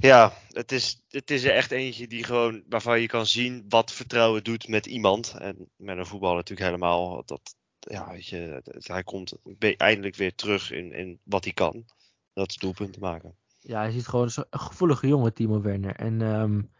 ja, 0.00 0.32
het 0.48 0.72
is, 0.72 1.02
het 1.08 1.30
is 1.30 1.44
er 1.44 1.54
echt 1.54 1.70
eentje 1.70 2.06
die 2.06 2.24
gewoon, 2.24 2.62
waarvan 2.68 3.00
je 3.00 3.06
kan 3.06 3.26
zien 3.26 3.64
wat 3.68 3.92
vertrouwen 3.92 4.44
doet 4.44 4.68
met 4.68 4.86
iemand. 4.86 5.34
En 5.38 5.70
met 5.76 5.98
een 5.98 6.06
voetballer 6.06 6.36
natuurlijk 6.36 6.68
helemaal. 6.68 7.22
Dat, 7.26 7.56
ja, 7.78 8.10
weet 8.10 8.26
je, 8.26 8.62
hij 8.78 9.02
komt 9.04 9.32
eindelijk 9.76 10.16
weer 10.16 10.34
terug 10.34 10.70
in, 10.70 10.92
in 10.92 11.20
wat 11.22 11.44
hij 11.44 11.52
kan. 11.52 11.84
Dat 12.32 12.50
is 12.50 12.56
doelpunten 12.56 13.00
maken. 13.00 13.36
Ja, 13.60 13.80
hij 13.80 13.90
ziet 13.90 14.06
gewoon 14.06 14.30
een 14.50 14.60
gevoelige 14.60 15.06
jongen, 15.06 15.34
Timo 15.34 15.60
Werner. 15.60 15.96
En 15.96 16.20
um, 16.20 16.70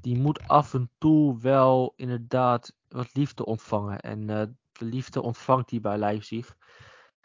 die 0.00 0.18
moet 0.18 0.48
af 0.48 0.74
en 0.74 0.90
toe 0.98 1.38
wel 1.40 1.92
inderdaad 1.96 2.74
wat 2.88 3.14
liefde 3.14 3.44
ontvangen. 3.44 4.00
En 4.00 4.20
uh, 4.20 4.42
de 4.72 4.84
liefde 4.84 5.22
ontvangt 5.22 5.70
hij 5.70 5.80
bij 5.80 5.98
Leipzig. 5.98 6.56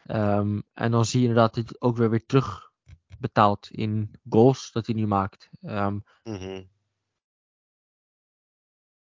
Um, 0.08 0.64
en 0.74 0.92
dan 0.92 1.06
zie 1.06 1.22
je 1.22 1.28
inderdaad 1.28 1.56
dat 1.56 1.70
hij 1.70 1.76
ook 1.80 1.98
weer 1.98 2.10
weer 2.10 2.26
terug 2.26 2.72
betaalt 3.20 3.70
in 3.72 4.12
goals 4.30 4.72
dat 4.72 4.86
hij 4.86 4.96
nu 4.96 5.08
maakt. 5.08 5.50
Um, 5.62 6.04
mm 6.24 6.36
-hmm. 6.36 6.70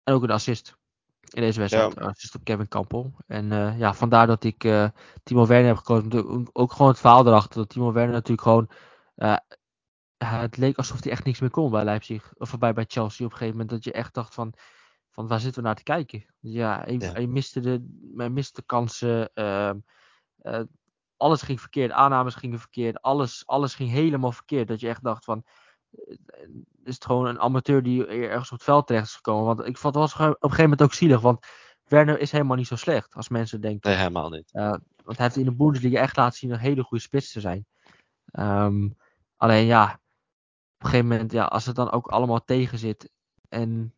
En 0.04 0.14
ook 0.14 0.24
een 0.24 0.32
assist 0.32 0.78
in 1.30 1.42
deze 1.42 1.60
wedstrijd. 1.60 1.94
Ja. 1.94 2.02
Assist 2.02 2.36
op 2.36 2.44
Kevin 2.44 2.68
Kampel. 2.68 3.14
En 3.28 3.52
uh, 3.52 3.80
ja, 3.80 3.94
vandaar 3.94 4.28
dat 4.28 4.44
ik 4.44 4.64
uh, 4.64 4.90
Timo 5.24 5.46
Werner 5.46 5.68
heb 5.68 5.78
gekozen. 5.78 6.50
Ook 6.54 6.72
gewoon 6.72 6.88
het 6.88 7.00
verhaal 7.00 7.28
erachter. 7.28 7.60
Dat 7.60 7.70
Timo 7.70 7.92
Werner 7.92 8.14
natuurlijk 8.14 8.42
gewoon 8.42 8.70
het 10.18 10.58
leek 10.58 10.78
alsof 10.78 11.04
hij 11.04 11.12
echt 11.12 11.26
niks 11.26 11.40
meer 11.40 11.50
kon 11.50 11.72
bij 11.72 11.84
Leipzig. 11.84 12.34
Of 12.38 12.58
bij, 12.58 12.74
bij 12.74 12.86
Chelsea 12.88 13.26
op 13.26 13.32
een 13.32 13.38
gegeven 13.38 13.60
moment. 13.60 13.70
Dat 13.70 13.84
je 13.84 13.92
echt 13.92 14.14
dacht 14.14 14.34
van, 14.34 14.54
van 15.12 15.28
waar 15.28 15.40
zitten 15.40 15.62
we 15.62 15.68
naar 15.68 15.78
te 15.78 15.84
kijken? 15.84 16.26
Ja, 16.40 16.82
hij, 16.86 16.98
ja. 16.98 17.28
miste, 17.28 17.60
de, 17.60 17.98
hij 18.16 18.30
miste 18.30 18.64
kansen. 18.66 19.30
Uh, 19.34 19.72
uh, 20.42 20.62
alles 21.18 21.42
ging 21.42 21.60
verkeerd. 21.60 21.92
Aannames 21.92 22.36
gingen 22.36 22.60
verkeerd. 22.60 23.02
Alles, 23.02 23.44
alles 23.46 23.76
ging 23.76 23.90
helemaal 23.92 24.32
verkeerd. 24.32 24.68
Dat 24.68 24.80
je 24.80 24.88
echt 24.88 25.04
dacht 25.04 25.24
van... 25.24 25.44
Uh, 25.92 26.16
is 26.84 26.94
het 26.94 27.06
gewoon 27.06 27.26
een 27.26 27.40
amateur 27.40 27.84
die 27.84 28.06
ergens 28.06 28.52
op 28.52 28.58
het 28.58 28.66
veld 28.66 28.88
terecht 28.88 29.06
is 29.06 29.16
gekomen. 29.16 29.46
Want 29.46 29.68
ik 29.68 29.78
vond 29.78 29.96
het 29.96 30.04
was 30.04 30.14
op 30.14 30.20
een 30.22 30.36
gegeven 30.40 30.64
moment 30.64 30.82
ook 30.82 30.94
zielig. 30.94 31.22
Want 31.22 31.46
Werner 31.84 32.20
is 32.20 32.32
helemaal 32.32 32.58
niet 32.58 32.68
zo 32.68 32.76
slecht. 32.76 33.16
Als 33.16 33.30
mensen 33.30 33.62
denken. 33.62 33.90
Nee, 33.90 34.00
helemaal 34.00 34.30
niet. 34.30 34.52
want 34.52 35.18
hij 35.18 35.26
heeft 35.26 35.38
in 35.38 35.46
de 35.46 35.56
Bundesliga 35.56 36.00
echt 36.00 36.18
laten 36.18 36.38
zien 36.38 36.52
een 36.52 36.60
hele 36.60 36.84
goede 36.84 37.04
spits 37.04 37.32
te 37.32 37.40
zijn. 37.40 37.66
Um, 38.32 38.98
alleen 39.38 39.66
ja, 39.66 40.00
een 40.86 40.92
gegeven 40.92 41.08
moment, 41.08 41.32
ja, 41.32 41.44
als 41.44 41.66
het 41.66 41.76
dan 41.76 41.92
ook 41.92 42.08
allemaal 42.08 42.46
tegen 42.46 42.78
zit. 42.78 43.10
En 43.50 43.94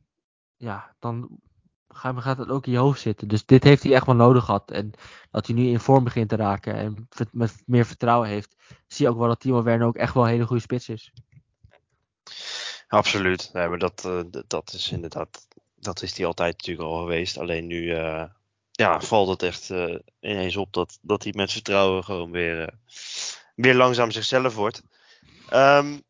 ja, 0.58 0.96
dan 1.00 1.40
gaat 1.88 2.38
het 2.38 2.50
ook 2.50 2.66
in 2.66 2.72
je 2.72 2.78
hoofd 2.78 3.02
zitten. 3.02 3.28
Dus 3.28 3.46
dit 3.46 3.64
heeft 3.64 3.84
hij 3.84 3.94
echt 3.94 4.06
wel 4.06 4.16
nodig 4.16 4.44
gehad. 4.46 4.72
En 4.72 4.92
dat 5.32 5.48
hij 5.48 5.56
nu 5.56 5.68
in 5.68 5.80
vorm 5.80 6.04
begint 6.04 6.30
te 6.30 6.36
raken 6.36 6.74
en 6.74 7.08
met 7.32 7.64
meer 7.66 7.86
vertrouwen 7.86 8.30
heeft. 8.30 8.56
Zie 8.88 9.06
je 9.06 9.12
ook 9.12 9.18
wel 9.18 9.28
dat 9.28 9.40
Timo 9.40 9.64
Werner 9.64 9.88
ook 9.88 9.96
echt 9.96 10.14
wel 10.14 10.24
een 10.24 10.30
hele 10.30 10.46
goede 10.46 10.62
spits 10.62 10.90
is. 10.90 11.12
Absoluut. 12.88 13.50
Maar 13.54 13.78
dat, 13.78 14.04
uh, 14.06 14.22
dat 14.48 14.74
is 14.74 14.92
inderdaad. 14.92 15.48
Dat 15.76 16.02
is 16.02 16.18
hij 16.18 16.26
altijd 16.26 16.58
natuurlijk 16.58 16.90
al 16.90 17.00
geweest. 17.00 17.38
Alleen 17.38 17.68
nu 17.68 17.82
uh, 17.82 18.24
ja, 18.72 19.02
valt 19.02 19.30
het 19.30 19.44
echt 19.44 19.70
uh, 19.70 20.00
ineens 20.20 20.56
op 20.56 20.74
dat, 20.74 21.00
dat 21.02 21.24
hij 21.24 21.34
met 21.36 21.52
vertrouwen 21.52 22.04
gewoon 22.04 22.32
weer, 22.32 22.74
weer 23.56 23.76
langzaam 23.76 24.12
zichzelf 24.12 24.56
wordt. 24.56 24.84
Um, 25.54 26.04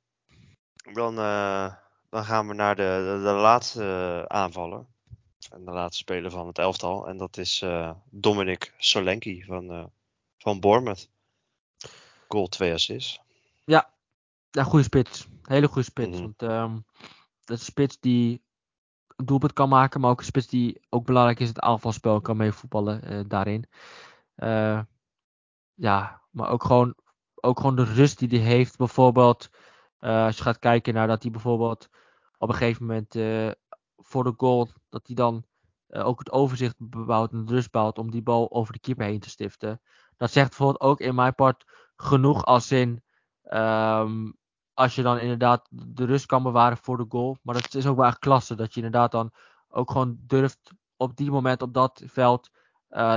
dan, 0.93 1.19
uh, 1.19 1.73
dan 2.09 2.23
gaan 2.23 2.47
we 2.47 2.53
naar 2.53 2.75
de, 2.75 2.81
de, 2.81 3.23
de 3.23 3.33
laatste 3.33 4.25
aanvaller. 4.27 4.85
En 5.51 5.65
de 5.65 5.71
laatste 5.71 6.03
speler 6.03 6.31
van 6.31 6.47
het 6.47 6.57
elftal. 6.57 7.07
En 7.07 7.17
dat 7.17 7.37
is 7.37 7.61
uh, 7.61 7.91
Dominic 8.09 8.73
Solenki 8.77 9.43
van, 9.43 9.71
uh, 9.71 9.85
van 10.37 10.59
Bournemouth. 10.59 11.09
Goal 12.27 12.47
2 12.47 12.73
assists. 12.73 13.19
Ja, 13.65 13.89
ja 14.49 14.63
goede 14.63 14.83
spits. 14.83 15.27
Hele 15.43 15.67
goede 15.67 15.83
spits. 15.83 16.07
Mm 16.07 16.13
-hmm. 16.13 16.33
Want 16.37 16.51
um, 16.51 16.85
dat 17.45 17.57
is 17.57 17.59
een 17.59 17.71
spits 17.71 17.99
die 17.99 18.41
een 19.15 19.25
doelpunt 19.25 19.53
kan 19.53 19.69
maken. 19.69 20.01
Maar 20.01 20.11
ook 20.11 20.19
een 20.19 20.25
spits 20.25 20.47
die 20.47 20.81
ook 20.89 21.05
belangrijk 21.05 21.39
is 21.39 21.47
het 21.47 21.59
aanvalspel 21.59 22.21
kan 22.21 22.37
meevoetballen 22.37 23.13
uh, 23.13 23.23
daarin. 23.27 23.65
ja, 25.75 26.21
maar 26.31 26.49
ook 26.49 26.63
gewoon, 26.63 26.95
ook 27.35 27.59
gewoon 27.59 27.75
de 27.75 27.83
rust 27.83 28.19
die 28.19 28.29
hij 28.29 28.47
heeft. 28.47 28.77
Bijvoorbeeld 28.77 29.49
uh, 29.99 30.25
als 30.25 30.37
je 30.37 30.43
gaat 30.43 30.59
kijken 30.59 30.93
naar 30.93 31.07
dat 31.07 31.21
hij 31.21 31.31
bijvoorbeeld 31.31 31.89
op 32.37 32.49
een 32.49 32.55
gegeven 32.55 32.85
moment 32.85 33.15
uh, 33.15 33.51
voor 33.97 34.23
de 34.23 34.33
goal, 34.37 34.69
dat 34.89 35.07
hij 35.07 35.15
dan 35.15 35.43
uh, 35.89 36.05
ook 36.05 36.19
het 36.19 36.31
overzicht 36.31 36.75
bouwt 36.77 37.31
en 37.31 37.45
de 37.45 37.53
rust 37.53 37.71
bouwt 37.71 37.97
om 37.97 38.11
die 38.11 38.21
bal 38.21 38.51
over 38.51 38.73
de 38.73 38.79
keeper 38.79 39.05
heen 39.05 39.19
te 39.19 39.29
stiften. 39.29 39.81
Dat 40.17 40.31
zegt 40.31 40.47
bijvoorbeeld 40.47 40.81
ook 40.81 40.99
in 40.99 41.15
mijn 41.15 41.35
part 41.35 41.63
genoeg 41.95 42.45
als 42.45 42.71
in 42.71 43.03
um, 43.43 44.37
als 44.73 44.95
je 44.95 45.01
dan 45.01 45.19
inderdaad 45.19 45.67
de 45.69 46.05
rust 46.05 46.25
kan 46.25 46.43
bewaren 46.43 46.77
voor 46.77 46.97
de 46.97 47.05
goal. 47.09 47.37
Maar 47.41 47.55
dat 47.55 47.73
is 47.73 47.85
ook 47.85 47.97
wel 47.97 48.05
echt 48.05 48.19
klasse. 48.19 48.55
Dat 48.55 48.73
je 48.73 48.81
inderdaad 48.81 49.11
dan 49.11 49.31
ook 49.67 49.91
gewoon 49.91 50.17
durft 50.19 50.71
op 50.97 51.15
die 51.15 51.31
moment 51.31 51.61
op 51.61 51.73
dat 51.73 52.03
veld 52.05 52.49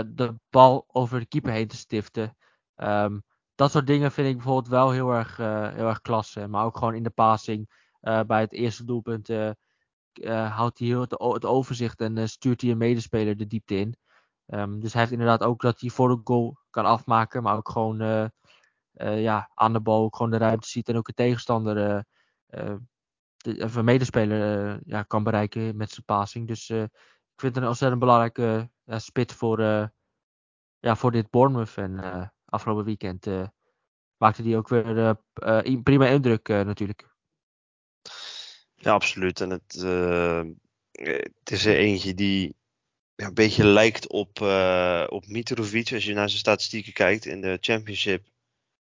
de 0.06 0.34
bal 0.50 0.84
over 0.88 1.18
de 1.18 1.26
keeper 1.26 1.52
heen 1.52 1.68
te 1.68 1.76
stiften. 1.76 2.36
Um, 2.76 3.24
dat 3.60 3.70
soort 3.70 3.86
dingen 3.86 4.12
vind 4.12 4.28
ik 4.28 4.34
bijvoorbeeld 4.34 4.68
wel 4.68 4.90
heel 4.90 5.10
erg, 5.10 5.38
uh, 5.38 5.68
heel 5.68 5.88
erg 5.88 6.00
klasse. 6.00 6.46
Maar 6.46 6.64
ook 6.64 6.76
gewoon 6.76 6.94
in 6.94 7.02
de 7.02 7.10
passing. 7.10 7.70
Uh, 8.02 8.20
bij 8.22 8.40
het 8.40 8.52
eerste 8.52 8.84
doelpunt 8.84 9.28
uh, 9.28 10.56
houdt 10.56 10.78
hij 10.78 10.88
heel 10.88 11.00
het, 11.00 11.44
overzicht 11.44 12.00
en 12.00 12.28
stuurt 12.28 12.60
hij 12.60 12.70
een 12.70 12.78
medespeler 12.78 13.36
de 13.36 13.46
diepte 13.46 13.74
in. 13.74 13.96
Um, 14.46 14.80
dus 14.80 14.92
hij 14.92 15.00
heeft 15.00 15.12
inderdaad 15.12 15.42
ook 15.42 15.60
dat 15.60 15.80
hij 15.80 15.90
voor 15.90 16.08
de 16.08 16.20
goal 16.24 16.58
kan 16.70 16.84
afmaken. 16.84 17.42
Maar 17.42 17.56
ook 17.56 17.68
gewoon 17.68 18.30
ja, 18.98 19.50
aan 19.54 19.72
de 19.72 19.80
bal 19.80 20.08
gewoon 20.08 20.30
de 20.30 20.36
ruimte 20.36 20.68
ziet. 20.68 20.88
En 20.88 20.96
ook 20.96 21.08
een 21.08 21.14
tegenstander, 21.14 22.04
de, 22.46 23.64
of 23.64 23.74
een 23.74 23.84
medespeler 23.84 24.80
ja, 24.84 25.02
kan 25.02 25.22
bereiken 25.22 25.76
met 25.76 25.90
zijn 25.90 26.04
passing. 26.04 26.48
Dus 26.48 26.70
ik 26.70 26.90
vind 27.36 27.54
het 27.54 27.56
een 27.56 27.68
ontzettend 27.68 28.00
belangrijke 28.00 28.70
spit 28.86 29.32
voor, 29.32 29.60
ja, 30.78 30.96
voor 30.96 31.10
dit 31.10 31.30
Bournemouth. 31.30 31.76
En 31.76 32.32
afgelopen 32.50 32.84
weekend 32.84 33.26
uh, 33.26 33.46
maakte 34.16 34.42
die 34.42 34.56
ook 34.56 34.68
weer 34.68 35.16
uh, 35.34 35.82
prima 35.82 36.06
indruk 36.06 36.48
natuurlijk. 36.48 37.08
Ja, 38.74 38.92
absoluut. 38.92 39.40
En 39.40 39.50
het, 39.50 39.72
het 40.92 41.50
is 41.50 41.66
er 41.66 41.76
eentje 41.76 42.14
die 42.14 42.56
een 43.16 43.34
beetje 43.34 43.64
lijkt 43.64 44.08
op, 44.08 44.40
op 45.08 45.26
Mitrovic. 45.26 45.92
Als 45.92 46.04
je 46.04 46.14
naar 46.14 46.28
zijn 46.28 46.40
statistieken 46.40 46.92
kijkt 46.92 47.26
in 47.26 47.40
de 47.40 47.58
Championship, 47.60 48.26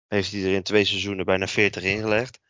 heeft 0.09 0.33
hij 0.33 0.45
er 0.45 0.55
in 0.55 0.63
twee 0.63 0.85
seizoenen 0.85 1.25
bijna 1.25 1.47
40 1.47 1.83
ingelegd. 1.83 2.41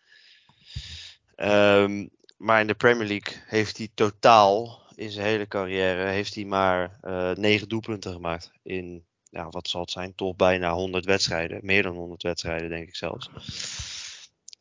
Um, 1.37 2.11
maar 2.37 2.61
in 2.61 2.67
de 2.67 2.75
Premier 2.75 3.07
League 3.07 3.43
heeft 3.47 3.77
hij 3.77 3.89
totaal 3.95 4.83
in 4.95 5.11
zijn 5.11 5.27
hele 5.27 5.49
carrière 5.49 6.11
heeft 6.11 6.35
hij 6.35 6.45
maar 6.45 6.99
uh, 7.03 7.33
9 7.33 7.69
doelpunten 7.69 8.13
gemaakt 8.13 8.51
in 8.63 9.07
ja, 9.31 9.49
wat 9.49 9.69
zal 9.69 9.81
het 9.81 9.91
zijn, 9.91 10.15
toch 10.15 10.37
bijna 10.37 10.73
100 10.73 11.05
wedstrijden. 11.05 11.59
Meer 11.63 11.83
dan 11.83 11.95
100 11.97 12.23
wedstrijden, 12.23 12.69
denk 12.69 12.89
ik 12.89 12.97
zelfs. 12.97 13.31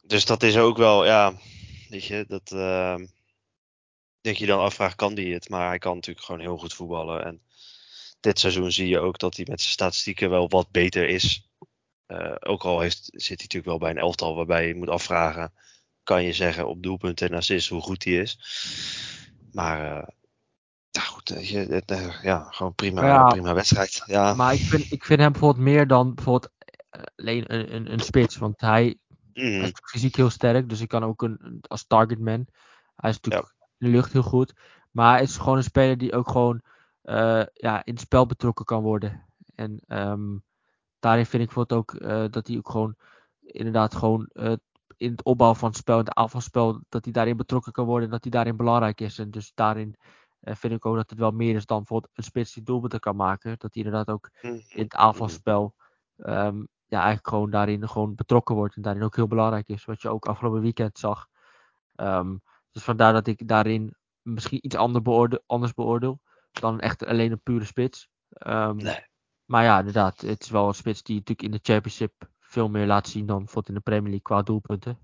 Dus 0.01 0.25
dat 0.25 0.43
is 0.43 0.57
ook 0.57 0.77
wel, 0.77 1.05
ja, 1.05 1.33
weet 1.89 2.05
je, 2.05 2.25
dat. 2.27 2.51
Uh, 2.51 2.95
je 4.21 4.45
dan 4.45 4.59
afvraagt, 4.59 4.95
kan 4.95 5.13
die 5.15 5.33
het? 5.33 5.49
Maar 5.49 5.67
hij 5.67 5.77
kan 5.77 5.95
natuurlijk 5.95 6.25
gewoon 6.25 6.41
heel 6.41 6.57
goed 6.57 6.73
voetballen. 6.73 7.25
En 7.25 7.41
dit 8.19 8.39
seizoen 8.39 8.71
zie 8.71 8.87
je 8.87 8.99
ook 8.99 9.19
dat 9.19 9.35
hij 9.35 9.45
met 9.49 9.61
zijn 9.61 9.73
statistieken 9.73 10.29
wel 10.29 10.49
wat 10.49 10.71
beter 10.71 11.07
is. 11.07 11.49
Uh, 12.07 12.35
ook 12.39 12.63
al 12.63 12.79
heeft, 12.79 12.97
zit 13.03 13.27
hij 13.27 13.35
natuurlijk 13.35 13.65
wel 13.65 13.77
bij 13.77 13.89
een 13.89 13.97
elftal 13.97 14.35
waarbij 14.35 14.67
je 14.67 14.75
moet 14.75 14.89
afvragen. 14.89 15.53
Kan 16.03 16.23
je 16.23 16.33
zeggen 16.33 16.67
op 16.67 16.83
doelpunten 16.83 17.29
en 17.29 17.37
assist 17.37 17.69
hoe 17.69 17.81
goed 17.81 18.03
hij 18.03 18.13
is. 18.13 18.39
Maar 19.51 19.97
uh, 19.97 20.07
ja, 20.91 21.01
goed, 21.01 21.29
eh, 21.29 21.49
je, 21.49 21.83
uh, 21.91 22.23
ja, 22.23 22.47
gewoon 22.49 22.75
prima, 22.75 23.05
ja, 23.05 23.27
prima 23.27 23.53
wedstrijd. 23.53 24.03
Ja. 24.05 24.33
Maar 24.33 24.53
ik 24.53 24.59
vind, 24.59 24.91
ik 24.91 25.05
vind 25.05 25.19
hem 25.19 25.31
bijvoorbeeld 25.31 25.63
meer 25.63 25.87
dan 25.87 26.13
bijvoorbeeld 26.13 26.51
eh, 26.89 27.01
alleen 27.15 27.53
een, 27.53 27.75
een, 27.75 27.91
een 27.91 27.99
spits. 27.99 28.37
Want 28.37 28.61
hij, 28.61 28.97
mm. 29.33 29.43
hij, 29.43 29.61
is 29.61 29.71
fysiek 29.83 30.15
heel 30.15 30.29
sterk, 30.29 30.69
dus 30.69 30.81
ik 30.81 30.87
kan 30.87 31.03
ook 31.03 31.21
een, 31.21 31.61
als 31.67 31.87
targetman. 31.87 32.47
Hij 32.95 33.09
is 33.09 33.15
natuurlijk 33.15 33.53
ja. 33.59 33.65
in 33.77 33.87
de 33.87 33.97
lucht 33.97 34.13
heel 34.13 34.23
goed. 34.23 34.53
Maar 34.91 35.13
hij 35.13 35.21
is 35.21 35.37
gewoon 35.37 35.57
een 35.57 35.63
speler 35.63 35.97
die 35.97 36.13
ook 36.13 36.29
gewoon 36.29 36.61
uh, 37.03 37.43
ja, 37.53 37.85
in 37.85 37.93
het 37.93 38.01
spel 38.01 38.25
betrokken 38.25 38.65
kan 38.65 38.81
worden. 38.81 39.25
En 39.55 39.81
um, 39.87 40.43
daarin 40.99 41.25
vind 41.25 41.43
ik 41.43 41.53
bijvoorbeeld 41.53 41.79
ook 41.79 42.01
uh, 42.01 42.25
dat 42.29 42.47
hij 42.47 42.57
ook 42.57 42.69
gewoon 42.69 42.95
inderdaad 43.41 43.95
gewoon 43.95 44.29
uh, 44.33 44.53
in 44.97 45.11
het 45.11 45.23
opbouwen 45.23 45.59
van 45.59 45.69
het 45.69 45.77
spel, 45.77 45.99
in 45.99 46.05
het 46.05 46.13
aanvalspel, 46.13 46.79
dat 46.89 47.03
hij 47.03 47.13
daarin 47.13 47.37
betrokken 47.37 47.71
kan 47.71 47.85
worden 47.85 48.05
en 48.05 48.11
dat 48.11 48.23
hij 48.23 48.31
daarin 48.31 48.55
belangrijk 48.55 49.01
is. 49.01 49.19
En 49.19 49.31
dus 49.31 49.51
daarin 49.55 49.95
uh, 50.41 50.55
vind 50.55 50.73
ik 50.73 50.85
ook 50.85 50.95
dat 50.95 51.09
het 51.09 51.19
wel 51.19 51.31
meer 51.31 51.55
is 51.55 51.65
dan 51.65 51.77
bijvoorbeeld 51.77 52.11
een 52.17 52.23
spits 52.23 52.53
die 52.53 52.63
doelpunten 52.63 52.99
kan 52.99 53.15
maken. 53.15 53.55
Dat 53.57 53.73
hij 53.73 53.83
inderdaad 53.83 54.09
ook 54.15 54.29
Mhm. 54.41 54.53
in 54.69 54.83
het 54.83 54.95
aanvalspel 54.95 55.75
ehm, 56.17 56.57
ja, 56.85 56.97
eigenlijk 56.97 57.27
gewoon 57.27 57.49
daarin 57.49 57.87
gewoon 57.89 58.15
betrokken 58.15 58.55
wordt 58.55 58.75
en 58.75 58.81
daarin 58.81 59.03
ook 59.03 59.15
heel 59.15 59.27
belangrijk 59.27 59.67
is. 59.67 59.85
Wat 59.85 60.01
je 60.01 60.09
ook 60.09 60.25
afgelopen 60.25 60.61
weekend 60.61 60.97
zag. 60.99 61.27
Ehm, 61.95 62.35
dus 62.71 62.83
vandaar 62.83 63.13
dat 63.13 63.27
ik 63.27 63.47
daarin 63.47 63.95
misschien 64.21 64.65
iets 64.65 64.75
ander 64.75 65.01
beoordeel, 65.01 65.43
anders 65.45 65.73
beoordeel 65.73 66.19
dan 66.51 66.79
echt 66.79 67.05
alleen 67.05 67.31
een 67.31 67.41
pure 67.43 67.65
spits. 67.65 68.09
Ehm, 68.29 68.75
Nee. 68.75 69.07
Maar 69.45 69.63
ja, 69.63 69.77
inderdaad, 69.79 70.21
het 70.21 70.41
is 70.43 70.49
wel 70.49 70.67
een 70.67 70.73
spits 70.73 71.03
die 71.03 71.15
natuurlijk 71.15 71.47
in 71.47 71.51
de 71.51 71.59
Championship 71.61 72.29
veel 72.39 72.69
meer 72.69 72.85
laat 72.85 73.07
zien 73.07 73.25
dan 73.25 73.37
bijvoorbeeld 73.37 73.67
in 73.67 73.73
de 73.73 73.79
Premier 73.79 74.09
League 74.09 74.21
qua 74.21 74.41
doelpunten. 74.41 74.99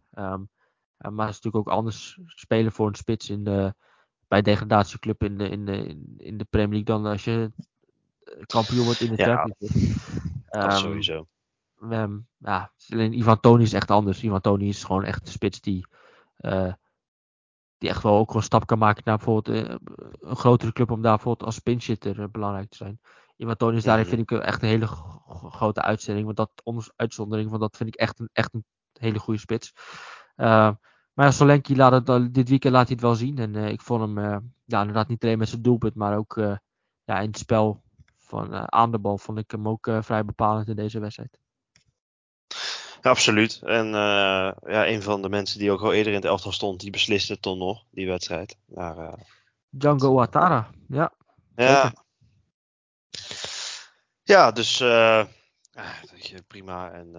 Maar 0.98 1.26
het 1.26 1.36
is 1.36 1.42
natuurlijk 1.42 1.56
ook 1.56 1.70
anders 1.70 2.20
spelen 2.26 2.72
voor 2.72 2.88
een 2.88 2.96
spits 2.96 3.30
in 3.30 3.44
de, 3.44 3.76
bij 4.28 4.38
een 4.38 4.44
degradatieclub 4.44 5.24
in 5.24 5.38
de, 5.38 5.50
in, 5.50 5.66
de, 5.66 6.04
in 6.18 6.38
de 6.38 6.46
Premier 6.50 6.84
League 6.84 6.96
dan 6.96 7.12
als 7.12 7.24
je 7.24 7.52
eh, 8.24 8.44
kampioen 8.46 8.84
wordt 8.86 9.02
in 9.02 9.16
de 9.16 9.24
Ja, 9.24 9.36
Championship. 9.36 9.94
Dat 10.50 10.64
Ehm, 10.64 10.76
sowieso. 10.82 11.28
Ehm, 11.90 12.18
ja, 12.38 12.72
alleen 12.90 13.14
Ivan 13.18 13.40
Toni 13.40 13.64
is 13.64 13.74
echt 13.74 13.92
anders. 13.92 14.24
Ivan 14.24 14.42
Toni 14.42 14.68
is 14.68 14.84
gewoon 14.84 15.04
echt 15.04 15.22
een 15.26 15.32
spits 15.32 15.62
die, 15.62 15.88
eh, 16.38 16.74
die 17.78 17.90
echt 17.90 18.04
wel 18.04 18.18
ook 18.18 18.34
een 18.34 18.42
stap 18.44 18.66
kan 18.68 18.78
maken 18.78 19.02
naar 19.06 19.18
bijvoorbeeld 19.18 19.58
eh, 19.66 19.76
een 20.20 20.36
grotere 20.36 20.72
club 20.72 20.92
om 20.92 21.02
daar 21.02 21.16
bijvoorbeeld 21.16 21.46
als 21.46 21.60
pinchitter 21.60 22.22
eh, 22.22 22.28
belangrijk 22.32 22.70
te 22.70 22.78
zijn. 22.78 23.00
Ivan 23.38 23.56
Toni 23.56 23.78
is 23.78 23.84
daarin 23.84 24.06
Mhm. 24.06 24.16
vind 24.16 24.32
ik 24.32 24.40
echt 24.40 24.62
een 24.62 24.68
hele 24.68 24.88
gro- 24.88 25.24
gro- 25.28 25.50
grote 25.50 25.82
uitzending. 25.82 26.26
Want 26.26 26.38
dat 26.38 26.92
uitzondering, 26.96 27.50
want 27.50 27.62
dat 27.62 27.78
vind 27.78 27.90
ik 27.90 27.96
echt 27.96 28.20
een, 28.20 28.30
echt 28.34 28.54
een 28.54 28.66
hele 28.94 29.20
goede 29.20 29.40
spits. 29.40 29.74
Maar 31.16 31.34
Solenki 31.34 31.76
laat 31.76 31.92
het, 31.92 32.10
al- 32.10 32.32
dit 32.32 32.50
weekend 32.50 32.74
laat 32.74 32.88
hij 32.88 32.94
het 32.94 33.06
wel 33.06 33.16
zien. 33.16 33.38
En 33.38 33.56
eh, 33.56 33.70
ik 33.70 33.82
vond 33.82 34.02
hem 34.02 34.18
eh, 34.18 34.38
ja, 34.66 34.80
inderdaad 34.80 35.08
niet 35.08 35.24
alleen 35.24 35.38
met 35.38 35.50
zijn 35.50 35.62
doelpunt, 35.62 35.96
maar 35.96 36.18
ook 36.18 36.38
eh, 36.38 36.56
ja, 37.04 37.20
in 37.20 37.28
het 37.28 37.38
spel 37.38 37.84
van, 38.20 38.72
aan 38.72 38.92
de 38.92 39.00
bal 39.00 39.18
vond 39.18 39.38
ik 39.38 39.52
hem 39.52 39.68
ook 39.68 39.90
vrij 40.00 40.26
bepalend 40.26 40.68
in 40.68 40.76
deze 40.76 41.00
wedstrijd. 41.00 41.40
Ja, 43.02 43.10
absoluut. 43.10 43.62
En 43.64 43.88
ja, 43.88 44.88
een 44.88 45.02
van 45.02 45.22
de 45.22 45.30
mensen 45.30 45.60
die 45.60 45.72
ook 45.72 45.82
al 45.82 45.94
eerder 45.94 46.12
in 46.14 46.20
het 46.20 46.28
elftal 46.28 46.52
stond, 46.52 46.80
die 46.80 46.92
besliste 46.92 47.34
het 47.34 47.42
toen 47.42 47.58
nog, 47.58 47.84
die 47.92 48.08
wedstrijd. 48.08 48.58
Maar, 48.66 49.20
Django 49.70 50.08
Ouattara, 50.08 50.70
ja. 50.88 51.14
ja. 51.56 51.82
Zeker. 51.82 52.04
Ja, 54.24 54.52
dus 54.52 54.78
prima. 56.48 56.92
En 56.92 57.16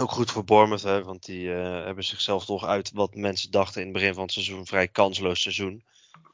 ook 0.00 0.10
goed 0.10 0.30
voor 0.30 0.44
Bournemouth, 0.44 0.82
hè, 0.82 1.04
want 1.04 1.24
die 1.24 1.54
eh, 1.54 1.84
hebben 1.84 2.04
zichzelf 2.04 2.44
toch 2.44 2.64
uit 2.64 2.90
wat 2.92 3.14
mensen 3.14 3.50
dachten 3.50 3.80
in 3.80 3.86
het 3.86 3.96
begin 3.96 4.14
van 4.14 4.22
het 4.22 4.32
seizoen, 4.32 4.58
een 4.58 4.66
vrij 4.66 4.88
kansloos 4.88 5.42
seizoen. 5.42 5.84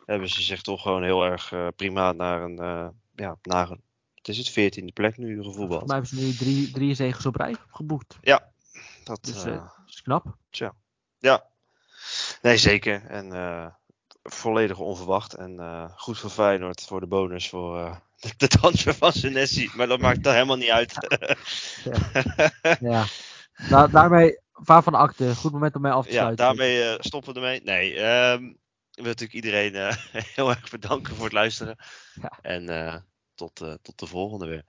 Hebben 0.06 0.28
ze 0.28 0.42
zich 0.42 0.62
toch 0.62 0.82
gewoon 0.82 1.02
heel 1.02 1.24
erg 1.24 1.52
eh, 1.52 1.68
prima 1.76 2.12
naar 2.12 2.42
een, 2.42 2.58
eh, 2.58 2.88
ja, 3.14 3.36
naar 3.42 3.70
een, 3.70 3.82
het 4.14 4.28
is 4.28 4.38
het 4.38 4.48
veertiende 4.48 4.92
plek 4.92 5.16
nu 5.16 5.42
gevoetbald. 5.42 5.86
mij 5.86 5.96
hebben 5.96 6.18
ze 6.18 6.24
nu 6.24 6.36
drie, 6.36 6.70
drie 6.70 6.94
zegens 6.94 7.26
op 7.26 7.36
rij 7.36 7.56
geboekt. 7.70 8.18
Dat, 9.04 9.24
Dus 9.24 9.42
dat 9.42 9.72
is 9.86 10.02
knap. 10.02 10.36
Ja, 11.18 11.44
nee 12.42 12.56
zeker. 12.56 13.06
En 13.06 13.76
volledig 14.22 14.78
onverwacht. 14.78 15.34
En 15.34 15.90
goed 15.96 16.18
voor 16.18 16.30
Feyenoord 16.30 16.82
voor 16.82 17.00
de 17.00 17.06
bonus 17.06 17.48
voor 17.48 18.00
de, 18.20 18.32
de 18.36 18.48
transfer 18.48 18.94
van 18.94 19.12
Senesi. 19.12 19.70
Maar 19.76 19.86
dat 19.86 20.00
maakt 20.00 20.22
dan 20.22 20.32
helemaal 20.32 20.56
niet 20.56 20.70
uit. 20.70 20.94
Ja. 22.80 23.04
Da- 23.68 23.86
daarmee, 23.86 24.38
vaar 24.52 24.82
van 24.82 24.92
de 24.92 24.98
akte. 24.98 25.34
Goed 25.36 25.52
moment 25.52 25.74
om 25.74 25.80
mij 25.82 25.92
af 25.92 26.06
te 26.06 26.12
ja, 26.12 26.18
sluiten. 26.18 26.44
daarmee 26.44 26.82
eh, 26.82 26.94
stoppen 26.98 27.34
we 27.34 27.40
ermee. 27.40 27.60
Nee, 27.62 27.94
ehm, 27.94 28.44
ik 28.90 29.02
wil 29.02 29.04
natuurlijk 29.04 29.32
iedereen 29.32 29.74
eh, 29.74 29.96
heel 30.36 30.50
erg 30.50 30.70
bedanken 30.70 31.14
voor 31.14 31.24
het 31.24 31.32
luisteren. 31.32 31.76
Ja. 32.20 32.38
En 32.42 32.68
eh, 32.68 32.96
tot, 33.34 33.54
tot 33.82 33.98
de 33.98 34.06
volgende 34.06 34.46
weer. 34.46 34.64